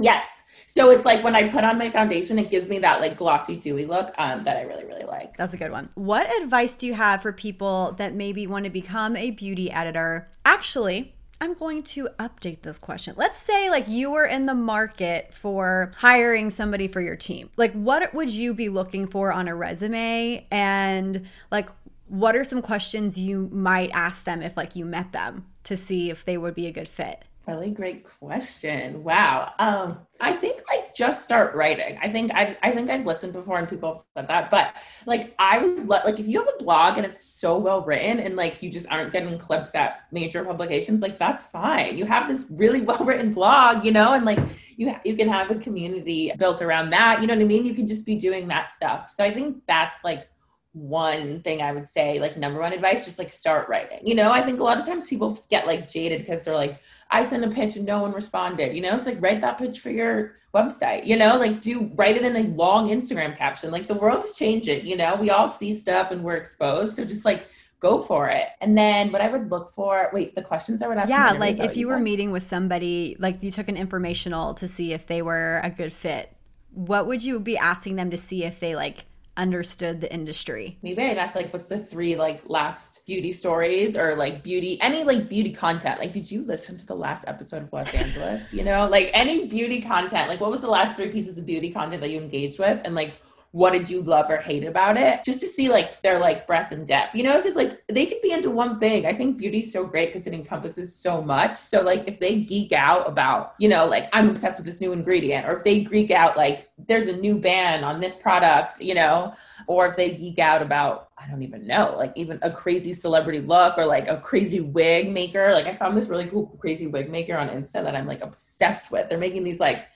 Yes. 0.00 0.42
So 0.66 0.88
it's 0.88 1.04
like 1.04 1.22
when 1.22 1.36
I 1.36 1.50
put 1.50 1.64
on 1.64 1.76
my 1.76 1.90
foundation, 1.90 2.38
it 2.38 2.50
gives 2.50 2.66
me 2.66 2.78
that 2.78 3.00
like 3.00 3.18
glossy, 3.18 3.56
dewy 3.56 3.84
look 3.84 4.14
um, 4.16 4.42
that 4.44 4.56
I 4.56 4.62
really, 4.62 4.84
really 4.84 5.04
like. 5.04 5.36
That's 5.36 5.52
a 5.52 5.58
good 5.58 5.70
one. 5.70 5.90
What 5.94 6.26
advice 6.42 6.76
do 6.76 6.86
you 6.86 6.94
have 6.94 7.20
for 7.20 7.32
people 7.32 7.92
that 7.98 8.14
maybe 8.14 8.46
want 8.46 8.64
to 8.64 8.70
become 8.70 9.16
a 9.16 9.32
beauty 9.32 9.70
editor? 9.70 10.28
Actually, 10.46 11.14
I'm 11.42 11.54
going 11.54 11.82
to 11.82 12.08
update 12.20 12.62
this 12.62 12.78
question. 12.78 13.14
Let's 13.16 13.36
say 13.36 13.68
like 13.68 13.88
you 13.88 14.12
were 14.12 14.24
in 14.24 14.46
the 14.46 14.54
market 14.54 15.34
for 15.34 15.90
hiring 15.96 16.50
somebody 16.50 16.86
for 16.86 17.00
your 17.00 17.16
team. 17.16 17.50
Like 17.56 17.72
what 17.72 18.14
would 18.14 18.30
you 18.30 18.54
be 18.54 18.68
looking 18.68 19.08
for 19.08 19.32
on 19.32 19.48
a 19.48 19.54
resume 19.56 20.46
and 20.52 21.26
like 21.50 21.68
what 22.06 22.36
are 22.36 22.44
some 22.44 22.62
questions 22.62 23.18
you 23.18 23.48
might 23.52 23.90
ask 23.92 24.22
them 24.22 24.40
if 24.40 24.56
like 24.56 24.76
you 24.76 24.84
met 24.84 25.10
them 25.10 25.46
to 25.64 25.76
see 25.76 26.10
if 26.10 26.24
they 26.24 26.38
would 26.38 26.54
be 26.54 26.68
a 26.68 26.72
good 26.72 26.86
fit? 26.86 27.24
Really 27.48 27.70
great 27.70 28.04
question. 28.04 29.02
Wow. 29.02 29.52
Um, 29.58 29.98
I 30.20 30.32
think 30.32 30.62
like 30.70 30.94
just 30.94 31.24
start 31.24 31.56
writing. 31.56 31.98
I 32.00 32.08
think 32.08 32.30
I 32.32 32.56
I 32.62 32.70
think 32.70 32.88
I've 32.88 33.04
listened 33.04 33.32
before 33.32 33.58
and 33.58 33.68
people 33.68 33.94
have 33.94 34.04
said 34.16 34.28
that, 34.28 34.48
but 34.48 34.76
like 35.06 35.34
I 35.40 35.58
would 35.58 35.88
like 35.88 36.20
if 36.20 36.28
you 36.28 36.38
have 36.38 36.54
a 36.54 36.62
blog 36.62 36.98
and 36.98 37.04
it's 37.04 37.24
so 37.24 37.58
well 37.58 37.82
written 37.82 38.20
and 38.20 38.36
like 38.36 38.62
you 38.62 38.70
just 38.70 38.88
aren't 38.92 39.12
getting 39.12 39.36
clips 39.38 39.74
at 39.74 40.02
major 40.12 40.44
publications, 40.44 41.02
like 41.02 41.18
that's 41.18 41.44
fine. 41.44 41.98
You 41.98 42.06
have 42.06 42.28
this 42.28 42.46
really 42.48 42.82
well 42.88 43.04
written 43.04 43.32
blog, 43.32 43.84
you 43.84 43.90
know, 43.90 44.12
and 44.12 44.24
like 44.24 44.38
you 44.76 44.94
you 45.04 45.16
can 45.16 45.28
have 45.28 45.50
a 45.50 45.56
community 45.56 46.30
built 46.38 46.62
around 46.62 46.90
that. 46.90 47.20
You 47.20 47.26
know 47.26 47.34
what 47.34 47.42
I 47.42 47.46
mean? 47.46 47.66
You 47.66 47.74
can 47.74 47.88
just 47.88 48.06
be 48.06 48.14
doing 48.14 48.46
that 48.48 48.70
stuff. 48.70 49.10
So 49.12 49.24
I 49.24 49.34
think 49.34 49.62
that's 49.66 50.04
like 50.04 50.28
one 50.72 51.42
thing 51.42 51.60
I 51.60 51.72
would 51.72 51.88
say, 51.88 52.18
like 52.18 52.36
number 52.36 52.60
one 52.60 52.72
advice, 52.72 53.04
just 53.04 53.18
like 53.18 53.30
start 53.30 53.68
writing. 53.68 54.00
You 54.04 54.14
know, 54.14 54.32
I 54.32 54.40
think 54.40 54.58
a 54.58 54.64
lot 54.64 54.78
of 54.78 54.86
times 54.86 55.06
people 55.06 55.38
get 55.50 55.66
like 55.66 55.88
jaded 55.88 56.20
because 56.20 56.44
they're 56.44 56.54
like, 56.54 56.80
I 57.12 57.26
sent 57.26 57.44
a 57.44 57.48
pitch 57.48 57.76
and 57.76 57.86
no 57.86 58.00
one 58.00 58.12
responded. 58.12 58.74
You 58.74 58.82
know, 58.82 58.96
it's 58.96 59.06
like 59.06 59.20
write 59.20 59.40
that 59.42 59.58
pitch 59.58 59.80
for 59.80 59.90
your 59.90 60.36
website, 60.54 61.06
you 61.06 61.16
know, 61.16 61.38
like 61.38 61.60
do 61.60 61.90
write 61.94 62.16
it 62.16 62.24
in 62.24 62.36
a 62.36 62.48
long 62.54 62.88
Instagram 62.88 63.36
caption. 63.36 63.70
Like 63.70 63.88
the 63.88 63.94
world's 63.94 64.34
changing, 64.34 64.86
you 64.86 64.96
know, 64.96 65.16
we 65.16 65.30
all 65.30 65.48
see 65.48 65.74
stuff 65.74 66.10
and 66.10 66.22
we're 66.22 66.36
exposed. 66.36 66.96
So 66.96 67.04
just 67.04 67.24
like 67.24 67.48
go 67.80 68.00
for 68.02 68.28
it. 68.28 68.48
And 68.60 68.76
then 68.76 69.12
what 69.12 69.20
I 69.20 69.28
would 69.28 69.50
look 69.50 69.70
for, 69.70 70.10
wait, 70.12 70.34
the 70.34 70.42
questions 70.42 70.82
I 70.82 70.88
would 70.88 70.98
ask. 70.98 71.08
Yeah, 71.08 71.32
like 71.32 71.58
if 71.58 71.76
you 71.76 71.88
were 71.88 71.98
meeting 71.98 72.32
with 72.32 72.42
somebody, 72.42 73.16
like 73.18 73.42
you 73.42 73.50
took 73.50 73.68
an 73.68 73.76
informational 73.76 74.54
to 74.54 74.66
see 74.66 74.92
if 74.92 75.06
they 75.06 75.22
were 75.22 75.60
a 75.62 75.70
good 75.70 75.92
fit 75.92 76.36
what 76.74 77.06
would 77.06 77.24
you 77.24 77.38
be 77.38 77.56
asking 77.56 77.96
them 77.96 78.10
to 78.10 78.16
see 78.16 78.44
if 78.44 78.58
they 78.60 78.74
like 78.74 79.04
understood 79.36 80.00
the 80.00 80.12
industry? 80.12 80.78
Maybe 80.82 81.02
I'd 81.02 81.18
ask 81.18 81.34
like, 81.34 81.52
what's 81.52 81.68
the 81.68 81.78
three 81.78 82.16
like 82.16 82.42
last 82.48 83.00
beauty 83.06 83.32
stories 83.32 83.96
or 83.96 84.14
like 84.14 84.42
beauty, 84.42 84.80
any 84.80 85.04
like 85.04 85.28
beauty 85.28 85.52
content? 85.52 86.00
Like, 86.00 86.12
did 86.12 86.30
you 86.30 86.44
listen 86.44 86.76
to 86.78 86.86
the 86.86 86.96
last 86.96 87.24
episode 87.26 87.62
of 87.62 87.72
Los 87.72 87.92
Angeles? 87.94 88.52
You 88.52 88.64
know, 88.64 88.88
like 88.88 89.10
any 89.14 89.48
beauty 89.48 89.80
content. 89.80 90.28
Like, 90.28 90.40
what 90.40 90.50
was 90.50 90.60
the 90.60 90.70
last 90.70 90.96
three 90.96 91.08
pieces 91.08 91.38
of 91.38 91.46
beauty 91.46 91.70
content 91.70 92.00
that 92.02 92.10
you 92.10 92.20
engaged 92.20 92.58
with? 92.58 92.80
And 92.84 92.94
like, 92.94 93.14
what 93.52 93.74
did 93.74 93.88
you 93.88 94.02
love 94.02 94.30
or 94.30 94.38
hate 94.38 94.64
about 94.64 94.96
it? 94.96 95.22
Just 95.22 95.40
to 95.40 95.46
see 95.46 95.68
like 95.68 96.00
their 96.00 96.18
like 96.18 96.46
breadth 96.46 96.72
and 96.72 96.86
depth 96.86 97.14
you 97.14 97.22
know? 97.22 97.36
Because 97.36 97.54
like 97.54 97.86
they 97.86 98.06
could 98.06 98.22
be 98.22 98.32
into 98.32 98.50
one 98.50 98.80
thing. 98.80 99.06
I 99.06 99.12
think 99.12 99.36
beauty's 99.36 99.70
so 99.70 99.84
great 99.84 100.10
because 100.10 100.26
it 100.26 100.32
encompasses 100.32 100.94
so 100.94 101.20
much. 101.22 101.54
So 101.54 101.82
like 101.82 102.08
if 102.08 102.18
they 102.18 102.40
geek 102.40 102.72
out 102.72 103.06
about 103.06 103.54
you 103.58 103.68
know 103.68 103.86
like 103.86 104.08
i'm 104.14 104.30
obsessed 104.30 104.56
with 104.56 104.64
this 104.64 104.80
new 104.80 104.92
ingredient 104.92 105.46
or 105.46 105.56
if 105.56 105.64
they 105.64 105.84
geek 105.84 106.10
out 106.10 106.36
like 106.36 106.70
there's 106.88 107.06
a 107.06 107.16
new 107.16 107.38
ban 107.38 107.84
on 107.84 108.00
this 108.00 108.16
product 108.16 108.80
you 108.80 108.94
know? 108.94 109.34
Or 109.68 109.86
if 109.86 109.96
they 109.96 110.10
geek 110.14 110.38
out 110.38 110.62
about 110.62 111.10
i 111.18 111.28
don't 111.28 111.42
even 111.42 111.66
know 111.66 111.94
like 111.98 112.12
even 112.16 112.38
a 112.40 112.50
crazy 112.50 112.94
celebrity 112.94 113.40
look 113.40 113.76
or 113.76 113.84
like 113.84 114.08
a 114.08 114.18
crazy 114.18 114.60
wig 114.60 115.12
maker. 115.12 115.52
Like 115.52 115.66
i 115.66 115.74
found 115.74 115.94
this 115.94 116.08
really 116.08 116.26
cool 116.26 116.46
crazy 116.58 116.86
wig 116.86 117.10
maker 117.10 117.36
on 117.36 117.50
insta 117.50 117.84
that 117.84 117.94
i'm 117.94 118.06
like 118.06 118.22
obsessed 118.22 118.90
with. 118.90 119.10
They're 119.10 119.18
making 119.18 119.44
these 119.44 119.60
like 119.60 119.88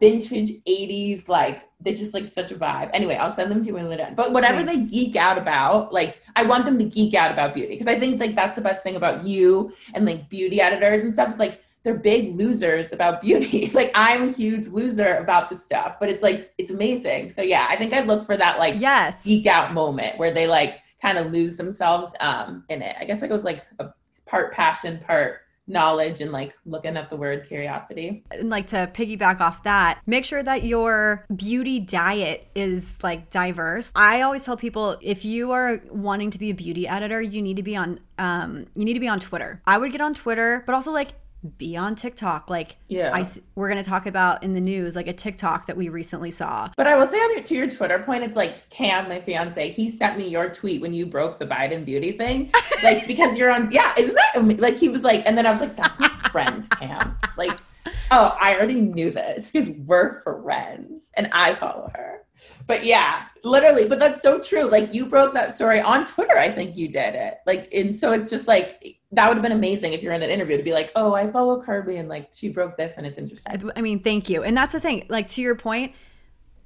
vintage 0.00 0.50
80s 0.64 1.28
like 1.28 1.62
they're 1.84 1.94
just 1.94 2.14
like 2.14 2.28
such 2.28 2.50
a 2.50 2.54
vibe. 2.54 2.90
Anyway 2.92 3.16
i'll 3.16 3.30
send 3.30 3.50
them 3.50 3.60
to 3.60 3.66
you 3.66 3.74
when 3.74 3.88
they're 3.88 3.98
done. 3.98 4.14
But 4.14 4.32
whatever 4.32 4.62
they 4.62 4.86
geek 4.86 5.16
out 5.16 5.38
about 5.38 5.92
like 5.92 6.20
i 6.36 6.42
want 6.42 6.64
them 6.64 6.78
to 6.78 6.84
geek 6.84 7.14
out 7.14 7.30
about 7.30 7.54
beauty. 7.54 7.74
Because 7.74 7.86
i 7.86 7.98
think 7.98 8.20
like 8.20 8.34
that's 8.34 8.56
the 8.56 8.62
best 8.62 8.82
thing 8.82 8.96
about 8.96 9.24
you 9.24 9.72
and 9.94 10.06
like 10.06 10.28
beauty 10.28 10.60
editors 10.60 11.02
and 11.02 11.12
stuff 11.12 11.30
is 11.30 11.38
like 11.38 11.60
they're 11.82 11.94
big 11.94 12.34
losers 12.34 12.92
about 12.92 13.20
beauty. 13.20 13.70
Like 13.74 13.92
i'm 13.94 14.28
a 14.28 14.32
huge 14.32 14.68
loser 14.68 15.16
about 15.16 15.50
the 15.50 15.56
stuff 15.56 15.96
but 16.00 16.08
it's 16.08 16.22
like 16.22 16.52
it's 16.58 16.70
amazing. 16.70 17.30
So 17.30 17.42
yeah 17.42 17.66
i 17.68 17.76
think 17.76 17.92
i'd 17.92 18.06
look 18.06 18.24
for 18.24 18.36
that 18.36 18.58
like 18.58 18.74
yes. 18.78 19.24
geek 19.24 19.46
out 19.46 19.74
moment 19.74 20.18
where 20.18 20.30
they 20.30 20.46
like 20.46 20.80
kind 21.00 21.18
of 21.18 21.30
lose 21.32 21.56
themselves 21.56 22.14
um 22.20 22.64
in 22.68 22.82
it. 22.82 22.96
I 22.98 23.04
guess 23.04 23.20
like 23.20 23.30
it 23.30 23.34
was 23.34 23.44
like 23.44 23.64
a 23.78 23.90
part 24.26 24.52
passion 24.52 24.98
part 25.06 25.40
knowledge 25.66 26.20
and 26.20 26.32
like 26.32 26.54
looking 26.66 26.96
at 26.96 27.10
the 27.10 27.16
word 27.16 27.46
curiosity. 27.46 28.24
And 28.30 28.50
like 28.50 28.66
to 28.68 28.90
piggyback 28.92 29.40
off 29.40 29.62
that, 29.62 30.00
make 30.06 30.24
sure 30.24 30.42
that 30.42 30.64
your 30.64 31.24
beauty 31.34 31.80
diet 31.80 32.48
is 32.54 33.02
like 33.02 33.30
diverse. 33.30 33.92
I 33.94 34.22
always 34.22 34.44
tell 34.44 34.56
people 34.56 34.98
if 35.00 35.24
you 35.24 35.52
are 35.52 35.80
wanting 35.90 36.30
to 36.30 36.38
be 36.38 36.50
a 36.50 36.54
beauty 36.54 36.86
editor, 36.86 37.20
you 37.20 37.40
need 37.42 37.56
to 37.56 37.62
be 37.62 37.76
on 37.76 38.00
um 38.18 38.66
you 38.74 38.84
need 38.84 38.94
to 38.94 39.00
be 39.00 39.08
on 39.08 39.20
Twitter. 39.20 39.60
I 39.66 39.78
would 39.78 39.92
get 39.92 40.00
on 40.00 40.14
Twitter, 40.14 40.62
but 40.66 40.74
also 40.74 40.92
like 40.92 41.14
be 41.44 41.76
on 41.76 41.94
TikTok. 41.94 42.48
Like, 42.48 42.76
yeah, 42.88 43.10
I, 43.12 43.26
we're 43.54 43.68
going 43.68 43.82
to 43.82 43.88
talk 43.88 44.06
about 44.06 44.42
in 44.42 44.54
the 44.54 44.60
news, 44.60 44.96
like 44.96 45.06
a 45.06 45.12
TikTok 45.12 45.66
that 45.66 45.76
we 45.76 45.88
recently 45.88 46.30
saw. 46.30 46.70
But 46.76 46.86
I 46.86 46.96
will 46.96 47.06
say 47.06 47.18
on 47.18 47.34
your, 47.34 47.42
to 47.42 47.54
your 47.54 47.68
Twitter 47.68 47.98
point, 47.98 48.24
it's 48.24 48.36
like 48.36 48.68
Cam, 48.70 49.08
my 49.08 49.20
fiance, 49.20 49.70
he 49.70 49.90
sent 49.90 50.18
me 50.18 50.28
your 50.28 50.48
tweet 50.48 50.80
when 50.80 50.94
you 50.94 51.06
broke 51.06 51.38
the 51.38 51.46
Biden 51.46 51.84
beauty 51.84 52.12
thing. 52.12 52.52
Like, 52.82 53.06
because 53.06 53.38
you're 53.38 53.50
on, 53.50 53.70
yeah, 53.70 53.94
isn't 53.98 54.14
that 54.14 54.60
like, 54.60 54.76
he 54.76 54.90
was 54.90 55.04
like, 55.04 55.26
and 55.26 55.38
then 55.38 55.46
I 55.46 55.52
was 55.52 55.60
like, 55.60 55.74
that's 55.74 55.98
my 55.98 56.08
friend, 56.30 56.68
Cam. 56.72 57.16
Like, 57.38 57.58
oh, 58.10 58.36
I 58.38 58.54
already 58.54 58.80
knew 58.80 59.10
this 59.10 59.50
because 59.50 59.70
we're 59.70 60.20
friends 60.20 61.10
and 61.16 61.30
I 61.32 61.54
follow 61.54 61.90
her. 61.94 62.24
But 62.66 62.84
yeah, 62.84 63.26
literally, 63.42 63.86
but 63.86 63.98
that's 63.98 64.22
so 64.22 64.40
true. 64.40 64.64
Like 64.64 64.94
you 64.94 65.06
broke 65.06 65.34
that 65.34 65.52
story 65.52 65.80
on 65.80 66.06
Twitter, 66.06 66.36
I 66.36 66.48
think 66.48 66.76
you 66.76 66.88
did 66.88 67.14
it. 67.14 67.36
Like, 67.46 67.68
and 67.72 67.96
so 67.96 68.12
it's 68.12 68.30
just 68.30 68.48
like 68.48 68.98
that 69.14 69.28
would 69.28 69.36
have 69.36 69.42
been 69.42 69.52
amazing 69.52 69.92
if 69.92 70.02
you're 70.02 70.12
in 70.12 70.22
an 70.22 70.30
interview 70.30 70.56
to 70.56 70.62
be 70.62 70.72
like, 70.72 70.92
oh, 70.96 71.14
I 71.14 71.30
follow 71.30 71.60
Kirby 71.60 71.96
and 71.96 72.08
like 72.08 72.30
she 72.32 72.48
broke 72.48 72.76
this 72.76 72.96
and 72.96 73.06
it's 73.06 73.18
interesting. 73.18 73.70
I 73.76 73.80
mean, 73.80 74.00
thank 74.00 74.28
you. 74.28 74.42
And 74.42 74.56
that's 74.56 74.72
the 74.72 74.80
thing. 74.80 75.06
Like 75.08 75.28
to 75.28 75.42
your 75.42 75.54
point, 75.54 75.92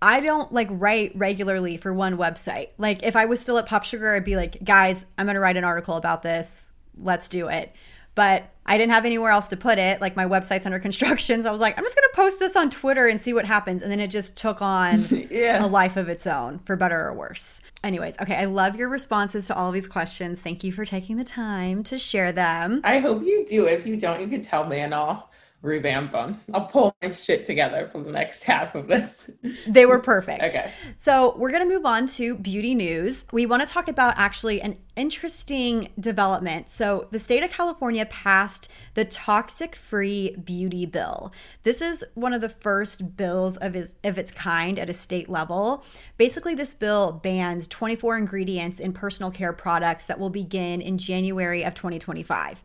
I 0.00 0.20
don't 0.20 0.52
like 0.52 0.68
write 0.70 1.12
regularly 1.14 1.76
for 1.76 1.92
one 1.92 2.16
website. 2.16 2.68
Like 2.78 3.02
if 3.02 3.16
I 3.16 3.26
was 3.26 3.40
still 3.40 3.58
at 3.58 3.66
Pop 3.66 3.84
Sugar, 3.84 4.14
I'd 4.14 4.24
be 4.24 4.36
like, 4.36 4.62
guys, 4.64 5.06
I'm 5.16 5.26
gonna 5.26 5.40
write 5.40 5.56
an 5.56 5.64
article 5.64 5.96
about 5.96 6.22
this. 6.22 6.72
Let's 6.96 7.28
do 7.28 7.48
it 7.48 7.74
but 8.18 8.50
I 8.66 8.76
didn't 8.76 8.90
have 8.94 9.04
anywhere 9.04 9.30
else 9.30 9.46
to 9.46 9.56
put 9.56 9.78
it. 9.78 10.00
Like 10.00 10.16
my 10.16 10.24
website's 10.24 10.66
under 10.66 10.80
construction. 10.88 11.40
So 11.40 11.48
I 11.48 11.52
was 11.52 11.60
like, 11.60 11.78
I'm 11.78 11.84
just 11.84 11.94
going 11.94 12.08
to 12.10 12.16
post 12.16 12.40
this 12.40 12.56
on 12.56 12.68
Twitter 12.68 13.06
and 13.06 13.20
see 13.20 13.32
what 13.32 13.44
happens. 13.44 13.80
And 13.80 13.92
then 13.92 14.00
it 14.00 14.08
just 14.08 14.36
took 14.36 14.60
on 14.60 15.04
yeah. 15.30 15.64
a 15.64 15.68
life 15.68 15.96
of 15.96 16.08
its 16.08 16.26
own, 16.26 16.58
for 16.64 16.74
better 16.74 17.00
or 17.00 17.14
worse. 17.14 17.62
Anyways, 17.84 18.18
okay, 18.20 18.34
I 18.34 18.46
love 18.46 18.74
your 18.74 18.88
responses 18.88 19.46
to 19.46 19.54
all 19.54 19.70
these 19.70 19.86
questions. 19.86 20.40
Thank 20.40 20.64
you 20.64 20.72
for 20.72 20.84
taking 20.84 21.16
the 21.16 21.22
time 21.22 21.84
to 21.84 21.96
share 21.96 22.32
them. 22.32 22.80
I 22.82 22.98
hope 22.98 23.22
you 23.22 23.46
do. 23.46 23.68
If 23.68 23.86
you 23.86 23.96
don't, 23.96 24.20
you 24.20 24.26
can 24.26 24.42
tell 24.42 24.66
me 24.66 24.80
and 24.80 24.92
I'll 24.92 25.30
revamp 25.60 26.12
them. 26.12 26.40
I'll 26.54 26.66
pull 26.66 26.94
my 27.02 27.10
shit 27.10 27.44
together 27.44 27.86
for 27.86 28.02
the 28.02 28.12
next 28.12 28.42
half 28.44 28.74
of 28.74 28.86
this. 28.86 29.28
They 29.66 29.86
were 29.86 29.98
perfect. 29.98 30.42
okay. 30.42 30.72
So 30.96 31.34
we're 31.36 31.50
going 31.50 31.68
to 31.68 31.74
move 31.74 31.84
on 31.84 32.06
to 32.06 32.36
beauty 32.36 32.74
news. 32.74 33.26
We 33.32 33.44
want 33.46 33.66
to 33.66 33.72
talk 33.72 33.88
about 33.88 34.14
actually 34.16 34.60
an 34.60 34.76
interesting 34.94 35.88
development. 35.98 36.68
So 36.68 37.08
the 37.10 37.18
state 37.18 37.42
of 37.42 37.50
California 37.50 38.06
passed 38.06 38.70
the 38.94 39.04
toxic 39.04 39.74
free 39.74 40.36
beauty 40.36 40.86
bill. 40.86 41.32
This 41.64 41.82
is 41.82 42.04
one 42.14 42.32
of 42.32 42.40
the 42.40 42.48
first 42.48 43.16
bills 43.16 43.56
of, 43.56 43.74
his, 43.74 43.96
of 44.04 44.16
its 44.16 44.30
kind 44.30 44.78
at 44.78 44.88
a 44.88 44.92
state 44.92 45.28
level. 45.28 45.84
Basically, 46.16 46.54
this 46.54 46.74
bill 46.74 47.12
bans 47.12 47.66
24 47.66 48.16
ingredients 48.16 48.78
in 48.80 48.92
personal 48.92 49.30
care 49.30 49.52
products 49.52 50.06
that 50.06 50.20
will 50.20 50.30
begin 50.30 50.80
in 50.80 50.98
January 50.98 51.64
of 51.64 51.74
2025. 51.74 52.62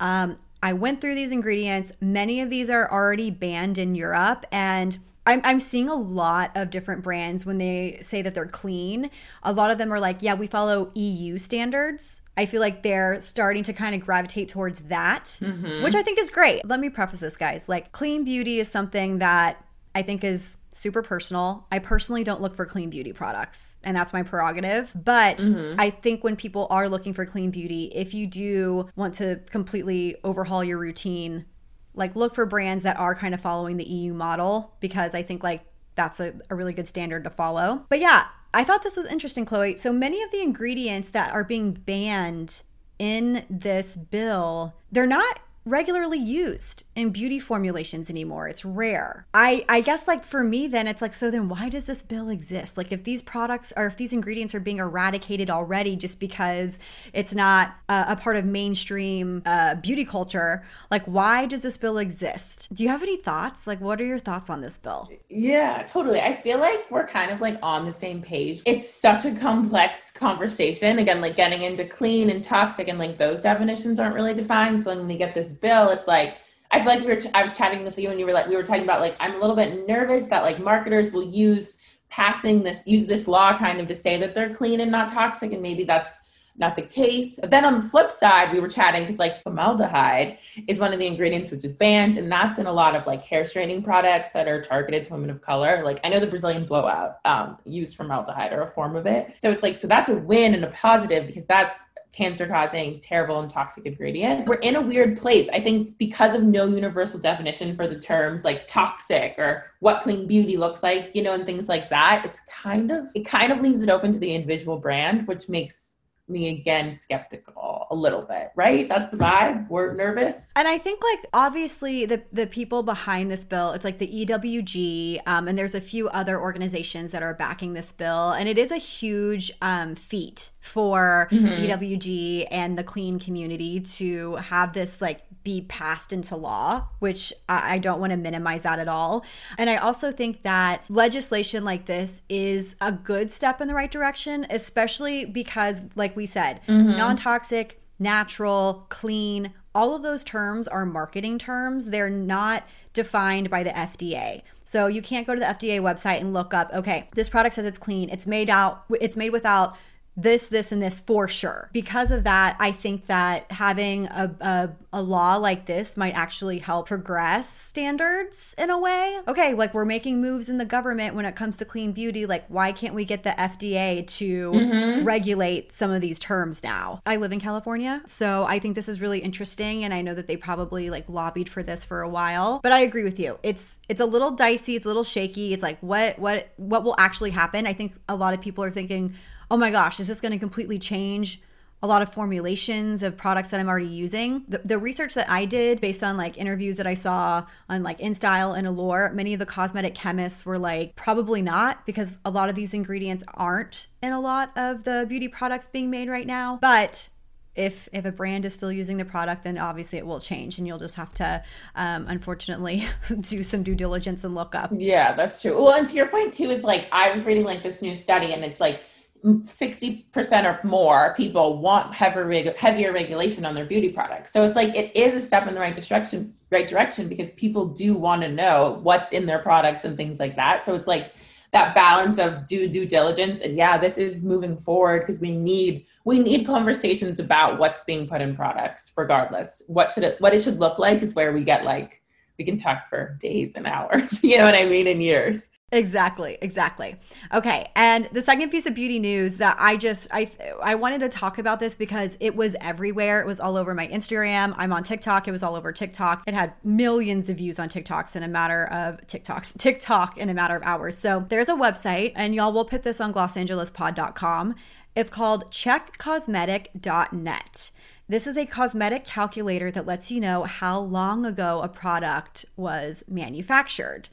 Um, 0.00 0.36
I 0.64 0.72
went 0.72 1.02
through 1.02 1.14
these 1.14 1.30
ingredients. 1.30 1.92
Many 2.00 2.40
of 2.40 2.48
these 2.48 2.70
are 2.70 2.90
already 2.90 3.30
banned 3.30 3.76
in 3.76 3.94
Europe 3.94 4.46
and 4.50 4.98
I'm, 5.26 5.42
I'm 5.44 5.60
seeing 5.60 5.90
a 5.90 5.94
lot 5.94 6.52
of 6.54 6.70
different 6.70 7.02
brands 7.02 7.44
when 7.44 7.58
they 7.58 7.98
say 8.00 8.22
that 8.22 8.34
they're 8.34 8.46
clean. 8.46 9.10
A 9.42 9.52
lot 9.52 9.70
of 9.70 9.76
them 9.76 9.92
are 9.92 10.00
like, 10.00 10.22
yeah, 10.22 10.32
we 10.32 10.46
follow 10.46 10.90
EU 10.94 11.36
standards. 11.36 12.22
I 12.38 12.46
feel 12.46 12.60
like 12.60 12.82
they're 12.82 13.20
starting 13.20 13.62
to 13.64 13.74
kind 13.74 13.94
of 13.94 14.00
gravitate 14.00 14.48
towards 14.48 14.80
that, 14.80 15.24
mm-hmm. 15.24 15.82
which 15.82 15.94
I 15.94 16.02
think 16.02 16.18
is 16.18 16.30
great. 16.30 16.64
Let 16.66 16.80
me 16.80 16.88
preface 16.88 17.20
this, 17.20 17.36
guys. 17.36 17.68
Like, 17.68 17.92
clean 17.92 18.24
beauty 18.24 18.58
is 18.58 18.68
something 18.68 19.18
that 19.18 19.64
I 19.94 20.02
think 20.02 20.24
is 20.24 20.58
super 20.74 21.02
personal. 21.02 21.66
I 21.70 21.78
personally 21.78 22.24
don't 22.24 22.42
look 22.42 22.54
for 22.54 22.66
clean 22.66 22.90
beauty 22.90 23.12
products, 23.12 23.78
and 23.84 23.96
that's 23.96 24.12
my 24.12 24.22
prerogative. 24.22 24.92
But 24.94 25.38
mm-hmm. 25.38 25.80
I 25.80 25.90
think 25.90 26.24
when 26.24 26.36
people 26.36 26.66
are 26.68 26.88
looking 26.88 27.14
for 27.14 27.24
clean 27.24 27.50
beauty, 27.50 27.92
if 27.94 28.12
you 28.12 28.26
do 28.26 28.88
want 28.96 29.14
to 29.14 29.40
completely 29.50 30.16
overhaul 30.24 30.64
your 30.64 30.78
routine, 30.78 31.46
like 31.94 32.16
look 32.16 32.34
for 32.34 32.44
brands 32.44 32.82
that 32.82 32.98
are 32.98 33.14
kind 33.14 33.34
of 33.34 33.40
following 33.40 33.76
the 33.76 33.84
EU 33.84 34.12
model 34.12 34.74
because 34.80 35.14
I 35.14 35.22
think 35.22 35.44
like 35.44 35.64
that's 35.94 36.18
a, 36.18 36.34
a 36.50 36.54
really 36.54 36.72
good 36.72 36.88
standard 36.88 37.24
to 37.24 37.30
follow. 37.30 37.86
But 37.88 38.00
yeah, 38.00 38.26
I 38.52 38.64
thought 38.64 38.82
this 38.82 38.96
was 38.96 39.06
interesting, 39.06 39.44
Chloe. 39.44 39.76
So 39.76 39.92
many 39.92 40.22
of 40.22 40.32
the 40.32 40.42
ingredients 40.42 41.08
that 41.10 41.32
are 41.32 41.44
being 41.44 41.72
banned 41.72 42.62
in 42.98 43.44
this 43.48 43.96
bill, 43.96 44.74
they're 44.90 45.06
not 45.06 45.40
regularly 45.66 46.18
used 46.18 46.84
in 46.94 47.10
beauty 47.10 47.38
formulations 47.38 48.10
anymore. 48.10 48.48
It's 48.48 48.64
rare. 48.64 49.26
I 49.32 49.64
I 49.68 49.80
guess 49.80 50.06
like 50.06 50.24
for 50.24 50.44
me 50.44 50.66
then 50.66 50.86
it's 50.86 51.00
like 51.00 51.14
so 51.14 51.30
then 51.30 51.48
why 51.48 51.68
does 51.68 51.86
this 51.86 52.02
bill 52.02 52.28
exist? 52.28 52.76
Like 52.76 52.92
if 52.92 53.04
these 53.04 53.22
products 53.22 53.72
or 53.76 53.86
if 53.86 53.96
these 53.96 54.12
ingredients 54.12 54.54
are 54.54 54.60
being 54.60 54.78
eradicated 54.78 55.48
already 55.48 55.96
just 55.96 56.20
because 56.20 56.78
it's 57.12 57.34
not 57.34 57.74
uh, 57.88 58.04
a 58.08 58.16
part 58.16 58.36
of 58.36 58.44
mainstream 58.44 59.42
uh, 59.46 59.76
beauty 59.76 60.04
culture, 60.04 60.66
like 60.90 61.04
why 61.06 61.46
does 61.46 61.62
this 61.62 61.78
bill 61.78 61.96
exist? 61.96 62.72
Do 62.74 62.82
you 62.82 62.90
have 62.90 63.02
any 63.02 63.16
thoughts? 63.16 63.66
Like 63.66 63.80
what 63.80 64.00
are 64.00 64.04
your 64.04 64.18
thoughts 64.18 64.50
on 64.50 64.60
this 64.60 64.78
bill? 64.78 65.10
Yeah, 65.30 65.82
totally. 65.86 66.20
I 66.20 66.34
feel 66.34 66.58
like 66.58 66.90
we're 66.90 67.06
kind 67.06 67.30
of 67.30 67.40
like 67.40 67.56
on 67.62 67.86
the 67.86 67.92
same 67.92 68.20
page. 68.20 68.60
It's 68.66 68.88
such 68.88 69.24
a 69.24 69.32
complex 69.32 70.10
conversation. 70.10 70.98
Again, 70.98 71.22
like 71.22 71.36
getting 71.36 71.62
into 71.62 71.86
clean 71.86 72.28
and 72.28 72.44
toxic 72.44 72.88
and 72.88 72.98
like 72.98 73.16
those 73.16 73.40
definitions 73.40 73.98
aren't 73.98 74.14
really 74.14 74.34
defined. 74.34 74.82
So 74.82 74.94
when 74.94 75.06
we 75.06 75.16
get 75.16 75.34
this 75.34 75.48
bill, 75.60 75.90
it's 75.90 76.06
like 76.06 76.38
I 76.74 76.78
feel 76.78 76.86
like 76.86 77.00
we 77.00 77.06
were. 77.06 77.20
Ch- 77.20 77.34
I 77.34 77.42
was 77.42 77.56
chatting 77.56 77.84
with 77.84 77.98
you, 77.98 78.10
and 78.10 78.18
you 78.18 78.26
were 78.26 78.32
like, 78.32 78.48
we 78.48 78.56
were 78.56 78.64
talking 78.64 78.82
about 78.82 79.00
like 79.00 79.16
I'm 79.20 79.34
a 79.34 79.38
little 79.38 79.54
bit 79.54 79.86
nervous 79.86 80.26
that 80.26 80.42
like 80.42 80.58
marketers 80.58 81.12
will 81.12 81.22
use 81.22 81.78
passing 82.08 82.62
this 82.62 82.82
use 82.84 83.06
this 83.06 83.28
law 83.28 83.56
kind 83.56 83.80
of 83.80 83.88
to 83.88 83.94
say 83.94 84.16
that 84.18 84.34
they're 84.34 84.52
clean 84.52 84.80
and 84.80 84.90
not 84.90 85.08
toxic, 85.08 85.52
and 85.52 85.62
maybe 85.62 85.84
that's 85.84 86.18
not 86.56 86.74
the 86.74 86.82
case. 86.82 87.38
But 87.40 87.50
then 87.50 87.64
on 87.64 87.76
the 87.76 87.82
flip 87.82 88.10
side, 88.10 88.52
we 88.52 88.60
were 88.60 88.68
chatting 88.68 89.02
because 89.02 89.18
like 89.18 89.40
formaldehyde 89.40 90.38
is 90.68 90.78
one 90.78 90.92
of 90.92 90.98
the 90.98 91.06
ingredients 91.06 91.50
which 91.50 91.64
is 91.64 91.72
banned, 91.72 92.16
and 92.16 92.30
that's 92.30 92.58
in 92.58 92.66
a 92.66 92.72
lot 92.72 92.96
of 92.96 93.06
like 93.06 93.22
hair 93.22 93.44
straightening 93.44 93.82
products 93.82 94.32
that 94.32 94.48
are 94.48 94.60
targeted 94.60 95.04
to 95.04 95.12
women 95.12 95.30
of 95.30 95.40
color. 95.40 95.82
Like 95.84 96.00
I 96.02 96.08
know 96.08 96.18
the 96.18 96.26
Brazilian 96.26 96.64
blowout 96.64 97.18
um, 97.24 97.56
used 97.64 97.96
formaldehyde 97.96 98.52
or 98.52 98.62
a 98.62 98.70
form 98.70 98.96
of 98.96 99.06
it. 99.06 99.34
So 99.38 99.50
it's 99.50 99.62
like 99.62 99.76
so 99.76 99.86
that's 99.86 100.10
a 100.10 100.18
win 100.18 100.54
and 100.54 100.64
a 100.64 100.70
positive 100.70 101.28
because 101.28 101.46
that's 101.46 101.86
cancer 102.14 102.46
causing, 102.46 103.00
terrible, 103.00 103.40
and 103.40 103.50
toxic 103.50 103.86
ingredient. 103.86 104.46
We're 104.46 104.54
in 104.56 104.76
a 104.76 104.80
weird 104.80 105.18
place. 105.18 105.48
I 105.50 105.60
think 105.60 105.98
because 105.98 106.34
of 106.34 106.42
no 106.42 106.66
universal 106.66 107.20
definition 107.20 107.74
for 107.74 107.86
the 107.86 107.98
terms 107.98 108.44
like 108.44 108.66
toxic 108.66 109.34
or 109.38 109.72
what 109.80 110.02
clean 110.02 110.26
beauty 110.26 110.56
looks 110.56 110.82
like, 110.82 111.10
you 111.14 111.22
know, 111.22 111.34
and 111.34 111.44
things 111.44 111.68
like 111.68 111.90
that, 111.90 112.24
it's 112.24 112.40
kind 112.40 112.90
of, 112.90 113.08
it 113.14 113.26
kind 113.26 113.52
of 113.52 113.60
leaves 113.60 113.82
it 113.82 113.90
open 113.90 114.12
to 114.12 114.18
the 114.18 114.34
individual 114.34 114.78
brand, 114.78 115.26
which 115.26 115.48
makes 115.48 115.93
me 116.28 116.48
again 116.48 116.94
skeptical 116.94 117.86
a 117.90 117.94
little 117.94 118.22
bit, 118.22 118.50
right? 118.56 118.88
That's 118.88 119.10
the 119.10 119.16
vibe. 119.16 119.68
We're 119.68 119.94
nervous. 119.94 120.52
And 120.56 120.66
I 120.66 120.78
think 120.78 121.02
like 121.02 121.26
obviously 121.32 122.06
the 122.06 122.22
the 122.32 122.46
people 122.46 122.82
behind 122.82 123.30
this 123.30 123.44
bill, 123.44 123.72
it's 123.72 123.84
like 123.84 123.98
the 123.98 124.26
EWG, 124.26 125.20
um, 125.26 125.48
and 125.48 125.58
there's 125.58 125.74
a 125.74 125.80
few 125.80 126.08
other 126.08 126.40
organizations 126.40 127.12
that 127.12 127.22
are 127.22 127.34
backing 127.34 127.74
this 127.74 127.92
bill, 127.92 128.30
and 128.30 128.48
it 128.48 128.58
is 128.58 128.70
a 128.70 128.78
huge 128.78 129.52
um, 129.60 129.94
feat 129.94 130.50
for 130.60 131.28
mm-hmm. 131.30 131.46
EWG 131.46 132.48
and 132.50 132.78
the 132.78 132.84
clean 132.84 133.18
community 133.18 133.80
to 133.80 134.36
have 134.36 134.72
this 134.72 135.02
like 135.02 135.20
be 135.44 135.60
passed 135.60 136.10
into 136.10 136.34
law, 136.34 136.88
which 137.00 137.30
I 137.50 137.78
don't 137.78 138.00
want 138.00 138.12
to 138.12 138.16
minimize 138.16 138.62
that 138.62 138.78
at 138.78 138.88
all. 138.88 139.26
And 139.58 139.68
I 139.68 139.76
also 139.76 140.10
think 140.10 140.42
that 140.42 140.82
legislation 140.88 141.64
like 141.64 141.84
this 141.84 142.22
is 142.30 142.76
a 142.80 142.90
good 142.90 143.30
step 143.30 143.60
in 143.60 143.68
the 143.68 143.74
right 143.74 143.90
direction, 143.90 144.46
especially 144.48 145.26
because, 145.26 145.82
like 145.94 146.13
we 146.16 146.26
said, 146.26 146.60
mm-hmm. 146.66 146.96
non 146.96 147.16
toxic, 147.16 147.80
natural, 147.98 148.86
clean, 148.88 149.52
all 149.74 149.96
of 149.96 150.02
those 150.02 150.22
terms 150.22 150.68
are 150.68 150.86
marketing 150.86 151.38
terms. 151.38 151.90
They're 151.90 152.10
not 152.10 152.64
defined 152.92 153.50
by 153.50 153.64
the 153.64 153.70
FDA. 153.70 154.42
So 154.62 154.86
you 154.86 155.02
can't 155.02 155.26
go 155.26 155.34
to 155.34 155.40
the 155.40 155.46
FDA 155.46 155.80
website 155.80 156.20
and 156.20 156.32
look 156.32 156.54
up, 156.54 156.70
okay, 156.72 157.08
this 157.14 157.28
product 157.28 157.56
says 157.56 157.64
it's 157.66 157.78
clean. 157.78 158.08
It's 158.08 158.26
made 158.26 158.48
out 158.48 158.84
it's 159.00 159.16
made 159.16 159.30
without 159.30 159.76
this, 160.16 160.46
this, 160.46 160.70
and 160.72 160.82
this 160.82 161.00
for 161.00 161.26
sure. 161.28 161.70
Because 161.72 162.10
of 162.10 162.24
that, 162.24 162.56
I 162.60 162.70
think 162.70 163.06
that 163.06 163.50
having 163.50 164.06
a, 164.06 164.34
a, 164.40 164.70
a, 164.92 165.02
law 165.02 165.36
like 165.36 165.66
this 165.66 165.96
might 165.96 166.14
actually 166.14 166.60
help 166.60 166.86
progress 166.88 167.52
standards 167.52 168.54
in 168.56 168.70
a 168.70 168.78
way. 168.78 169.20
Okay, 169.26 169.54
like 169.54 169.74
we're 169.74 169.84
making 169.84 170.20
moves 170.20 170.48
in 170.48 170.58
the 170.58 170.64
government 170.64 171.14
when 171.14 171.24
it 171.24 171.34
comes 171.34 171.56
to 171.58 171.64
clean 171.64 171.92
beauty. 171.92 172.26
Like, 172.26 172.46
why 172.48 172.72
can't 172.72 172.94
we 172.94 173.04
get 173.04 173.24
the 173.24 173.30
FDA 173.30 174.06
to 174.18 174.52
mm-hmm. 174.52 175.04
regulate 175.04 175.72
some 175.72 175.90
of 175.90 176.00
these 176.00 176.18
terms 176.18 176.62
now? 176.62 177.00
I 177.04 177.16
live 177.16 177.32
in 177.32 177.40
California, 177.40 178.02
so 178.06 178.44
I 178.44 178.58
think 178.60 178.76
this 178.76 178.88
is 178.88 179.00
really 179.00 179.18
interesting. 179.18 179.84
And 179.84 179.92
I 179.92 180.02
know 180.02 180.14
that 180.14 180.26
they 180.26 180.36
probably 180.36 180.90
like 180.90 181.08
lobbied 181.08 181.48
for 181.48 181.62
this 181.62 181.84
for 181.84 182.02
a 182.02 182.08
while. 182.08 182.60
But 182.62 182.72
I 182.72 182.80
agree 182.80 183.04
with 183.04 183.18
you. 183.18 183.38
It's 183.42 183.80
it's 183.88 184.00
a 184.00 184.06
little 184.06 184.30
dicey, 184.30 184.76
it's 184.76 184.84
a 184.84 184.88
little 184.88 185.04
shaky. 185.04 185.52
It's 185.52 185.62
like 185.62 185.78
what 185.80 186.18
what 186.18 186.52
what 186.56 186.84
will 186.84 186.94
actually 186.98 187.30
happen? 187.30 187.66
I 187.66 187.72
think 187.72 187.94
a 188.08 188.14
lot 188.14 188.32
of 188.34 188.40
people 188.40 188.62
are 188.62 188.70
thinking 188.70 189.14
oh 189.50 189.56
my 189.56 189.70
gosh, 189.70 190.00
is 190.00 190.08
this 190.08 190.20
going 190.20 190.32
to 190.32 190.38
completely 190.38 190.78
change 190.78 191.40
a 191.82 191.86
lot 191.86 192.00
of 192.00 192.10
formulations 192.10 193.02
of 193.02 193.14
products 193.14 193.50
that 193.50 193.60
I'm 193.60 193.68
already 193.68 193.84
using. 193.84 194.44
The, 194.48 194.58
the, 194.64 194.78
research 194.78 195.12
that 195.14 195.28
I 195.28 195.44
did 195.44 195.82
based 195.82 196.02
on 196.02 196.16
like 196.16 196.38
interviews 196.38 196.78
that 196.78 196.86
I 196.86 196.94
saw 196.94 197.44
on 197.68 197.82
like 197.82 197.98
InStyle 197.98 198.56
and 198.56 198.66
Allure, 198.66 199.10
many 199.12 199.34
of 199.34 199.38
the 199.38 199.44
cosmetic 199.44 199.94
chemists 199.94 200.46
were 200.46 200.58
like, 200.58 200.96
probably 200.96 201.42
not, 201.42 201.84
because 201.84 202.16
a 202.24 202.30
lot 202.30 202.48
of 202.48 202.54
these 202.54 202.72
ingredients 202.72 203.22
aren't 203.34 203.88
in 204.02 204.14
a 204.14 204.20
lot 204.20 204.50
of 204.56 204.84
the 204.84 205.04
beauty 205.06 205.28
products 205.28 205.68
being 205.68 205.90
made 205.90 206.08
right 206.08 206.26
now. 206.26 206.56
But 206.58 207.10
if 207.54 207.88
if 207.92 208.06
a 208.06 208.12
brand 208.12 208.46
is 208.46 208.54
still 208.54 208.72
using 208.72 208.96
the 208.96 209.04
product, 209.04 209.44
then 209.44 209.58
obviously 209.58 209.98
it 209.98 210.06
will 210.06 210.20
change, 210.20 210.56
and 210.56 210.66
you'll 210.66 210.78
just 210.78 210.96
have 210.96 211.12
to, 211.14 211.42
um, 211.76 212.06
unfortunately, 212.08 212.88
do 213.20 213.42
some 213.42 213.62
due 213.62 213.74
diligence 213.74 214.24
and 214.24 214.34
look 214.34 214.54
up. 214.54 214.72
Yeah, 214.74 215.12
that's 215.12 215.42
true. 215.42 215.62
Well, 215.62 215.74
and 215.74 215.86
to 215.86 215.94
your 215.94 216.08
point 216.08 216.32
too, 216.32 216.50
is 216.50 216.64
like 216.64 216.88
I 216.90 217.12
was 217.12 217.24
reading 217.24 217.44
like 217.44 217.62
this 217.62 217.82
new 217.82 217.94
study, 217.94 218.32
and 218.32 218.42
it's 218.42 218.58
like 218.58 218.82
60% 219.24 220.44
or 220.44 220.66
more 220.66 221.14
people 221.16 221.58
want 221.58 221.94
heavier, 221.94 222.52
heavier 222.58 222.92
regulation 222.92 223.46
on 223.46 223.54
their 223.54 223.64
beauty 223.64 223.88
products. 223.88 224.32
So 224.32 224.44
it's 224.44 224.56
like 224.56 224.74
it 224.74 224.94
is 224.94 225.14
a 225.14 225.20
step 225.20 225.46
in 225.46 225.54
the 225.54 225.60
right 225.60 225.74
direction, 225.74 226.34
right 226.50 226.68
direction 226.68 227.08
because 227.08 227.30
people 227.32 227.66
do 227.66 227.94
want 227.94 228.22
to 228.22 228.28
know 228.28 228.80
what's 228.82 229.12
in 229.12 229.24
their 229.24 229.38
products 229.38 229.84
and 229.84 229.96
things 229.96 230.20
like 230.20 230.36
that. 230.36 230.64
So 230.64 230.74
it's 230.74 230.86
like 230.86 231.14
that 231.52 231.74
balance 231.74 232.18
of 232.18 232.46
due 232.46 232.68
due 232.68 232.84
diligence 232.84 233.40
and 233.40 233.56
yeah, 233.56 233.78
this 233.78 233.96
is 233.96 234.22
moving 234.22 234.58
forward 234.58 235.00
because 235.00 235.20
we 235.20 235.32
need 235.32 235.86
we 236.04 236.18
need 236.18 236.44
conversations 236.44 237.18
about 237.18 237.58
what's 237.58 237.80
being 237.82 238.06
put 238.06 238.20
in 238.20 238.36
products 238.36 238.92
regardless. 238.96 239.62
What 239.68 239.90
should 239.92 240.04
it 240.04 240.20
what 240.20 240.34
it 240.34 240.42
should 240.42 240.58
look 240.58 240.78
like 240.78 241.00
is 241.00 241.14
where 241.14 241.32
we 241.32 241.44
get 241.44 241.64
like 241.64 242.02
we 242.38 242.44
can 242.44 242.56
talk 242.58 242.90
for 242.90 243.16
days 243.20 243.54
and 243.54 243.66
hours, 243.66 244.22
you 244.24 244.36
know 244.36 244.44
what 244.44 244.56
I 244.56 244.66
mean, 244.66 244.86
in 244.86 245.00
years. 245.00 245.48
Exactly, 245.74 246.38
exactly. 246.40 246.96
Okay, 247.32 247.68
and 247.74 248.08
the 248.12 248.22
second 248.22 248.50
piece 248.50 248.64
of 248.64 248.76
beauty 248.76 249.00
news 249.00 249.38
that 249.38 249.56
I 249.58 249.76
just 249.76 250.06
I 250.12 250.30
I 250.62 250.76
wanted 250.76 251.00
to 251.00 251.08
talk 251.08 251.36
about 251.36 251.58
this 251.58 251.74
because 251.74 252.16
it 252.20 252.36
was 252.36 252.54
everywhere. 252.60 253.20
It 253.20 253.26
was 253.26 253.40
all 253.40 253.56
over 253.56 253.74
my 253.74 253.88
Instagram. 253.88 254.54
I'm 254.56 254.72
on 254.72 254.84
TikTok. 254.84 255.26
It 255.26 255.32
was 255.32 255.42
all 255.42 255.56
over 255.56 255.72
TikTok. 255.72 256.22
It 256.28 256.34
had 256.34 256.52
millions 256.62 257.28
of 257.28 257.38
views 257.38 257.58
on 257.58 257.68
TikToks 257.68 258.14
in 258.14 258.22
a 258.22 258.28
matter 258.28 258.66
of 258.66 259.04
TikToks 259.08 259.58
TikTok 259.64 260.16
in 260.16 260.30
a 260.30 260.34
matter 260.34 260.54
of 260.54 260.62
hours. 260.62 260.96
So 260.96 261.26
there's 261.28 261.48
a 261.48 261.54
website, 261.54 262.12
and 262.14 262.36
y'all 262.36 262.52
will 262.52 262.64
put 262.64 262.84
this 262.84 263.00
on 263.00 263.12
GlosAngelesPod.com. 263.12 264.54
It's 264.94 265.10
called 265.10 265.50
CheckCosmetic.net. 265.50 267.70
This 268.06 268.26
is 268.26 268.36
a 268.36 268.44
cosmetic 268.44 269.06
calculator 269.06 269.70
that 269.70 269.86
lets 269.86 270.10
you 270.10 270.20
know 270.20 270.42
how 270.42 270.78
long 270.78 271.24
ago 271.24 271.62
a 271.62 271.68
product 271.68 272.44
was 272.54 273.02
manufactured. 273.08 274.10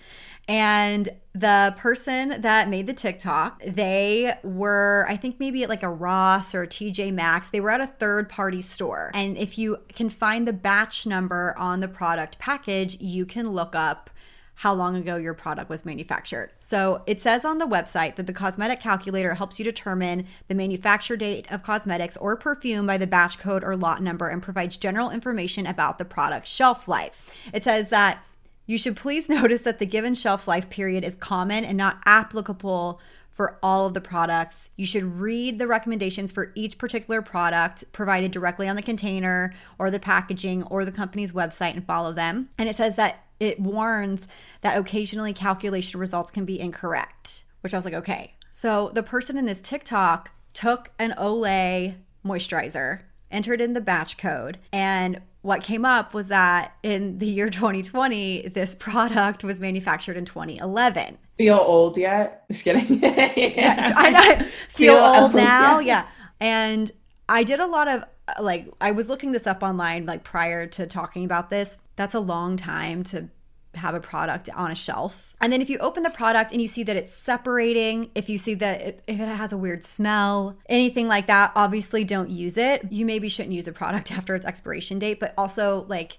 And 0.51 1.07
the 1.31 1.73
person 1.77 2.41
that 2.41 2.67
made 2.67 2.85
the 2.85 2.93
TikTok, 2.93 3.63
they 3.65 4.33
were, 4.43 5.05
I 5.07 5.15
think 5.15 5.39
maybe 5.39 5.63
at 5.63 5.69
like 5.69 5.81
a 5.81 5.89
Ross 5.89 6.53
or 6.53 6.63
a 6.63 6.67
TJ 6.67 7.13
Maxx. 7.13 7.49
They 7.49 7.61
were 7.61 7.69
at 7.69 7.79
a 7.79 7.87
third 7.87 8.27
party 8.27 8.61
store. 8.61 9.11
And 9.13 9.37
if 9.37 9.57
you 9.57 9.77
can 9.95 10.09
find 10.09 10.45
the 10.45 10.51
batch 10.51 11.07
number 11.07 11.57
on 11.57 11.79
the 11.79 11.87
product 11.87 12.37
package, 12.37 12.99
you 12.99 13.25
can 13.25 13.51
look 13.51 13.75
up 13.75 14.09
how 14.55 14.73
long 14.73 14.97
ago 14.97 15.15
your 15.15 15.33
product 15.33 15.69
was 15.69 15.85
manufactured. 15.85 16.51
So 16.59 17.01
it 17.07 17.21
says 17.21 17.45
on 17.45 17.57
the 17.57 17.65
website 17.65 18.17
that 18.17 18.27
the 18.27 18.33
cosmetic 18.33 18.81
calculator 18.81 19.35
helps 19.35 19.57
you 19.57 19.63
determine 19.63 20.27
the 20.49 20.53
manufacture 20.53 21.15
date 21.15 21.49
of 21.49 21.63
cosmetics 21.63 22.17
or 22.17 22.35
perfume 22.35 22.85
by 22.85 22.97
the 22.97 23.07
batch 23.07 23.39
code 23.39 23.63
or 23.63 23.77
lot 23.77 24.03
number 24.03 24.27
and 24.27 24.43
provides 24.43 24.75
general 24.75 25.11
information 25.11 25.65
about 25.65 25.97
the 25.97 26.03
product's 26.03 26.53
shelf 26.53 26.89
life. 26.89 27.33
It 27.53 27.63
says 27.63 27.87
that 27.87 28.21
you 28.65 28.77
should 28.77 28.95
please 28.95 29.29
notice 29.41 29.61
that 29.61 29.79
the 29.79 29.85
given 29.85 30.13
shelf 30.13 30.47
life 30.47 30.69
period 30.69 31.03
is 31.03 31.15
common 31.15 31.63
and 31.63 31.77
not 31.77 32.01
applicable 32.05 32.99
for 33.31 33.57
all 33.63 33.85
of 33.87 33.93
the 33.93 34.01
products. 34.01 34.69
You 34.75 34.85
should 34.85 35.03
read 35.03 35.57
the 35.57 35.67
recommendations 35.67 36.31
for 36.31 36.51
each 36.53 36.77
particular 36.77 37.21
product 37.21 37.85
provided 37.93 38.31
directly 38.31 38.67
on 38.67 38.75
the 38.75 38.81
container 38.81 39.53
or 39.79 39.89
the 39.89 39.99
packaging 39.99 40.63
or 40.63 40.85
the 40.85 40.91
company's 40.91 41.31
website 41.31 41.73
and 41.73 41.85
follow 41.85 42.13
them. 42.13 42.49
And 42.57 42.69
it 42.69 42.75
says 42.75 42.95
that 42.97 43.23
it 43.39 43.59
warns 43.59 44.27
that 44.61 44.77
occasionally 44.77 45.33
calculation 45.33 45.99
results 45.99 46.29
can 46.29 46.45
be 46.45 46.59
incorrect, 46.59 47.45
which 47.61 47.73
I 47.73 47.77
was 47.77 47.85
like, 47.85 47.95
okay. 47.95 48.35
So 48.51 48.91
the 48.93 49.01
person 49.01 49.37
in 49.37 49.45
this 49.45 49.61
TikTok 49.61 50.31
took 50.53 50.91
an 50.99 51.15
Olay 51.17 51.95
moisturizer, 52.25 53.01
entered 53.31 53.61
in 53.61 53.73
the 53.73 53.81
batch 53.81 54.17
code, 54.17 54.57
and 54.71 55.21
what 55.41 55.63
came 55.63 55.85
up 55.85 56.13
was 56.13 56.27
that 56.27 56.75
in 56.83 57.17
the 57.17 57.25
year 57.25 57.49
2020, 57.49 58.49
this 58.49 58.75
product 58.75 59.43
was 59.43 59.59
manufactured 59.59 60.15
in 60.15 60.25
2011. 60.25 61.17
Feel 61.37 61.57
old 61.57 61.97
yet? 61.97 62.43
Just 62.51 62.63
kidding. 62.63 62.99
yeah, 63.01 63.91
I, 63.95 64.37
I 64.39 64.43
feel, 64.69 64.95
feel, 64.95 64.95
old 64.95 65.33
now. 65.33 65.79
Yeah. 65.79 66.03
yeah. 66.03 66.09
And 66.39 66.91
I 67.27 67.43
did 67.43 67.59
a 67.59 67.65
lot 67.65 67.87
of 67.87 68.03
like, 68.39 68.71
I 68.79 68.91
was 68.91 69.09
looking 69.09 69.31
this 69.31 69.47
up 69.47 69.63
online 69.63 70.05
like 70.05 70.23
prior 70.23 70.67
to 70.67 70.85
talking 70.85 71.25
about 71.25 71.49
this. 71.49 71.79
That's 71.95 72.13
a 72.13 72.19
long 72.19 72.55
time 72.55 73.03
to 73.05 73.29
have 73.75 73.95
a 73.95 73.99
product 73.99 74.49
on 74.55 74.71
a 74.71 74.75
shelf. 74.75 75.33
And 75.39 75.51
then 75.51 75.61
if 75.61 75.69
you 75.69 75.77
open 75.79 76.03
the 76.03 76.09
product 76.09 76.51
and 76.51 76.61
you 76.61 76.67
see 76.67 76.83
that 76.83 76.95
it's 76.95 77.13
separating, 77.13 78.11
if 78.15 78.29
you 78.29 78.37
see 78.37 78.53
that 78.55 78.81
it, 78.81 79.03
if 79.07 79.19
it 79.19 79.27
has 79.27 79.53
a 79.53 79.57
weird 79.57 79.83
smell, 79.83 80.57
anything 80.67 81.07
like 81.07 81.27
that, 81.27 81.51
obviously 81.55 82.03
don't 82.03 82.29
use 82.29 82.57
it. 82.57 82.91
You 82.91 83.05
maybe 83.05 83.29
shouldn't 83.29 83.53
use 83.53 83.67
a 83.67 83.71
product 83.71 84.11
after 84.17 84.35
its 84.35 84.45
expiration 84.45 84.99
date, 84.99 85.19
but 85.19 85.33
also 85.37 85.85
like 85.87 86.17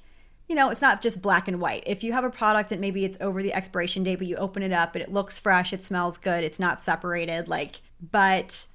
you 0.48 0.57
know, 0.57 0.68
it's 0.68 0.82
not 0.82 1.00
just 1.00 1.22
black 1.22 1.48
and 1.48 1.61
white. 1.61 1.82
If 1.86 2.05
you 2.05 2.12
have 2.12 2.24
a 2.24 2.30
product 2.30 2.72
and 2.72 2.80
maybe 2.80 3.07
it's 3.07 3.16
over 3.22 3.42
the 3.42 3.55
expiration 3.55 4.03
date, 4.03 4.16
but 4.16 4.26
you 4.26 4.36
open 4.36 4.62
it 4.62 4.72
up 4.72 4.94
and 4.94 5.03
it 5.03 5.11
looks 5.11 5.38
fresh, 5.38 5.72
it 5.72 5.82
smells 5.82 6.18
good, 6.18 6.44
it's 6.44 6.61
not 6.61 6.78
separated, 6.78 7.48
like, 7.48 7.80
but 8.11 8.66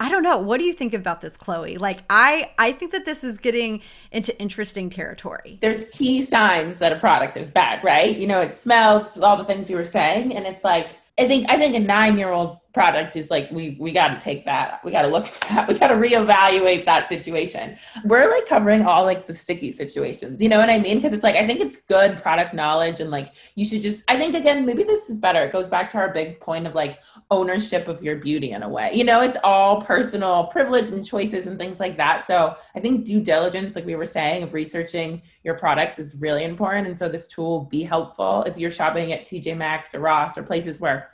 I 0.00 0.08
don't 0.10 0.22
know. 0.22 0.38
What 0.38 0.58
do 0.58 0.64
you 0.64 0.72
think 0.72 0.92
about 0.92 1.20
this, 1.20 1.36
Chloe? 1.36 1.76
Like, 1.76 2.00
I 2.10 2.50
I 2.58 2.72
think 2.72 2.92
that 2.92 3.04
this 3.04 3.22
is 3.22 3.38
getting 3.38 3.80
into 4.10 4.38
interesting 4.40 4.90
territory. 4.90 5.58
There's 5.60 5.84
key 5.86 6.22
signs 6.22 6.80
that 6.80 6.92
a 6.92 6.96
product 6.96 7.36
is 7.36 7.50
bad, 7.50 7.82
right? 7.84 8.16
You 8.16 8.26
know, 8.26 8.40
it 8.40 8.54
smells, 8.54 9.18
all 9.18 9.36
the 9.36 9.44
things 9.44 9.70
you 9.70 9.76
were 9.76 9.84
saying, 9.84 10.34
and 10.34 10.46
it's 10.46 10.64
like 10.64 10.96
I 11.18 11.28
think 11.28 11.48
I 11.48 11.56
think 11.56 11.76
a 11.76 11.80
nine 11.80 12.18
year 12.18 12.30
old 12.30 12.58
product 12.74 13.14
is 13.14 13.30
like 13.30 13.48
we 13.52 13.76
we 13.78 13.92
got 13.92 14.08
to 14.08 14.20
take 14.20 14.44
that 14.44 14.84
we 14.84 14.90
got 14.90 15.02
to 15.02 15.08
look 15.08 15.26
at 15.26 15.40
that 15.42 15.68
we 15.68 15.78
got 15.78 15.86
to 15.86 15.94
reevaluate 15.94 16.84
that 16.84 17.08
situation 17.08 17.78
we're 18.04 18.28
like 18.28 18.46
covering 18.46 18.84
all 18.84 19.04
like 19.04 19.28
the 19.28 19.32
sticky 19.32 19.70
situations 19.70 20.42
you 20.42 20.48
know 20.48 20.58
what 20.58 20.68
i 20.68 20.76
mean 20.76 20.96
because 20.96 21.12
it's 21.14 21.22
like 21.22 21.36
i 21.36 21.46
think 21.46 21.60
it's 21.60 21.76
good 21.82 22.20
product 22.20 22.52
knowledge 22.52 22.98
and 22.98 23.12
like 23.12 23.32
you 23.54 23.64
should 23.64 23.80
just 23.80 24.02
i 24.08 24.16
think 24.16 24.34
again 24.34 24.66
maybe 24.66 24.82
this 24.82 25.08
is 25.08 25.20
better 25.20 25.40
it 25.40 25.52
goes 25.52 25.68
back 25.68 25.88
to 25.88 25.96
our 25.96 26.12
big 26.12 26.40
point 26.40 26.66
of 26.66 26.74
like 26.74 26.98
ownership 27.34 27.88
of 27.88 28.02
your 28.02 28.16
beauty 28.16 28.52
in 28.52 28.62
a 28.62 28.68
way 28.68 28.90
you 28.94 29.04
know 29.04 29.20
it's 29.20 29.36
all 29.42 29.80
personal 29.82 30.44
privilege 30.44 30.90
and 30.90 31.04
choices 31.04 31.46
and 31.46 31.58
things 31.58 31.80
like 31.80 31.96
that 31.96 32.24
so 32.24 32.56
i 32.74 32.80
think 32.80 33.04
due 33.04 33.20
diligence 33.20 33.74
like 33.74 33.86
we 33.86 33.96
were 33.96 34.06
saying 34.06 34.42
of 34.42 34.54
researching 34.54 35.20
your 35.42 35.56
products 35.56 35.98
is 35.98 36.14
really 36.20 36.44
important 36.44 36.86
and 36.86 36.98
so 36.98 37.08
this 37.08 37.26
tool 37.28 37.58
will 37.58 37.64
be 37.64 37.82
helpful 37.82 38.42
if 38.46 38.56
you're 38.56 38.70
shopping 38.70 39.12
at 39.12 39.24
tj 39.24 39.56
maxx 39.56 39.94
or 39.94 40.00
ross 40.00 40.38
or 40.38 40.42
places 40.42 40.80
where 40.80 41.10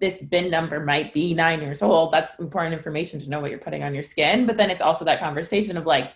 this 0.00 0.20
bin 0.20 0.50
number 0.50 0.80
might 0.80 1.12
be 1.14 1.34
nine 1.34 1.60
years 1.60 1.82
old. 1.82 2.12
That's 2.12 2.38
important 2.38 2.74
information 2.74 3.20
to 3.20 3.30
know 3.30 3.40
what 3.40 3.50
you're 3.50 3.58
putting 3.58 3.82
on 3.82 3.94
your 3.94 4.02
skin. 4.02 4.46
But 4.46 4.56
then 4.56 4.70
it's 4.70 4.82
also 4.82 5.04
that 5.06 5.18
conversation 5.18 5.76
of 5.76 5.86
like, 5.86 6.12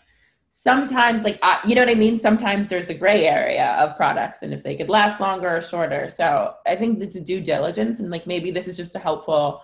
sometimes 0.55 1.24
like 1.24 1.38
uh, 1.40 1.57
you 1.66 1.74
know 1.74 1.80
what 1.80 1.88
i 1.88 1.94
mean? 1.94 2.20
Sometimes 2.20 2.68
there's 2.68 2.90
a 2.90 2.94
gray 2.94 3.24
area 3.24 3.74
of 3.80 3.96
products 3.96 4.42
and 4.42 4.53
if 4.53 4.62
they 4.62 4.76
could 4.76 4.90
last 4.90 5.18
longer 5.18 5.57
or 5.57 5.62
shorter. 5.62 6.09
So 6.09 6.55
i 6.66 6.76
think 6.76 7.00
it's 7.03 7.16
a 7.16 7.20
due 7.20 7.40
diligence 7.40 8.00
and 8.00 8.11
like 8.11 8.26
maybe 8.26 8.50
this 8.50 8.68
is 8.68 8.76
just 8.76 8.94
a 8.94 8.98
helpful 8.98 9.62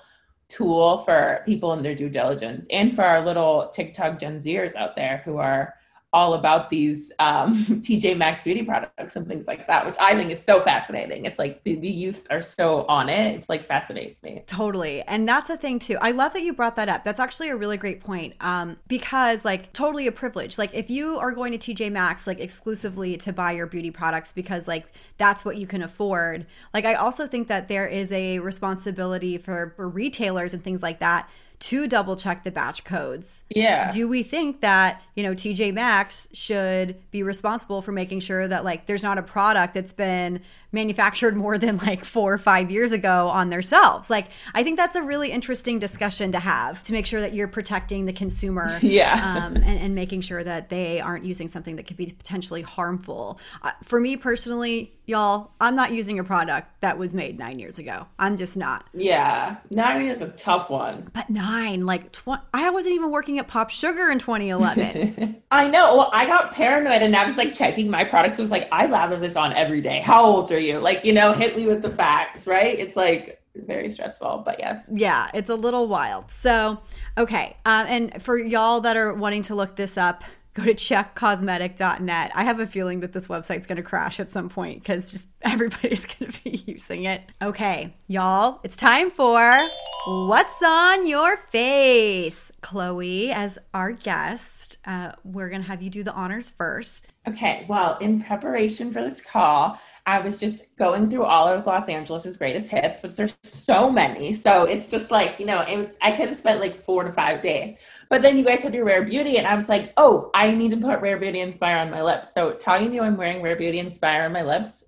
tool 0.49 0.99
for 0.99 1.43
people 1.45 1.75
in 1.75 1.83
their 1.83 1.95
due 1.95 2.09
diligence 2.09 2.67
and 2.71 2.97
for 2.97 3.03
our 3.03 3.21
little 3.21 3.69
tiktok 3.69 4.19
gen 4.19 4.39
zers 4.39 4.75
out 4.77 4.97
there 4.97 5.19
who 5.27 5.37
are 5.37 5.75
all 6.13 6.35
about 6.35 6.71
these 6.71 7.13
um, 7.19 7.55
TJ 7.67 8.17
Maxx 8.17 8.43
beauty 8.43 8.63
products 8.63 9.15
and 9.15 9.29
things 9.29 9.47
like 9.47 9.67
that, 9.67 9.85
which 9.85 9.97
I 10.01 10.15
think 10.15 10.31
is 10.31 10.43
so 10.43 10.61
fascinating. 10.61 11.27
It's 11.27 11.39
like 11.39 11.63
the, 11.65 11.75
the 11.75 11.89
youths 11.89 12.27
are 12.31 12.41
so 12.41 12.87
on 12.87 13.11
it. 13.11 13.35
It's 13.35 13.49
like 13.49 13.67
fascinates 13.67 14.23
me. 14.23 14.43
Totally. 14.47 15.03
And 15.03 15.29
that's 15.29 15.49
the 15.49 15.59
thing 15.59 15.79
too. 15.79 15.99
I 16.01 16.13
love 16.13 16.33
that 16.33 16.43
you 16.43 16.55
brought 16.55 16.77
that 16.77 16.89
up. 16.89 17.05
That's 17.05 17.21
actually 17.21 17.51
a 17.51 17.57
really 17.57 17.77
great 17.77 18.01
point. 18.01 18.35
Um, 18.41 18.79
because 18.87 19.45
like 19.45 19.73
totally 19.75 20.07
a 20.07 20.13
privilege. 20.13 20.57
Like 20.57 20.71
if 20.73 20.89
you 20.89 21.19
are 21.19 21.33
going 21.33 21.57
to 21.57 21.75
TJ 21.75 21.93
Maxx 21.93 22.27
like 22.27 22.41
exclusively 22.41 23.19
to 23.19 23.33
buy 23.33 23.53
your 23.53 23.67
beauty 23.67 23.91
products 23.91 24.33
because 24.33 24.67
like 24.67 24.87
that's 25.19 25.45
what 25.45 25.59
you 25.59 25.67
can 25.67 25.83
afford. 25.83 26.47
Like 26.73 26.87
I 26.87 26.95
also 26.95 27.27
think 27.27 27.49
that 27.49 27.69
there 27.69 27.87
is 27.87 28.11
a 28.13 28.39
responsibility 28.39 29.37
for, 29.37 29.75
for 29.77 29.87
retailers 29.87 30.55
and 30.55 30.65
things 30.65 30.83
like 30.83 31.01
that 31.01 31.29
to 31.61 31.89
double 31.89 32.17
check 32.17 32.45
the 32.45 32.51
batch 32.51 32.85
codes. 32.85 33.45
Yeah. 33.51 33.91
Do 33.91 34.07
we 34.07 34.23
think 34.23 34.61
that, 34.61 35.03
you 35.15 35.23
know, 35.23 35.33
TJ 35.33 35.75
Maxx 35.75 36.29
should 36.33 36.97
be 37.11 37.23
responsible 37.23 37.83
for 37.83 37.93
making 37.93 38.21
sure 38.21 38.47
that 38.47 38.65
like 38.65 38.87
there's 38.87 39.03
not 39.03 39.19
a 39.19 39.23
product 39.23 39.75
that's 39.75 39.93
been 39.93 40.41
manufactured 40.73 41.37
more 41.37 41.57
than 41.57 41.79
like 41.79 42.05
four 42.05 42.35
or 42.35 42.39
five 42.39 42.71
years 42.71 42.93
ago 42.93 43.29
on 43.29 43.49
their 43.49 43.63
shelves. 43.63 44.11
Like, 44.11 44.27
I 44.55 44.63
think 44.63 44.77
that's 44.77 44.97
a 44.97 45.03
really 45.03 45.31
interesting 45.33 45.79
discussion 45.79 46.33
to 46.33 46.39
have 46.39 46.83
to 46.83 46.93
make 46.93 47.07
sure 47.07 47.21
that 47.21 47.35
you're 47.35 47.49
protecting 47.49 48.07
the 48.07 48.13
consumer. 48.13 48.79
Yeah. 48.89 49.45
Um, 49.45 49.57
and, 49.57 49.67
and, 49.67 49.95
making 49.95 50.23
sure 50.23 50.43
that 50.43 50.71
they 50.71 50.99
aren't 50.99 51.25
using 51.25 51.47
something 51.47 51.77
that 51.77 51.87
could 51.87 51.97
be 51.97 52.07
potentially 52.07 52.63
harmful. 52.63 53.39
Uh, 53.63 53.73
for 53.83 54.01
me 54.01 54.17
personally, 54.17 54.95
y'all, 55.05 55.51
I'm 55.61 55.75
not 55.75 55.93
using 55.93 56.19
a 56.19 56.25
product 56.25 56.81
that 56.81 56.99
was 56.99 57.15
made 57.15 57.39
nine 57.39 57.59
years 57.59 57.79
ago. 57.79 58.07
I'm 58.19 58.37
just 58.37 58.57
not. 58.57 58.87
Yeah. 58.95 59.57
Nine 59.71 60.07
is 60.07 60.21
a 60.21 60.29
tough 60.29 60.71
one. 60.71 61.11
But 61.13 61.29
nine, 61.31 61.87
like, 61.87 62.13
tw- 62.13 62.41
I 62.55 62.71
wasn't 62.71 62.95
even 62.95 63.11
working 63.11 63.39
at 63.39 63.49
Pop 63.49 63.71
Sugar 63.71 64.11
in 64.11 64.19
2011. 64.19 65.43
I 65.51 65.69
know. 65.69 65.97
Well, 65.97 66.11
I 66.13 66.27
got 66.27 66.53
paranoid 66.53 67.03
and 67.03 67.17
I 67.17 67.27
was 67.27 67.37
like 67.37 67.53
checking 67.53 67.91
my 67.91 68.05
products. 68.05 68.39
It 68.39 68.43
was 68.43 68.51
like, 68.51 68.69
I 68.71 68.87
lather 68.87 69.19
this 69.19 69.37
on 69.37 69.53
every 69.55 69.81
day. 69.81 70.01
How 70.01 70.25
old 70.25 70.53
are 70.53 70.58
you. 70.59 70.79
Like, 70.79 71.05
you 71.05 71.13
know, 71.13 71.33
hit 71.33 71.57
me 71.57 71.67
with 71.67 71.83
the 71.83 71.91
facts, 71.91 72.47
right? 72.47 72.79
It's 72.79 72.97
like 72.97 73.41
very 73.55 73.91
stressful, 73.91 74.43
but 74.45 74.59
yes. 74.59 74.89
Yeah, 74.93 75.31
it's 75.35 75.51
a 75.51 75.55
little 75.55 75.89
wild. 75.89 76.31
So, 76.31 76.81
okay. 77.17 77.57
Um, 77.65 77.87
and 77.89 78.23
for 78.23 78.39
y'all 78.39 78.81
that 78.83 78.97
are 78.97 79.13
wanting 79.15 79.43
to 79.43 79.55
look 79.55 79.77
this 79.77 79.97
up, 79.97 80.23
go 80.59 80.65
to 80.65 80.75
checkcosmetic.net. 80.75 82.33
I 82.35 82.45
have 82.45 82.61
a 82.61 82.67
feeling 82.67 83.01
that 83.01 83.13
this 83.13 83.29
website's 83.29 83.67
going 83.67 83.77
to 83.77 83.83
crash 83.83 84.19
at 84.19 84.29
some 84.29 84.49
point 84.49 84.83
because 84.83 85.11
just 85.11 85.29
everybody's 85.43 86.07
going 86.07 86.33
to 86.33 86.43
be 86.43 86.63
using 86.67 87.05
it. 87.05 87.23
Okay, 87.41 87.95
y'all, 88.09 88.61
it's 88.65 88.77
time 88.77 89.11
for 89.11 89.65
What's 90.07 90.63
on 90.63 91.07
Your 91.07 91.37
Face? 91.37 92.51
Chloe, 92.61 93.31
as 93.31 93.59
our 93.73 93.93
guest, 93.93 94.79
uh, 94.85 95.13
we're 95.25 95.49
going 95.49 95.63
to 95.63 95.69
have 95.69 95.83
you 95.83 95.91
do 95.91 96.03
the 96.03 96.13
honors 96.13 96.51
first. 96.51 97.09
Okay, 97.27 97.65
well, 97.69 97.99
in 97.99 98.23
preparation 98.23 98.91
for 98.91 99.03
this 99.03 99.21
call, 99.21 99.79
I 100.09 100.21
was 100.21 100.41
just 100.41 100.63
going 100.77 101.11
through 101.11 101.25
all 101.25 101.49
of 101.49 101.65
Glos 101.65 101.87
Angeles's 101.87 102.39
greatest 102.39 102.71
hits, 102.71 103.03
which 103.03 103.15
there's 103.17 103.37
so 103.43 103.91
many. 103.91 104.33
So 104.33 104.65
it's 104.65 104.91
just 104.91 105.11
like, 105.11 105.39
you 105.39 105.45
know, 105.45 105.61
it 105.69 105.77
was 105.77 105.99
I 106.01 106.13
could 106.13 106.29
have 106.29 106.37
spent 106.37 106.63
like 106.63 106.77
four 106.77 107.05
to 107.05 107.13
five 107.13 107.43
days. 107.43 107.77
But 108.09 108.23
then 108.23 108.39
you 108.39 108.43
guys 108.43 108.63
had 108.63 108.73
your 108.73 108.87
Rare 108.87 109.05
Beauty, 109.05 109.37
and 109.37 109.47
I 109.47 109.55
was 109.55 109.69
like, 109.69 109.93
oh, 109.99 110.31
I 110.33 110.55
need 110.55 110.71
to 110.71 110.79
put 110.79 111.03
Rare 111.03 111.19
Beauty 111.19 111.41
Inspire 111.41 111.77
on 111.77 111.91
my 111.91 112.01
lips. 112.01 112.33
So 112.33 112.53
telling 112.53 112.95
you 112.95 113.03
I'm 113.03 113.19
wearing 113.19 113.43
Rare 113.43 113.57
Beauty 113.57 113.81
Inspire 113.81 114.23
on 114.23 114.33
my 114.33 114.41
lips, 114.41 114.83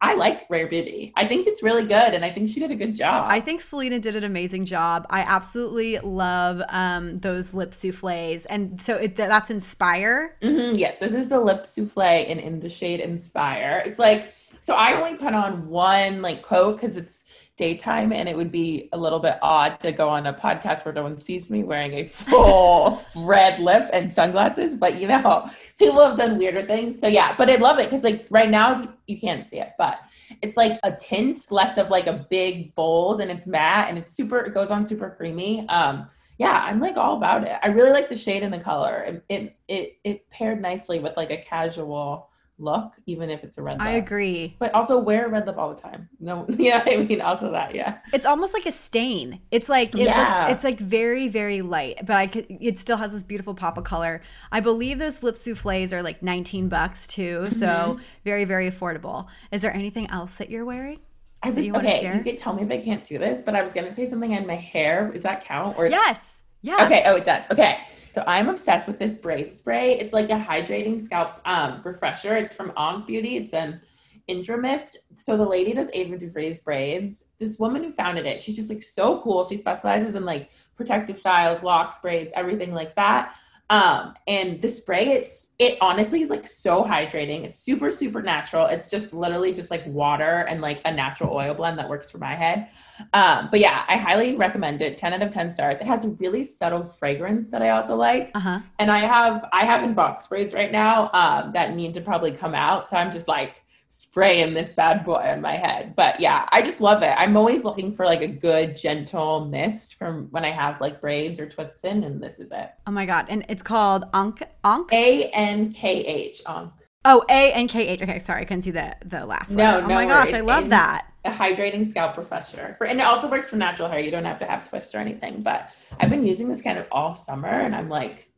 I 0.00 0.14
like 0.14 0.46
Rare 0.48 0.68
Beauty. 0.68 1.12
I 1.16 1.26
think 1.26 1.46
it's 1.46 1.62
really 1.62 1.84
good, 1.84 2.14
and 2.14 2.24
I 2.24 2.30
think 2.30 2.48
she 2.48 2.58
did 2.58 2.70
a 2.70 2.74
good 2.74 2.94
job. 2.94 3.26
I 3.30 3.40
think 3.40 3.60
Selena 3.60 3.98
did 3.98 4.16
an 4.16 4.24
amazing 4.24 4.64
job. 4.64 5.06
I 5.10 5.20
absolutely 5.20 5.98
love 5.98 6.62
um, 6.70 7.18
those 7.18 7.52
lip 7.52 7.74
souffles, 7.74 8.46
and 8.46 8.80
so 8.80 8.96
it, 8.96 9.16
that's 9.16 9.50
Inspire. 9.50 10.38
Mm-hmm, 10.40 10.78
yes, 10.78 10.98
this 10.98 11.12
is 11.12 11.28
the 11.28 11.40
lip 11.40 11.66
souffle 11.66 12.26
in 12.26 12.38
in 12.40 12.60
the 12.60 12.70
shade 12.70 13.00
Inspire. 13.00 13.82
It's 13.84 13.98
like 13.98 14.32
so 14.62 14.74
I 14.74 14.92
only 14.92 15.16
put 15.16 15.34
on 15.34 15.68
one 15.68 16.22
like 16.22 16.42
coat 16.42 16.74
because 16.74 16.96
it's 16.96 17.24
daytime 17.56 18.12
and 18.12 18.28
it 18.28 18.36
would 18.36 18.52
be 18.52 18.88
a 18.92 18.96
little 18.96 19.18
bit 19.18 19.36
odd 19.42 19.80
to 19.80 19.90
go 19.90 20.08
on 20.08 20.24
a 20.26 20.32
podcast 20.32 20.84
where 20.84 20.94
no 20.94 21.02
one 21.02 21.18
sees 21.18 21.50
me 21.50 21.64
wearing 21.64 21.94
a 21.94 22.04
full 22.04 23.02
red 23.16 23.58
lip 23.58 23.90
and 23.92 24.14
sunglasses. 24.14 24.76
But 24.76 25.00
you 25.00 25.08
know, 25.08 25.50
people 25.80 26.00
have 26.04 26.16
done 26.16 26.38
weirder 26.38 26.62
things. 26.62 27.00
So 27.00 27.08
yeah, 27.08 27.34
but 27.36 27.50
I 27.50 27.56
love 27.56 27.80
it 27.80 27.90
because 27.90 28.04
like 28.04 28.28
right 28.30 28.48
now 28.48 28.94
you 29.08 29.18
can't 29.18 29.44
see 29.44 29.58
it, 29.58 29.72
but 29.78 29.98
it's 30.42 30.56
like 30.56 30.78
a 30.84 30.92
tint, 30.92 31.40
less 31.50 31.76
of 31.76 31.90
like 31.90 32.06
a 32.06 32.24
big 32.30 32.72
bold 32.76 33.20
and 33.20 33.32
it's 33.32 33.48
matte 33.48 33.88
and 33.88 33.98
it's 33.98 34.14
super, 34.14 34.38
it 34.38 34.54
goes 34.54 34.70
on 34.70 34.86
super 34.86 35.10
creamy. 35.10 35.68
Um, 35.68 36.06
yeah, 36.38 36.62
I'm 36.64 36.78
like 36.78 36.96
all 36.96 37.16
about 37.16 37.42
it. 37.42 37.58
I 37.64 37.68
really 37.68 37.90
like 37.90 38.08
the 38.08 38.16
shade 38.16 38.44
and 38.44 38.54
the 38.54 38.60
color. 38.60 39.02
It, 39.02 39.24
it, 39.28 39.56
it, 39.66 39.98
it 40.04 40.30
paired 40.30 40.62
nicely 40.62 41.00
with 41.00 41.16
like 41.16 41.32
a 41.32 41.36
casual 41.36 42.30
look, 42.62 42.94
even 43.06 43.28
if 43.30 43.44
it's 43.44 43.58
a 43.58 43.62
red 43.62 43.78
lip. 43.78 43.82
I 43.82 43.92
agree. 43.92 44.56
But 44.58 44.74
also 44.74 44.98
wear 44.98 45.26
a 45.26 45.28
red 45.28 45.46
lip 45.46 45.58
all 45.58 45.74
the 45.74 45.80
time. 45.80 46.08
No, 46.20 46.46
yeah, 46.56 46.82
I 46.86 46.96
mean 46.98 47.20
also 47.20 47.50
that, 47.52 47.74
yeah. 47.74 47.98
It's 48.12 48.26
almost 48.26 48.54
like 48.54 48.66
a 48.66 48.72
stain. 48.72 49.40
It's 49.50 49.68
like 49.68 49.94
it 49.94 50.02
yeah. 50.02 50.46
looks, 50.46 50.52
it's 50.52 50.64
like 50.64 50.78
very 50.78 51.28
very 51.28 51.62
light, 51.62 52.06
but 52.06 52.16
I 52.16 52.26
could, 52.26 52.46
it 52.48 52.78
still 52.78 52.96
has 52.96 53.12
this 53.12 53.22
beautiful 53.22 53.54
pop 53.54 53.76
of 53.76 53.84
color. 53.84 54.22
I 54.50 54.60
believe 54.60 54.98
those 54.98 55.22
lip 55.22 55.36
souffles 55.36 55.92
are 55.92 56.02
like 56.02 56.22
19 56.22 56.68
bucks 56.68 57.06
too, 57.06 57.40
mm-hmm. 57.40 57.48
so 57.50 57.98
very 58.24 58.44
very 58.44 58.70
affordable. 58.70 59.26
Is 59.50 59.62
there 59.62 59.74
anything 59.74 60.08
else 60.10 60.34
that 60.34 60.50
you're 60.50 60.64
wearing? 60.64 61.00
I 61.42 61.50
was 61.50 61.66
you 61.66 61.74
okay. 61.74 62.14
You 62.16 62.22
could 62.22 62.38
tell 62.38 62.54
me 62.54 62.62
if 62.62 62.70
I 62.70 62.78
can't 62.78 63.04
do 63.04 63.18
this, 63.18 63.42
but 63.42 63.56
I 63.56 63.62
was 63.62 63.72
gonna 63.72 63.92
say 63.92 64.08
something 64.08 64.34
on 64.34 64.46
my 64.46 64.54
hair. 64.54 65.10
Does 65.12 65.24
that 65.24 65.44
count? 65.44 65.76
Or 65.76 65.86
yes, 65.86 66.44
yeah. 66.62 66.84
Okay. 66.86 67.02
Oh, 67.04 67.16
it 67.16 67.24
does. 67.24 67.42
Okay. 67.50 67.80
So 68.12 68.22
I'm 68.26 68.48
obsessed 68.48 68.86
with 68.86 68.98
this 68.98 69.14
braid 69.14 69.54
spray. 69.54 69.98
It's 69.98 70.12
like 70.12 70.28
a 70.30 70.38
hydrating 70.38 71.00
scalp 71.00 71.40
um, 71.46 71.80
refresher. 71.82 72.36
It's 72.36 72.52
from 72.52 72.72
Ankh 72.76 73.06
Beauty. 73.06 73.36
It's 73.36 73.54
an 73.54 73.80
Intramist. 74.28 74.96
So 75.16 75.36
the 75.36 75.44
lady 75.44 75.72
does 75.72 75.90
Ava 75.94 76.18
DuVernay's 76.18 76.60
braids. 76.60 77.24
This 77.38 77.58
woman 77.58 77.82
who 77.82 77.92
founded 77.92 78.26
it, 78.26 78.40
she's 78.40 78.56
just 78.56 78.68
like 78.68 78.82
so 78.82 79.20
cool. 79.22 79.44
She 79.44 79.56
specializes 79.56 80.14
in 80.14 80.24
like 80.26 80.50
protective 80.76 81.18
styles, 81.18 81.62
locks, 81.62 82.00
braids, 82.00 82.32
everything 82.36 82.74
like 82.74 82.94
that. 82.96 83.38
Um, 83.70 84.14
and 84.26 84.60
the 84.60 84.68
spray, 84.68 85.12
it's 85.12 85.48
it 85.58 85.78
honestly 85.80 86.20
is 86.20 86.28
like 86.28 86.46
so 86.46 86.84
hydrating. 86.84 87.44
It's 87.44 87.58
super, 87.58 87.90
super 87.90 88.20
natural. 88.20 88.66
It's 88.66 88.90
just 88.90 89.14
literally 89.14 89.52
just 89.52 89.70
like 89.70 89.86
water 89.86 90.44
and 90.48 90.60
like 90.60 90.82
a 90.84 90.92
natural 90.92 91.34
oil 91.34 91.54
blend 91.54 91.78
that 91.78 91.88
works 91.88 92.10
for 92.10 92.18
my 92.18 92.34
head. 92.34 92.68
Um, 93.14 93.48
but 93.50 93.60
yeah, 93.60 93.84
I 93.88 93.96
highly 93.96 94.36
recommend 94.36 94.82
it. 94.82 94.98
10 94.98 95.14
out 95.14 95.22
of 95.22 95.30
10 95.30 95.50
stars. 95.50 95.80
It 95.80 95.86
has 95.86 96.04
a 96.04 96.10
really 96.10 96.44
subtle 96.44 96.84
fragrance 96.84 97.50
that 97.50 97.62
I 97.62 97.70
also 97.70 97.96
like. 97.96 98.30
Uh-huh. 98.34 98.60
And 98.78 98.90
I 98.90 98.98
have 98.98 99.48
I 99.52 99.64
have 99.64 99.82
in 99.82 99.94
box 99.94 100.26
braids 100.26 100.52
right 100.52 100.70
now 100.70 101.10
um, 101.14 101.52
that 101.52 101.74
need 101.74 101.94
to 101.94 102.02
probably 102.02 102.32
come 102.32 102.54
out. 102.54 102.86
So 102.86 102.96
I'm 102.96 103.10
just 103.10 103.26
like 103.26 103.62
spraying 103.92 104.54
this 104.54 104.72
bad 104.72 105.04
boy 105.04 105.16
on 105.16 105.42
my 105.42 105.52
head. 105.52 105.94
But 105.94 106.18
yeah, 106.18 106.48
I 106.50 106.62
just 106.62 106.80
love 106.80 107.02
it. 107.02 107.14
I'm 107.18 107.36
always 107.36 107.62
looking 107.62 107.92
for 107.92 108.06
like 108.06 108.22
a 108.22 108.26
good 108.26 108.74
gentle 108.74 109.44
mist 109.44 109.96
from 109.96 110.28
when 110.30 110.46
I 110.46 110.48
have 110.48 110.80
like 110.80 111.00
braids 111.00 111.38
or 111.38 111.46
twists 111.46 111.84
in, 111.84 112.02
and 112.02 112.22
this 112.22 112.40
is 112.40 112.50
it. 112.52 112.70
Oh 112.86 112.90
my 112.90 113.04
god! 113.04 113.26
And 113.28 113.44
it's 113.50 113.62
called 113.62 114.04
Ankh 114.14 114.42
Ankh 114.64 114.92
A 114.92 115.24
N 115.34 115.72
K 115.72 116.00
H 116.04 116.40
Ankh. 116.46 116.72
Oh, 117.04 117.22
A 117.28 117.52
N 117.52 117.68
K 117.68 117.86
H. 117.88 118.00
Okay, 118.00 118.18
sorry, 118.18 118.42
I 118.42 118.44
couldn't 118.44 118.62
see 118.62 118.70
the 118.70 118.96
the 119.04 119.26
last. 119.26 119.50
No, 119.50 119.80
one. 119.80 119.88
no. 119.88 119.94
Oh 119.94 119.94
my 119.94 120.06
gosh, 120.06 120.32
I 120.32 120.40
love 120.40 120.70
that. 120.70 121.08
A 121.24 121.30
hydrating 121.30 121.86
scalp 121.86 122.16
refresher, 122.16 122.74
for, 122.78 122.86
and 122.86 122.98
it 122.98 123.04
also 123.04 123.28
works 123.28 123.50
for 123.50 123.56
natural 123.56 123.88
hair. 123.88 124.00
You 124.00 124.10
don't 124.10 124.24
have 124.24 124.38
to 124.38 124.46
have 124.46 124.68
twists 124.68 124.94
or 124.94 124.98
anything. 124.98 125.42
But 125.42 125.70
I've 126.00 126.10
been 126.10 126.24
using 126.24 126.48
this 126.48 126.62
kind 126.62 126.78
of 126.78 126.86
all 126.90 127.14
summer, 127.14 127.48
and 127.48 127.76
I'm 127.76 127.90
like 127.90 128.31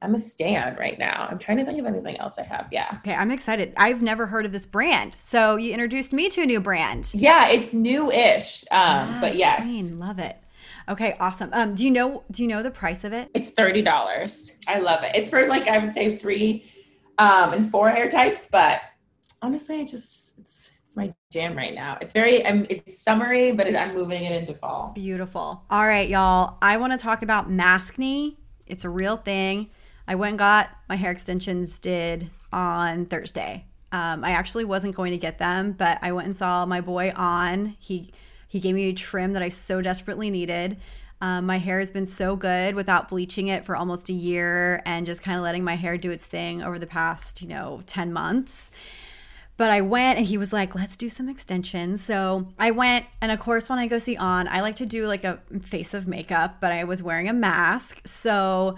I'm 0.00 0.14
a 0.14 0.18
stan 0.18 0.76
right 0.76 0.98
now. 0.98 1.26
I'm 1.28 1.38
trying 1.38 1.58
to 1.58 1.64
think 1.64 1.78
of 1.80 1.86
anything 1.86 2.16
else 2.18 2.38
I 2.38 2.44
have. 2.44 2.68
Yeah. 2.70 2.98
Okay, 2.98 3.14
I'm 3.14 3.32
excited. 3.32 3.72
I've 3.76 4.00
never 4.00 4.26
heard 4.26 4.46
of 4.46 4.52
this 4.52 4.66
brand. 4.66 5.16
So 5.18 5.56
you 5.56 5.72
introduced 5.72 6.12
me 6.12 6.28
to 6.30 6.42
a 6.42 6.46
new 6.46 6.60
brand. 6.60 7.10
Yeah, 7.12 7.48
it's 7.48 7.74
new-ish. 7.74 8.64
Um, 8.70 9.08
yes, 9.08 9.20
but 9.20 9.34
yes. 9.34 9.62
Clean. 9.64 9.98
Love 9.98 10.18
it. 10.20 10.36
Okay, 10.88 11.16
awesome. 11.20 11.50
Um, 11.52 11.74
do 11.74 11.84
you 11.84 11.90
know 11.90 12.22
do 12.30 12.42
you 12.42 12.48
know 12.48 12.62
the 12.62 12.70
price 12.70 13.04
of 13.04 13.12
it? 13.12 13.28
It's 13.34 13.50
thirty 13.50 13.82
dollars. 13.82 14.52
I 14.66 14.78
love 14.78 15.02
it. 15.02 15.12
It's 15.14 15.28
for 15.28 15.46
like 15.46 15.68
I 15.68 15.78
would 15.78 15.92
say 15.92 16.16
three 16.16 16.64
um 17.18 17.52
and 17.52 17.70
four 17.70 17.90
hair 17.90 18.08
types, 18.08 18.48
but 18.50 18.80
honestly 19.42 19.80
I 19.80 19.84
just 19.84 20.38
it's 20.38 20.70
it's 20.84 20.96
my 20.96 21.12
jam 21.30 21.54
right 21.56 21.74
now. 21.74 21.98
It's 22.00 22.14
very 22.14 22.42
um, 22.46 22.66
it's 22.70 23.02
summery, 23.02 23.52
but 23.52 23.66
it, 23.66 23.76
I'm 23.76 23.94
moving 23.94 24.24
it 24.24 24.32
into 24.32 24.54
fall. 24.54 24.92
Beautiful. 24.94 25.62
All 25.68 25.86
right, 25.86 26.08
y'all. 26.08 26.56
I 26.62 26.78
want 26.78 26.94
to 26.94 26.98
talk 26.98 27.22
about 27.22 27.50
Maskne. 27.50 28.36
It's 28.66 28.84
a 28.86 28.90
real 28.90 29.18
thing. 29.18 29.68
I 30.08 30.14
went 30.14 30.30
and 30.30 30.38
got 30.38 30.70
my 30.88 30.96
hair 30.96 31.10
extensions 31.10 31.78
did 31.78 32.30
on 32.50 33.04
Thursday. 33.04 33.66
Um, 33.92 34.24
I 34.24 34.30
actually 34.30 34.64
wasn't 34.64 34.94
going 34.94 35.12
to 35.12 35.18
get 35.18 35.38
them, 35.38 35.72
but 35.72 35.98
I 36.00 36.12
went 36.12 36.26
and 36.26 36.34
saw 36.34 36.64
my 36.64 36.80
boy 36.80 37.12
on. 37.14 37.76
He 37.78 38.10
He 38.48 38.58
gave 38.58 38.74
me 38.74 38.88
a 38.88 38.94
trim 38.94 39.34
that 39.34 39.42
I 39.42 39.50
so 39.50 39.82
desperately 39.82 40.30
needed. 40.30 40.78
Um, 41.20 41.46
my 41.46 41.58
hair 41.58 41.78
has 41.78 41.90
been 41.90 42.06
so 42.06 42.36
good 42.36 42.74
without 42.74 43.10
bleaching 43.10 43.48
it 43.48 43.66
for 43.66 43.76
almost 43.76 44.08
a 44.08 44.12
year 44.12 44.82
and 44.86 45.04
just 45.04 45.22
kind 45.22 45.36
of 45.36 45.42
letting 45.42 45.64
my 45.64 45.74
hair 45.74 45.98
do 45.98 46.10
its 46.10 46.24
thing 46.26 46.62
over 46.62 46.78
the 46.78 46.86
past, 46.86 47.42
you 47.42 47.48
know, 47.48 47.82
10 47.86 48.12
months. 48.12 48.72
But 49.56 49.70
I 49.70 49.80
went 49.80 50.18
and 50.18 50.28
he 50.28 50.38
was 50.38 50.52
like, 50.52 50.76
let's 50.76 50.96
do 50.96 51.08
some 51.08 51.28
extensions. 51.28 52.00
So 52.00 52.46
I 52.58 52.70
went, 52.70 53.06
and 53.20 53.32
of 53.32 53.40
course, 53.40 53.68
when 53.68 53.80
I 53.80 53.88
go 53.88 53.98
see 53.98 54.16
On, 54.16 54.46
I 54.46 54.60
like 54.60 54.76
to 54.76 54.86
do 54.86 55.08
like 55.08 55.24
a 55.24 55.40
face 55.64 55.92
of 55.92 56.06
makeup, 56.06 56.58
but 56.60 56.70
I 56.70 56.84
was 56.84 57.02
wearing 57.02 57.28
a 57.28 57.32
mask. 57.32 58.00
So 58.06 58.76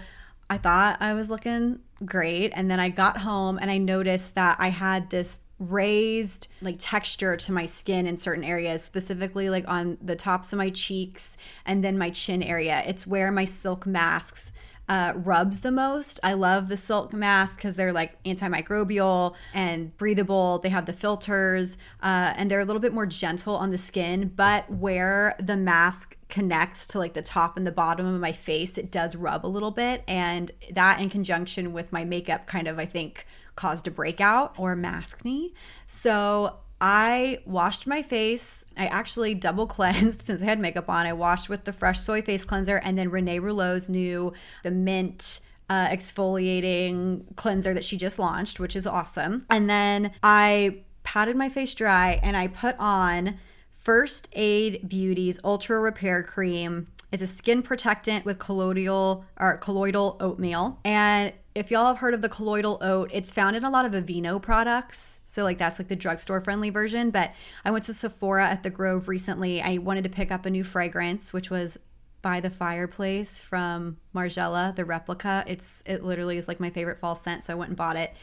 I 0.51 0.57
thought 0.57 1.01
I 1.01 1.13
was 1.13 1.29
looking 1.29 1.79
great. 2.03 2.51
And 2.53 2.69
then 2.69 2.77
I 2.77 2.89
got 2.89 3.19
home 3.19 3.57
and 3.61 3.71
I 3.71 3.77
noticed 3.77 4.35
that 4.35 4.57
I 4.59 4.67
had 4.67 5.09
this 5.09 5.39
raised 5.59 6.49
like 6.61 6.75
texture 6.77 7.37
to 7.37 7.53
my 7.53 7.65
skin 7.65 8.05
in 8.05 8.17
certain 8.17 8.43
areas 8.43 8.83
specifically 8.83 9.47
like 9.49 9.63
on 9.69 9.97
the 10.01 10.15
tops 10.15 10.51
of 10.51 10.57
my 10.57 10.71
cheeks 10.71 11.37
and 11.67 11.83
then 11.83 11.99
my 11.99 12.09
chin 12.09 12.41
area 12.41 12.81
it's 12.87 13.05
where 13.05 13.31
my 13.31 13.45
silk 13.45 13.85
masks 13.85 14.51
uh, 14.91 15.13
rubs 15.15 15.61
the 15.61 15.71
most. 15.71 16.19
I 16.21 16.33
love 16.33 16.67
the 16.67 16.75
silk 16.75 17.13
mask 17.13 17.59
because 17.59 17.77
they're 17.77 17.93
like 17.93 18.21
antimicrobial 18.23 19.35
and 19.53 19.95
breathable. 19.95 20.59
They 20.59 20.67
have 20.67 20.85
the 20.85 20.91
filters 20.91 21.77
uh, 22.03 22.33
and 22.35 22.51
they're 22.51 22.59
a 22.59 22.65
little 22.65 22.81
bit 22.81 22.93
more 22.93 23.05
gentle 23.05 23.55
on 23.55 23.69
the 23.69 23.77
skin. 23.77 24.33
But 24.35 24.69
where 24.69 25.37
the 25.39 25.55
mask 25.55 26.17
connects 26.27 26.85
to 26.87 26.99
like 26.99 27.13
the 27.13 27.21
top 27.21 27.55
and 27.55 27.65
the 27.65 27.71
bottom 27.71 28.05
of 28.05 28.19
my 28.19 28.33
face, 28.33 28.77
it 28.77 28.91
does 28.91 29.15
rub 29.15 29.45
a 29.45 29.47
little 29.47 29.71
bit. 29.71 30.03
And 30.09 30.51
that 30.73 30.99
in 30.99 31.09
conjunction 31.09 31.71
with 31.71 31.93
my 31.93 32.03
makeup 32.03 32.45
kind 32.45 32.67
of, 32.67 32.77
I 32.77 32.85
think, 32.85 33.25
caused 33.55 33.87
a 33.87 33.91
breakout 33.91 34.53
or 34.57 34.75
mask 34.75 35.23
maskne. 35.23 35.53
So 35.85 36.57
I 36.81 37.39
washed 37.45 37.85
my 37.85 38.01
face. 38.01 38.65
I 38.75 38.87
actually 38.87 39.35
double 39.47 39.67
cleansed 39.67 40.25
since 40.25 40.41
I 40.41 40.45
had 40.45 40.59
makeup 40.59 40.89
on. 40.89 41.05
I 41.05 41.13
washed 41.13 41.47
with 41.47 41.63
the 41.63 41.71
Fresh 41.71 41.99
Soy 41.99 42.21
Face 42.21 42.43
Cleanser 42.43 42.77
and 42.77 42.97
then 42.97 43.11
Renee 43.11 43.39
Rouleau's 43.39 43.87
new, 43.87 44.33
the 44.63 44.71
Mint 44.71 45.39
uh, 45.69 45.87
exfoliating 45.87 47.35
cleanser 47.37 47.73
that 47.73 47.85
she 47.85 47.95
just 47.95 48.19
launched, 48.19 48.59
which 48.59 48.75
is 48.75 48.85
awesome. 48.85 49.45
And 49.49 49.69
then 49.69 50.11
I 50.21 50.79
patted 51.03 51.35
my 51.37 51.47
face 51.47 51.73
dry 51.73 52.19
and 52.21 52.35
I 52.35 52.47
put 52.47 52.75
on 52.77 53.37
First 53.83 54.27
Aid 54.33 54.89
Beauty's 54.89 55.39
Ultra 55.43 55.79
Repair 55.79 56.23
Cream. 56.23 56.87
It's 57.11 57.21
a 57.21 57.27
skin 57.27 57.61
protectant 57.61 58.25
with 58.25 58.39
colloidal 58.39 59.25
or 59.39 59.57
colloidal 59.57 60.17
oatmeal, 60.19 60.79
and 60.85 61.33
if 61.53 61.69
y'all 61.69 61.87
have 61.87 61.97
heard 61.97 62.13
of 62.13 62.21
the 62.21 62.29
colloidal 62.29 62.77
oat, 62.81 63.09
it's 63.13 63.33
found 63.33 63.55
in 63.55 63.65
a 63.65 63.69
lot 63.69 63.83
of 63.83 63.91
Aveeno 63.91 64.41
products. 64.41 65.19
So, 65.25 65.43
like, 65.43 65.57
that's 65.57 65.79
like 65.79 65.89
the 65.89 65.95
drugstore 65.95 66.39
friendly 66.39 66.69
version. 66.69 67.09
But 67.11 67.33
I 67.65 67.71
went 67.71 67.83
to 67.85 67.93
Sephora 67.93 68.47
at 68.47 68.63
the 68.63 68.69
Grove 68.69 69.09
recently. 69.09 69.61
I 69.61 69.77
wanted 69.77 70.05
to 70.05 70.09
pick 70.09 70.31
up 70.31 70.45
a 70.45 70.49
new 70.49 70.63
fragrance, 70.63 71.33
which 71.33 71.49
was 71.49 71.77
by 72.21 72.39
the 72.39 72.49
fireplace 72.49 73.41
from 73.41 73.97
Margiela, 74.15 74.75
the 74.75 74.85
replica. 74.85 75.43
It's 75.47 75.83
it 75.85 76.03
literally 76.03 76.37
is 76.37 76.47
like 76.47 76.59
my 76.59 76.69
favorite 76.69 76.99
fall 76.99 77.15
scent, 77.15 77.43
so 77.43 77.53
I 77.53 77.55
went 77.57 77.69
and 77.69 77.77
bought 77.77 77.97
it. 77.97 78.15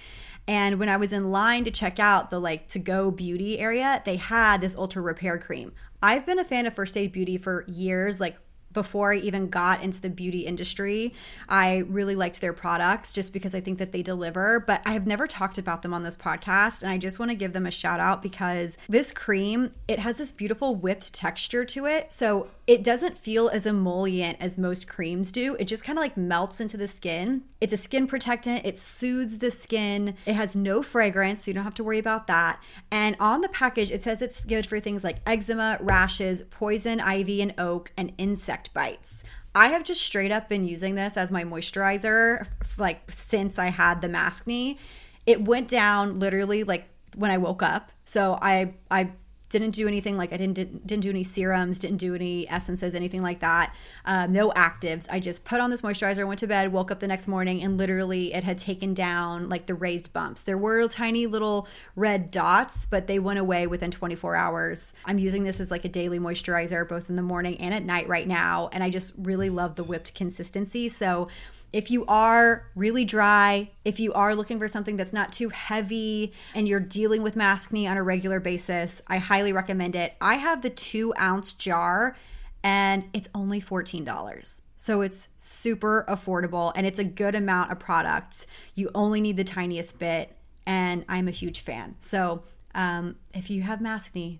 And 0.47 0.79
when 0.79 0.89
I 0.89 0.97
was 0.97 1.13
in 1.13 1.31
line 1.31 1.65
to 1.65 1.71
check 1.71 1.99
out 1.99 2.31
the 2.31 2.41
like 2.41 2.69
to 2.69 2.79
go 2.79 3.11
beauty 3.11 3.59
area, 3.59 4.01
they 4.05 4.17
had 4.17 4.63
this 4.63 4.77
ultra 4.77 5.03
repair 5.03 5.37
cream. 5.37 5.73
I've 6.03 6.25
been 6.25 6.39
a 6.39 6.45
fan 6.45 6.65
of 6.65 6.73
First 6.75 6.97
Aid 6.97 7.13
Beauty 7.13 7.37
for 7.37 7.65
years, 7.67 8.21
like 8.21 8.39
before 8.79 9.13
I 9.13 9.17
even 9.17 9.49
got 9.49 9.83
into 9.83 10.01
the 10.01 10.09
beauty 10.09 10.47
industry, 10.47 11.13
I 11.49 11.79
really 11.89 12.15
liked 12.15 12.41
their 12.41 12.53
products 12.53 13.13
just 13.13 13.33
because 13.33 13.53
I 13.53 13.61
think 13.61 13.79
that 13.79 13.91
they 13.91 14.03
deliver. 14.03 14.61
But 14.61 14.83
I 14.87 14.93
have 14.93 15.05
never 15.05 15.27
talked 15.27 15.59
about 15.59 15.83
them 15.83 15.93
on 15.93 16.05
this 16.05 16.17
podcast. 16.17 16.83
And 16.83 16.93
I 16.93 16.97
just 16.97 17.19
want 17.19 17.33
to 17.33 17.35
give 17.35 17.55
them 17.55 17.67
a 17.67 17.73
shout 17.73 17.99
out 17.99 18.23
because 18.23 18.79
this 18.89 19.11
cream, 19.11 19.73
it 19.89 19.99
has 19.99 20.19
this 20.19 20.31
beautiful 20.31 20.77
whipped 20.77 21.13
texture 21.13 21.65
to 21.65 21.87
it. 21.87 22.13
So 22.13 22.51
it 22.69 22.85
doesn't 22.85 23.17
feel 23.17 23.49
as 23.49 23.65
emollient 23.65 24.37
as 24.41 24.59
most 24.59 24.87
creams 24.87 25.33
do. 25.33 25.57
It 25.59 25.65
just 25.65 25.83
kind 25.83 25.99
of 25.99 26.03
like 26.03 26.19
melts 26.19 26.61
into 26.61 26.77
the 26.77 26.87
skin. 26.87 27.45
It's 27.63 27.73
a 27.73 27.79
skin 27.79 28.07
protectant, 28.07 28.67
it 28.67 28.77
soothes 28.77 29.39
the 29.39 29.51
skin. 29.51 30.15
It 30.27 30.35
has 30.35 30.55
no 30.55 30.83
fragrance, 30.83 31.43
so 31.43 31.51
you 31.51 31.55
don't 31.55 31.65
have 31.65 31.75
to 31.77 31.83
worry 31.83 31.99
about 31.99 32.27
that. 32.27 32.63
And 32.91 33.17
on 33.19 33.41
the 33.41 33.49
package, 33.49 33.91
it 33.91 34.03
says 34.03 34.21
it's 34.21 34.45
good 34.45 34.67
for 34.67 34.79
things 34.79 35.03
like 35.03 35.17
eczema, 35.27 35.79
rashes, 35.81 36.43
poison 36.51 37.01
ivy 37.01 37.41
and 37.41 37.55
oak, 37.57 37.91
and 37.97 38.13
insect 38.19 38.68
bites. 38.69 39.25
I 39.55 39.69
have 39.69 39.85
just 39.85 40.03
straight 40.03 40.31
up 40.31 40.49
been 40.49 40.65
using 40.65 40.95
this 40.95 41.17
as 41.17 41.31
my 41.31 41.45
moisturizer 41.45 42.47
like 42.77 43.11
since 43.11 43.59
I 43.59 43.69
had 43.69 44.01
the 44.01 44.09
maskne. 44.09 44.79
It 45.27 45.43
went 45.43 45.69
down 45.69 46.19
literally 46.19 46.65
like 46.65 46.89
when 47.17 47.31
I 47.31 47.39
woke 47.39 47.63
up. 47.63 47.91
So 48.05 48.39
I 48.41 48.75
I 48.91 49.11
didn't 49.51 49.71
do 49.71 49.89
anything 49.89 50.17
like 50.17 50.33
I 50.33 50.37
didn't 50.37 50.55
didn't, 50.87 51.01
do 51.01 51.11
any 51.11 51.23
serums, 51.23 51.79
didn't 51.79 51.99
do 51.99 52.15
any 52.15 52.49
essences, 52.49 52.95
anything 52.95 53.23
like 53.23 53.41
that. 53.41 53.75
Um, 54.05 54.33
no 54.33 54.51
actives. 54.51 55.07
I 55.11 55.21
just 55.21 55.45
put 55.45 55.61
on 55.61 55.71
this 55.71 55.81
moisturizer, 55.81 56.27
went 56.27 56.41
to 56.41 56.47
bed, 56.47 56.73
woke 56.73 56.91
up 56.91 57.01
the 57.01 57.09
next 57.09 57.29
morning, 57.29 57.63
and 57.63 57.79
literally 57.79 58.35
it 58.35 58.45
had 58.45 58.59
taken 58.59 58.95
down 58.95 59.49
like 59.49 59.67
the 59.67 59.75
raised 59.75 60.13
bumps. 60.13 60.43
There 60.43 60.59
were 60.59 60.87
tiny 60.89 61.27
little 61.27 61.69
red 61.97 62.31
dots, 62.31 62.87
but 62.87 63.07
they 63.07 63.19
went 63.19 63.39
away 63.39 63.67
within 63.67 63.91
24 63.91 64.37
hours. 64.37 64.95
I'm 65.05 65.19
using 65.19 65.45
this 65.45 65.61
as 65.61 65.71
like 65.71 65.85
a 65.85 65.89
daily 65.89 66.19
moisturizer, 66.19 66.87
both 66.87 67.09
in 67.09 67.17
the 67.17 67.23
morning 67.23 67.59
and 67.59 67.73
at 67.73 67.85
night 67.85 68.09
right 68.09 68.29
now, 68.29 68.69
and 68.73 68.83
I 68.83 68.91
just 68.91 69.15
really 69.17 69.51
love 69.51 69.77
the 69.77 69.85
whipped 69.85 70.15
consistency. 70.15 70.89
So 70.89 71.29
if 71.73 71.91
you 71.91 72.07
are 72.07 72.67
really 72.75 73.05
dry, 73.05 73.71
if 73.85 74.01
you 74.01 74.13
are 74.15 74.35
looking 74.35 74.59
for 74.59 74.69
something 74.69 74.97
that's 74.97 75.13
not 75.13 75.33
too 75.33 75.51
heavy 75.51 76.33
and 76.55 76.67
you're 76.67 76.81
dealing 76.81 77.23
with 77.23 77.35
maskne 77.35 77.89
on 77.89 77.97
a 77.97 78.03
regular 78.03 78.41
basis, 78.41 79.03
I 79.07 79.19
highly 79.19 79.53
recommend 79.53 79.95
it. 79.95 80.15
I 80.21 80.35
have 80.35 80.63
the 80.63 80.71
two 80.71 81.13
ounce 81.19 81.53
jar 81.53 82.17
and 82.63 83.05
it's 83.13 83.29
only 83.35 83.61
$14. 83.61 84.63
So 84.77 85.01
it's 85.01 85.29
super 85.37 86.05
affordable 86.09 86.73
and 86.75 86.87
it's 86.87 86.99
a 86.99 87.05
good 87.05 87.35
amount 87.35 87.73
of 87.73 87.79
product. 87.79 88.47
You 88.75 88.91
only 88.95 89.21
need 89.21 89.37
the 89.37 89.45
tiniest 89.45 89.99
bit, 89.99 90.37
and 90.67 91.05
I'm 91.09 91.27
a 91.27 91.33
huge 91.33 91.61
fan. 91.61 91.97
So 91.99 92.45
um, 92.75 93.17
if 93.35 93.51
you 93.51 93.63
have 93.63 93.81
maskne, 93.81 94.39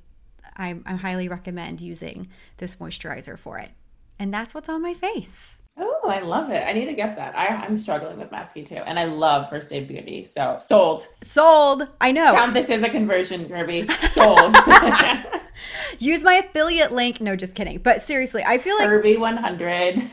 I, 0.57 0.77
I 0.87 0.95
highly 0.95 1.29
recommend 1.29 1.81
using 1.81 2.29
this 2.59 2.77
moisturizer 2.77 3.39
for 3.39 3.59
it. 3.59 3.71
And 4.19 4.35
that's 4.35 4.55
what's 4.55 4.69
on 4.69 4.83
my 4.83 4.95
face. 4.95 5.63
Oh, 5.81 6.01
I 6.09 6.21
love 6.21 6.51
it. 6.51 6.65
I 6.67 6.73
need 6.73 6.87
to 6.87 6.93
get 6.93 7.15
that. 7.17 7.39
I, 7.39 7.47
I'm 7.55 7.77
struggling 7.77 8.19
with 8.19 8.31
maskne 8.31 8.67
too. 8.67 8.77
And 8.77 8.99
I 8.99 9.05
love 9.05 9.49
First 9.49 9.73
Aid 9.73 9.87
Beauty. 9.87 10.25
So 10.25 10.59
sold. 10.61 11.07
Sold. 11.23 11.87
I 12.01 12.11
know. 12.11 12.33
Count 12.33 12.55
this 12.55 12.69
as 12.69 12.83
a 12.83 12.89
conversion, 12.89 13.49
Kirby. 13.49 13.89
Sold. 14.11 14.57
Use 15.99 16.25
my 16.25 16.35
affiliate 16.35 16.91
link. 16.91 17.21
No, 17.21 17.37
just 17.37 17.55
kidding. 17.55 17.79
But 17.79 18.03
seriously, 18.03 18.43
I 18.45 18.59
feel 18.59 18.77
like 18.77 18.89
Kirby 18.89 19.19
100. 19.19 20.03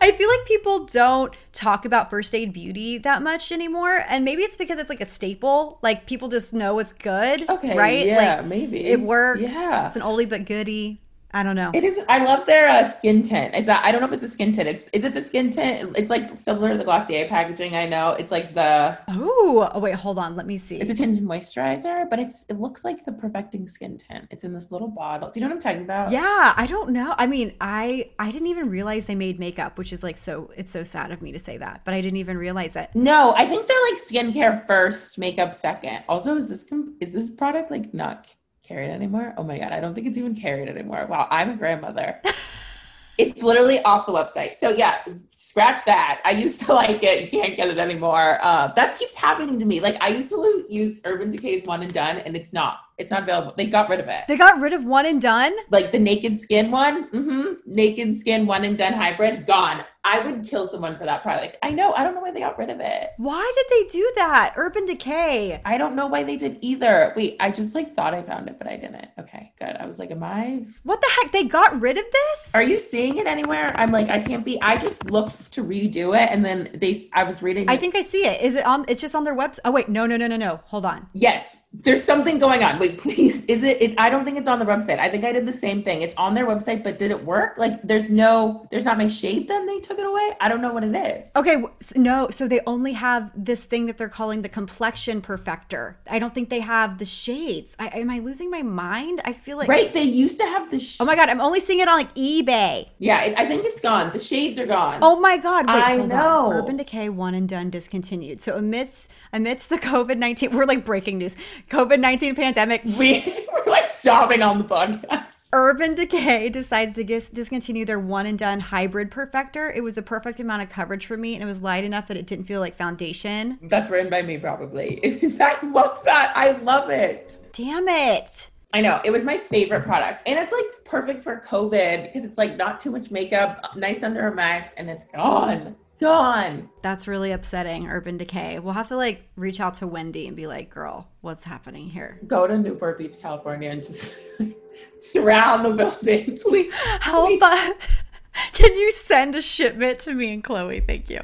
I 0.00 0.10
feel 0.10 0.28
like 0.28 0.46
people 0.46 0.84
don't 0.86 1.32
talk 1.52 1.84
about 1.84 2.10
first 2.10 2.34
aid 2.34 2.52
beauty 2.52 2.98
that 2.98 3.22
much 3.22 3.52
anymore. 3.52 4.04
And 4.08 4.24
maybe 4.24 4.42
it's 4.42 4.56
because 4.56 4.78
it's 4.78 4.90
like 4.90 5.00
a 5.00 5.06
staple. 5.06 5.78
Like 5.82 6.06
people 6.06 6.28
just 6.28 6.54
know 6.54 6.78
it's 6.78 6.92
good. 6.92 7.48
Okay. 7.48 7.76
Right? 7.76 8.06
Yeah, 8.06 8.36
like, 8.36 8.46
maybe. 8.46 8.84
It 8.84 9.00
works. 9.00 9.42
Yeah. 9.42 9.88
It's 9.88 9.96
an 9.96 10.02
oldie 10.02 10.28
but 10.28 10.44
goodie. 10.44 11.01
I 11.34 11.42
don't 11.42 11.56
know. 11.56 11.70
It 11.72 11.84
is. 11.84 11.98
I 12.08 12.24
love 12.24 12.44
their 12.46 12.68
uh, 12.68 12.90
skin 12.90 13.22
tint. 13.22 13.54
It's. 13.54 13.68
I 13.68 13.90
don't 13.90 14.00
know 14.00 14.06
if 14.06 14.12
it's 14.12 14.24
a 14.24 14.28
skin 14.28 14.52
tint. 14.52 14.68
It's. 14.68 14.84
Is 14.92 15.04
it 15.04 15.14
the 15.14 15.22
skin 15.24 15.50
tint? 15.50 15.96
It's 15.96 16.10
like 16.10 16.36
similar 16.38 16.72
to 16.72 16.78
the 16.78 16.84
Glossier 16.84 17.26
packaging. 17.28 17.74
I 17.74 17.86
know. 17.86 18.12
It's 18.12 18.30
like 18.30 18.54
the. 18.54 18.98
Oh, 19.08 19.70
oh 19.72 19.78
wait, 19.78 19.94
hold 19.94 20.18
on. 20.18 20.36
Let 20.36 20.46
me 20.46 20.58
see. 20.58 20.76
It's 20.76 20.90
a 20.90 20.94
tinted 20.94 21.24
moisturizer, 21.24 22.08
but 22.10 22.18
it's. 22.18 22.44
It 22.48 22.60
looks 22.60 22.84
like 22.84 23.04
the 23.04 23.12
perfecting 23.12 23.66
skin 23.66 23.98
tint. 23.98 24.26
It's 24.30 24.44
in 24.44 24.52
this 24.52 24.70
little 24.70 24.88
bottle. 24.88 25.30
Do 25.30 25.40
you 25.40 25.46
know 25.46 25.54
what 25.54 25.64
I'm 25.64 25.72
talking 25.72 25.82
about? 25.82 26.10
Yeah, 26.10 26.52
I 26.56 26.66
don't 26.66 26.90
know. 26.90 27.14
I 27.16 27.26
mean, 27.26 27.54
I 27.60 28.10
I 28.18 28.30
didn't 28.30 28.48
even 28.48 28.68
realize 28.68 29.06
they 29.06 29.14
made 29.14 29.38
makeup, 29.38 29.78
which 29.78 29.92
is 29.92 30.02
like 30.02 30.18
so. 30.18 30.50
It's 30.56 30.70
so 30.70 30.84
sad 30.84 31.12
of 31.12 31.22
me 31.22 31.32
to 31.32 31.38
say 31.38 31.56
that, 31.56 31.82
but 31.84 31.94
I 31.94 32.00
didn't 32.02 32.18
even 32.18 32.36
realize 32.36 32.76
it. 32.76 32.90
No, 32.94 33.34
I 33.36 33.46
think 33.46 33.66
they're 33.66 33.76
like 33.90 34.00
skincare 34.00 34.66
first, 34.66 35.18
makeup 35.18 35.54
second. 35.54 36.04
Also, 36.08 36.36
is 36.36 36.50
this 36.50 36.66
is 37.00 37.12
this 37.12 37.30
product 37.30 37.70
like 37.70 37.94
not 37.94 38.26
carried 38.72 38.90
anymore? 38.90 39.34
Oh 39.36 39.42
my 39.42 39.58
god, 39.58 39.72
I 39.72 39.80
don't 39.80 39.94
think 39.94 40.06
it's 40.06 40.18
even 40.18 40.34
carried 40.34 40.68
anymore. 40.68 41.06
Wow, 41.08 41.28
I'm 41.30 41.50
a 41.50 41.56
grandmother. 41.56 42.20
it's 43.18 43.42
literally 43.42 43.82
off 43.82 44.06
the 44.06 44.12
website. 44.12 44.54
So 44.54 44.70
yeah, 44.70 44.98
scratch 45.30 45.84
that. 45.84 46.22
I 46.24 46.30
used 46.30 46.62
to 46.62 46.74
like 46.74 47.02
it. 47.02 47.22
You 47.22 47.28
can't 47.28 47.54
get 47.54 47.68
it 47.68 47.78
anymore. 47.78 48.38
Uh, 48.42 48.68
that 48.68 48.98
keeps 48.98 49.16
happening 49.16 49.58
to 49.60 49.66
me. 49.66 49.80
Like 49.80 50.02
I 50.02 50.08
used 50.08 50.30
to 50.30 50.64
use 50.68 51.00
Urban 51.04 51.30
Decay's 51.30 51.64
One 51.64 51.82
and 51.82 51.92
Done, 51.92 52.18
and 52.18 52.34
it's 52.34 52.52
not. 52.52 52.78
It's 52.98 53.10
not 53.10 53.22
available. 53.22 53.52
They 53.56 53.66
got 53.66 53.88
rid 53.88 54.00
of 54.00 54.08
it. 54.08 54.24
They 54.28 54.36
got 54.36 54.60
rid 54.60 54.72
of 54.72 54.84
one 54.84 55.06
and 55.06 55.20
done. 55.20 55.52
Like 55.70 55.92
the 55.92 55.98
Naked 55.98 56.38
Skin 56.38 56.70
one. 56.70 57.10
Mm-hmm. 57.10 57.54
Naked 57.66 58.16
Skin 58.16 58.46
One 58.46 58.64
and 58.64 58.78
Done 58.78 58.92
hybrid 58.92 59.46
gone. 59.46 59.84
I 60.04 60.18
would 60.18 60.44
kill 60.48 60.66
someone 60.66 60.96
for 60.96 61.04
that 61.04 61.22
product. 61.22 61.58
I 61.62 61.70
know. 61.70 61.92
I 61.92 62.02
don't 62.02 62.14
know 62.14 62.20
why 62.20 62.32
they 62.32 62.40
got 62.40 62.58
rid 62.58 62.70
of 62.70 62.80
it. 62.80 63.12
Why 63.18 63.52
did 63.54 63.66
they 63.70 63.92
do 63.92 64.12
that? 64.16 64.54
Urban 64.56 64.84
Decay. 64.84 65.60
I 65.64 65.78
don't 65.78 65.94
know 65.94 66.08
why 66.08 66.24
they 66.24 66.36
did 66.36 66.58
either. 66.60 67.12
Wait, 67.16 67.36
I 67.38 67.52
just 67.52 67.74
like 67.74 67.94
thought 67.94 68.12
I 68.12 68.22
found 68.22 68.48
it, 68.48 68.58
but 68.58 68.66
I 68.66 68.76
didn't. 68.76 69.08
Okay, 69.20 69.52
good. 69.60 69.76
I 69.78 69.86
was 69.86 70.00
like, 70.00 70.10
am 70.10 70.24
I? 70.24 70.66
What 70.82 71.00
the 71.00 71.08
heck? 71.20 71.30
They 71.30 71.44
got 71.44 71.80
rid 71.80 71.98
of 71.98 72.04
this? 72.12 72.50
Are 72.52 72.62
you 72.62 72.80
seeing 72.80 73.18
it 73.18 73.28
anywhere? 73.28 73.72
I'm 73.76 73.92
like, 73.92 74.08
I 74.08 74.20
can't 74.20 74.44
be. 74.44 74.60
I 74.60 74.76
just 74.76 75.08
looked 75.08 75.52
to 75.52 75.62
redo 75.62 76.20
it, 76.20 76.30
and 76.32 76.44
then 76.44 76.70
they. 76.74 77.08
I 77.12 77.22
was 77.22 77.40
reading. 77.40 77.68
I 77.68 77.76
think 77.76 77.94
I 77.94 78.02
see 78.02 78.26
it. 78.26 78.42
Is 78.42 78.56
it 78.56 78.66
on? 78.66 78.84
It's 78.88 79.00
just 79.00 79.14
on 79.14 79.22
their 79.22 79.36
website. 79.36 79.60
Oh 79.64 79.70
wait, 79.70 79.88
no, 79.88 80.06
no, 80.06 80.16
no, 80.16 80.26
no, 80.26 80.36
no. 80.36 80.60
Hold 80.64 80.84
on. 80.84 81.06
Yes, 81.12 81.58
there's 81.72 82.02
something 82.02 82.38
going 82.38 82.64
on. 82.64 82.80
Wait, 82.80 82.98
please. 82.98 83.44
Is 83.44 83.62
it, 83.62 83.80
it, 83.80 84.00
I 84.00 84.10
don't 84.10 84.24
think 84.24 84.36
it's 84.36 84.48
on 84.48 84.58
the 84.58 84.64
website. 84.64 84.98
I 84.98 85.08
think 85.08 85.24
I 85.24 85.30
did 85.30 85.46
the 85.46 85.52
same 85.52 85.84
thing. 85.84 86.02
It's 86.02 86.14
on 86.16 86.34
their 86.34 86.46
website, 86.46 86.82
but 86.82 86.98
did 86.98 87.12
it 87.12 87.24
work? 87.24 87.56
Like 87.56 87.80
there's 87.82 88.10
no 88.10 88.66
there's 88.70 88.84
not 88.84 88.98
my 88.98 89.08
shade 89.08 89.48
then 89.48 89.66
they 89.66 89.80
took 89.80 89.91
it 89.98 90.06
away? 90.06 90.32
I 90.40 90.48
don't 90.48 90.60
know 90.62 90.72
what 90.72 90.84
it 90.84 90.94
is. 90.94 91.30
Okay, 91.36 91.62
no, 91.96 92.28
so 92.30 92.48
they 92.48 92.60
only 92.66 92.92
have 92.94 93.30
this 93.34 93.64
thing 93.64 93.86
that 93.86 93.98
they're 93.98 94.08
calling 94.08 94.42
the 94.42 94.48
complexion 94.48 95.20
perfector. 95.22 95.94
I 96.10 96.18
don't 96.18 96.34
think 96.34 96.48
they 96.50 96.60
have 96.60 96.98
the 96.98 97.04
shades. 97.04 97.76
I, 97.78 97.88
am 97.88 98.10
I 98.10 98.18
losing 98.20 98.50
my 98.50 98.62
mind? 98.62 99.20
I 99.24 99.32
feel 99.32 99.56
like 99.58 99.68
Right, 99.68 99.92
they 99.92 100.02
used 100.02 100.38
to 100.38 100.44
have 100.44 100.70
the 100.70 100.78
sh- 100.78 100.98
Oh 101.00 101.04
my 101.04 101.16
god, 101.16 101.28
I'm 101.28 101.40
only 101.40 101.60
seeing 101.60 101.80
it 101.80 101.88
on 101.88 101.98
like 101.98 102.14
eBay. 102.14 102.88
Yeah, 102.98 103.34
I 103.36 103.44
think 103.46 103.64
it's 103.64 103.80
gone. 103.80 104.12
The 104.12 104.18
shades 104.18 104.58
are 104.58 104.66
gone. 104.66 104.98
Oh 105.02 105.20
my 105.20 105.36
god, 105.36 105.66
wait, 105.68 105.82
I 105.82 105.96
know. 105.96 106.46
On. 106.50 106.52
Urban 106.54 106.76
Decay 106.76 107.08
one 107.08 107.34
and 107.34 107.48
done 107.48 107.70
discontinued. 107.70 108.40
So 108.40 108.56
amidst 108.56 109.10
amidst 109.32 109.68
the 109.70 109.78
COVID-19 109.78 110.52
we're 110.52 110.64
like 110.64 110.84
breaking 110.84 111.18
news. 111.18 111.36
COVID 111.70 111.98
19 112.00 112.34
pandemic. 112.34 112.82
We, 113.02 113.24
we're 113.52 113.70
like 113.72 113.90
sobbing 113.90 114.42
on 114.42 114.58
the 114.58 114.64
podcast. 114.64 115.48
Urban 115.52 115.94
Decay 115.94 116.48
decides 116.50 116.94
to 116.94 117.04
dis- 117.04 117.28
discontinue 117.28 117.84
their 117.84 117.98
one 117.98 118.26
and 118.26 118.38
done 118.38 118.60
hybrid 118.60 119.10
perfector. 119.10 119.74
It 119.74 119.81
was 119.82 119.94
the 119.94 120.02
perfect 120.02 120.40
amount 120.40 120.62
of 120.62 120.68
coverage 120.68 121.06
for 121.06 121.16
me, 121.16 121.34
and 121.34 121.42
it 121.42 121.46
was 121.46 121.60
light 121.60 121.84
enough 121.84 122.08
that 122.08 122.16
it 122.16 122.26
didn't 122.26 122.44
feel 122.44 122.60
like 122.60 122.76
foundation. 122.76 123.58
That's 123.62 123.90
written 123.90 124.10
by 124.10 124.22
me, 124.22 124.38
probably. 124.38 125.00
I 125.40 125.58
love 125.62 126.02
that. 126.04 126.32
I 126.34 126.52
love 126.58 126.90
it. 126.90 127.38
Damn 127.52 127.88
it. 127.88 128.50
I 128.74 128.80
know 128.80 129.00
it 129.04 129.10
was 129.10 129.24
my 129.24 129.36
favorite 129.36 129.82
product, 129.82 130.22
and 130.26 130.38
it's 130.38 130.52
like 130.52 130.84
perfect 130.84 131.22
for 131.22 131.42
COVID 131.46 132.04
because 132.04 132.24
it's 132.24 132.38
like 132.38 132.56
not 132.56 132.80
too 132.80 132.90
much 132.90 133.10
makeup, 133.10 133.76
nice 133.76 134.02
under 134.02 134.26
a 134.28 134.34
mask, 134.34 134.72
and 134.76 134.88
it's 134.88 135.04
gone 135.06 135.76
gone. 136.02 136.68
That's 136.82 137.06
really 137.06 137.30
upsetting, 137.30 137.88
Urban 137.88 138.18
Decay. 138.18 138.58
We'll 138.58 138.74
have 138.74 138.88
to 138.88 138.96
like 138.96 139.22
reach 139.36 139.60
out 139.60 139.74
to 139.74 139.86
Wende 139.86 140.26
and 140.26 140.36
be 140.36 140.46
like, 140.46 140.68
girl, 140.68 141.08
what's 141.20 141.44
happening 141.44 141.88
here? 141.88 142.18
Go 142.26 142.46
to 142.46 142.58
Newport 142.58 142.98
Beach, 142.98 143.14
California 143.20 143.70
and 143.70 143.82
just 143.82 144.16
surround 144.98 145.64
the 145.64 145.72
building, 145.72 146.38
please. 146.42 146.74
Help 147.00 147.42
us. 147.42 148.01
Can 148.52 148.76
you 148.76 148.92
send 148.92 149.36
a 149.36 149.42
shipment 149.42 149.98
to 150.00 150.14
me 150.14 150.32
and 150.32 150.44
Chloe? 150.44 150.80
Thank 150.80 151.10
you. 151.10 151.20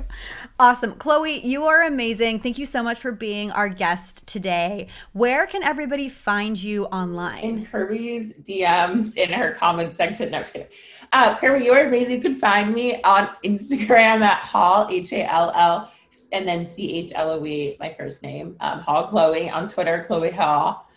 Awesome. 0.61 0.95
Chloe, 0.95 1.39
you 1.47 1.67
are 1.67 1.85
amazing. 1.85 2.41
Thank 2.41 2.59
you 2.59 2.67
so 2.67 2.83
much 2.83 2.99
for 2.99 3.13
being 3.13 3.53
our 3.53 3.69
guest 3.69 4.27
today. 4.27 4.89
Where 5.13 5.47
can 5.47 5.63
everybody 5.63 6.09
find 6.09 6.61
you 6.61 6.87
online? 6.87 7.45
In 7.45 7.67
Kirby's 7.67 8.33
DMs 8.35 9.17
in 9.17 9.31
her 9.31 9.53
comment 9.53 9.95
section. 9.95 10.33
No, 10.33 10.39
I'm 10.39 10.43
just 10.43 10.55
kidding. 10.55 10.69
Uh, 11.13 11.37
Kirby, 11.37 11.65
you 11.65 11.73
are 11.73 11.87
amazing. 11.87 12.17
You 12.17 12.23
can 12.23 12.35
find 12.35 12.75
me 12.75 13.01
on 13.03 13.29
Instagram 13.45 14.21
at 14.23 14.39
Hall, 14.39 14.89
H 14.91 15.13
A 15.13 15.33
L 15.33 15.53
L, 15.55 15.93
and 16.33 16.49
then 16.49 16.67
C 16.67 16.93
H 16.93 17.13
L 17.15 17.31
O 17.31 17.47
E, 17.47 17.77
my 17.79 17.95
first 17.97 18.25
name. 18.25 18.57
Um, 18.59 18.81
Hall 18.81 19.07
Chloe. 19.07 19.49
On 19.49 19.69
Twitter, 19.69 20.03
Chloe 20.09 20.33
Hall. 20.33 20.88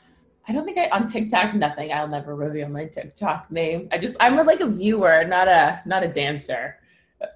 I 0.48 0.54
don't 0.54 0.66
think 0.66 0.78
I 0.78 0.89
on 0.89 1.08
TikTok 1.08 1.54
nothing. 1.54 1.94
I'll 1.94 2.08
never 2.08 2.36
reveal 2.36 2.70
my 2.70 2.86
TikTok 2.86 3.52
name. 3.52 3.88
I 3.92 3.98
just 3.98 4.16
I'm 4.20 4.36
like 4.46 4.60
a 4.60 4.68
viewer, 4.68 5.24
not 5.26 5.48
a 5.48 5.82
not 5.86 6.04
a 6.04 6.08
dancer. 6.08 6.78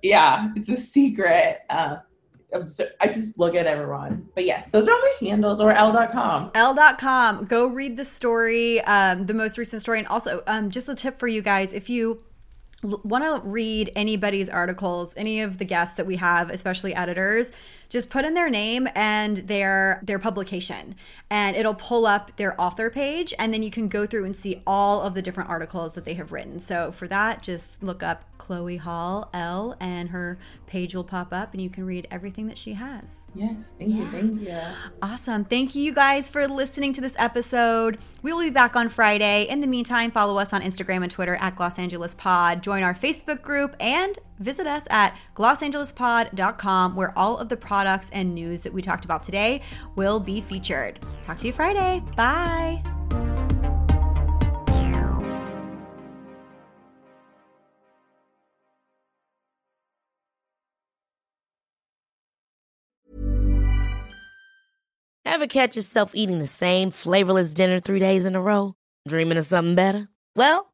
Yeah, 0.02 0.52
it's 0.56 0.70
a 0.70 0.78
secret. 0.78 1.60
Uh, 1.70 1.98
I 3.02 3.08
just 3.08 3.38
look 3.38 3.56
at 3.56 3.68
everyone. 3.68 4.28
But 4.34 4.46
yes, 4.46 4.70
those 4.70 4.88
are 4.88 4.92
all 4.92 5.00
my 5.00 5.28
handles 5.28 5.60
or 5.60 5.72
Elle.com. 5.72 6.52
Elle.com. 6.56 7.46
Go 7.46 7.68
read 7.68 7.98
the 7.98 8.06
story, 8.06 8.82
um, 8.82 9.26
the 9.26 9.34
most 9.34 9.58
recent 9.58 9.82
story. 9.82 10.00
And 10.00 10.08
also, 10.08 10.42
um, 10.48 10.72
just 10.72 10.88
a 10.88 10.96
tip 10.96 11.20
for 11.20 11.28
you 11.28 11.42
guys 11.42 11.74
if 11.74 11.90
you 11.90 12.24
want 12.84 13.24
to 13.24 13.48
read 13.48 13.92
anybody's 13.96 14.50
articles, 14.50 15.14
any 15.18 15.42
of 15.42 15.58
the 15.58 15.66
guests 15.66 15.96
that 15.98 16.06
we 16.06 16.18
have, 16.18 16.50
especially 16.50 16.94
editors, 16.94 17.52
just 17.90 18.10
put 18.10 18.26
in 18.26 18.34
their 18.34 18.50
name 18.50 18.88
and 18.96 19.38
their 19.38 20.02
their 20.04 20.20
publication 20.20 20.96
and 21.30 21.56
it'll 21.56 21.76
pull 21.76 22.06
up 22.06 22.36
their 22.38 22.60
author 22.60 22.90
page 22.90 23.34
and 23.40 23.54
then 23.54 23.64
you 23.64 23.72
can 23.72 23.88
go 23.88 24.06
through 24.06 24.26
and 24.26 24.36
see 24.36 24.62
all 24.66 25.02
of 25.02 25.14
the 25.14 25.22
different 25.22 25.50
articles 25.50 25.94
that 25.94 26.06
they 26.06 26.14
have 26.14 26.32
written. 26.32 26.60
So 26.60 26.92
for 26.92 27.08
that, 27.08 27.42
just 27.42 27.84
look 27.84 28.04
up 28.04 28.24
Chloe 28.38 28.78
Hall 28.78 29.30
Elle 29.34 29.76
and 29.80 30.10
her 30.10 30.38
page 30.68 30.94
will 30.94 31.04
pop 31.04 31.34
up 31.34 31.54
and 31.54 31.62
you 31.62 31.70
can 31.70 31.86
read 31.86 32.08
everything 32.12 32.48
that 32.48 32.58
she 32.58 32.74
has. 32.74 33.28
Yes, 33.34 33.74
thank 33.78 33.92
yeah. 33.92 33.98
you. 33.98 34.12
Thank 34.12 34.42
you. 34.42 34.60
Awesome. 35.02 35.46
Thank 35.46 35.74
you 35.74 35.94
guys 35.94 36.30
for 36.30 36.48
listening 36.48 36.94
to 36.94 37.02
this 37.02 37.16
episode. 37.18 37.98
We 38.22 38.34
will 38.34 38.42
be 38.42 38.50
back 38.50 38.76
on 38.76 38.90
Friday. 38.90 39.44
In 39.44 39.62
the 39.62 39.68
meantime, 39.68 40.12
follow 40.12 40.38
us 40.38 40.54
on 40.54 40.62
Instagram 40.62 41.02
and 41.02 41.12
Twitter 41.12 41.36
at 41.38 41.56
Glos 41.56 41.80
Angeles 41.80 42.14
Pod. 42.14 42.62
Join 42.62 42.84
our 42.84 42.94
Facebook 42.94 43.42
group 43.42 43.76
and 43.80 44.18
visit 44.40 44.68
us 44.68 44.88
at 44.90 45.18
glosangelespod.com 45.36 46.96
where 46.96 47.18
all 47.18 47.38
of 47.38 47.50
the 47.50 47.58
products 47.58 48.10
and 48.12 48.34
news 48.34 48.62
that 48.62 48.74
we 48.74 48.82
talked 48.82 49.06
about 49.06 49.24
today 49.24 49.62
will 49.96 50.20
be 50.20 50.42
featured. 50.42 51.00
Talk 51.24 51.40
to 51.40 51.48
you 51.48 51.54
Friday. 51.54 52.04
Bye. 52.16 52.84
Ever 65.36 65.48
catch 65.48 65.76
yourself 65.76 66.12
eating 66.16 66.40
the 66.40 66.48
same 66.48 66.92
flavorless 66.92 67.54
dinner 67.54 67.82
three 67.82 68.00
days 68.00 68.26
in 68.26 68.36
a 68.36 68.42
row? 68.42 68.74
Dreaming 69.06 69.38
of 69.38 69.46
something 69.46 69.76
better? 69.76 70.08
Well, 70.36 70.74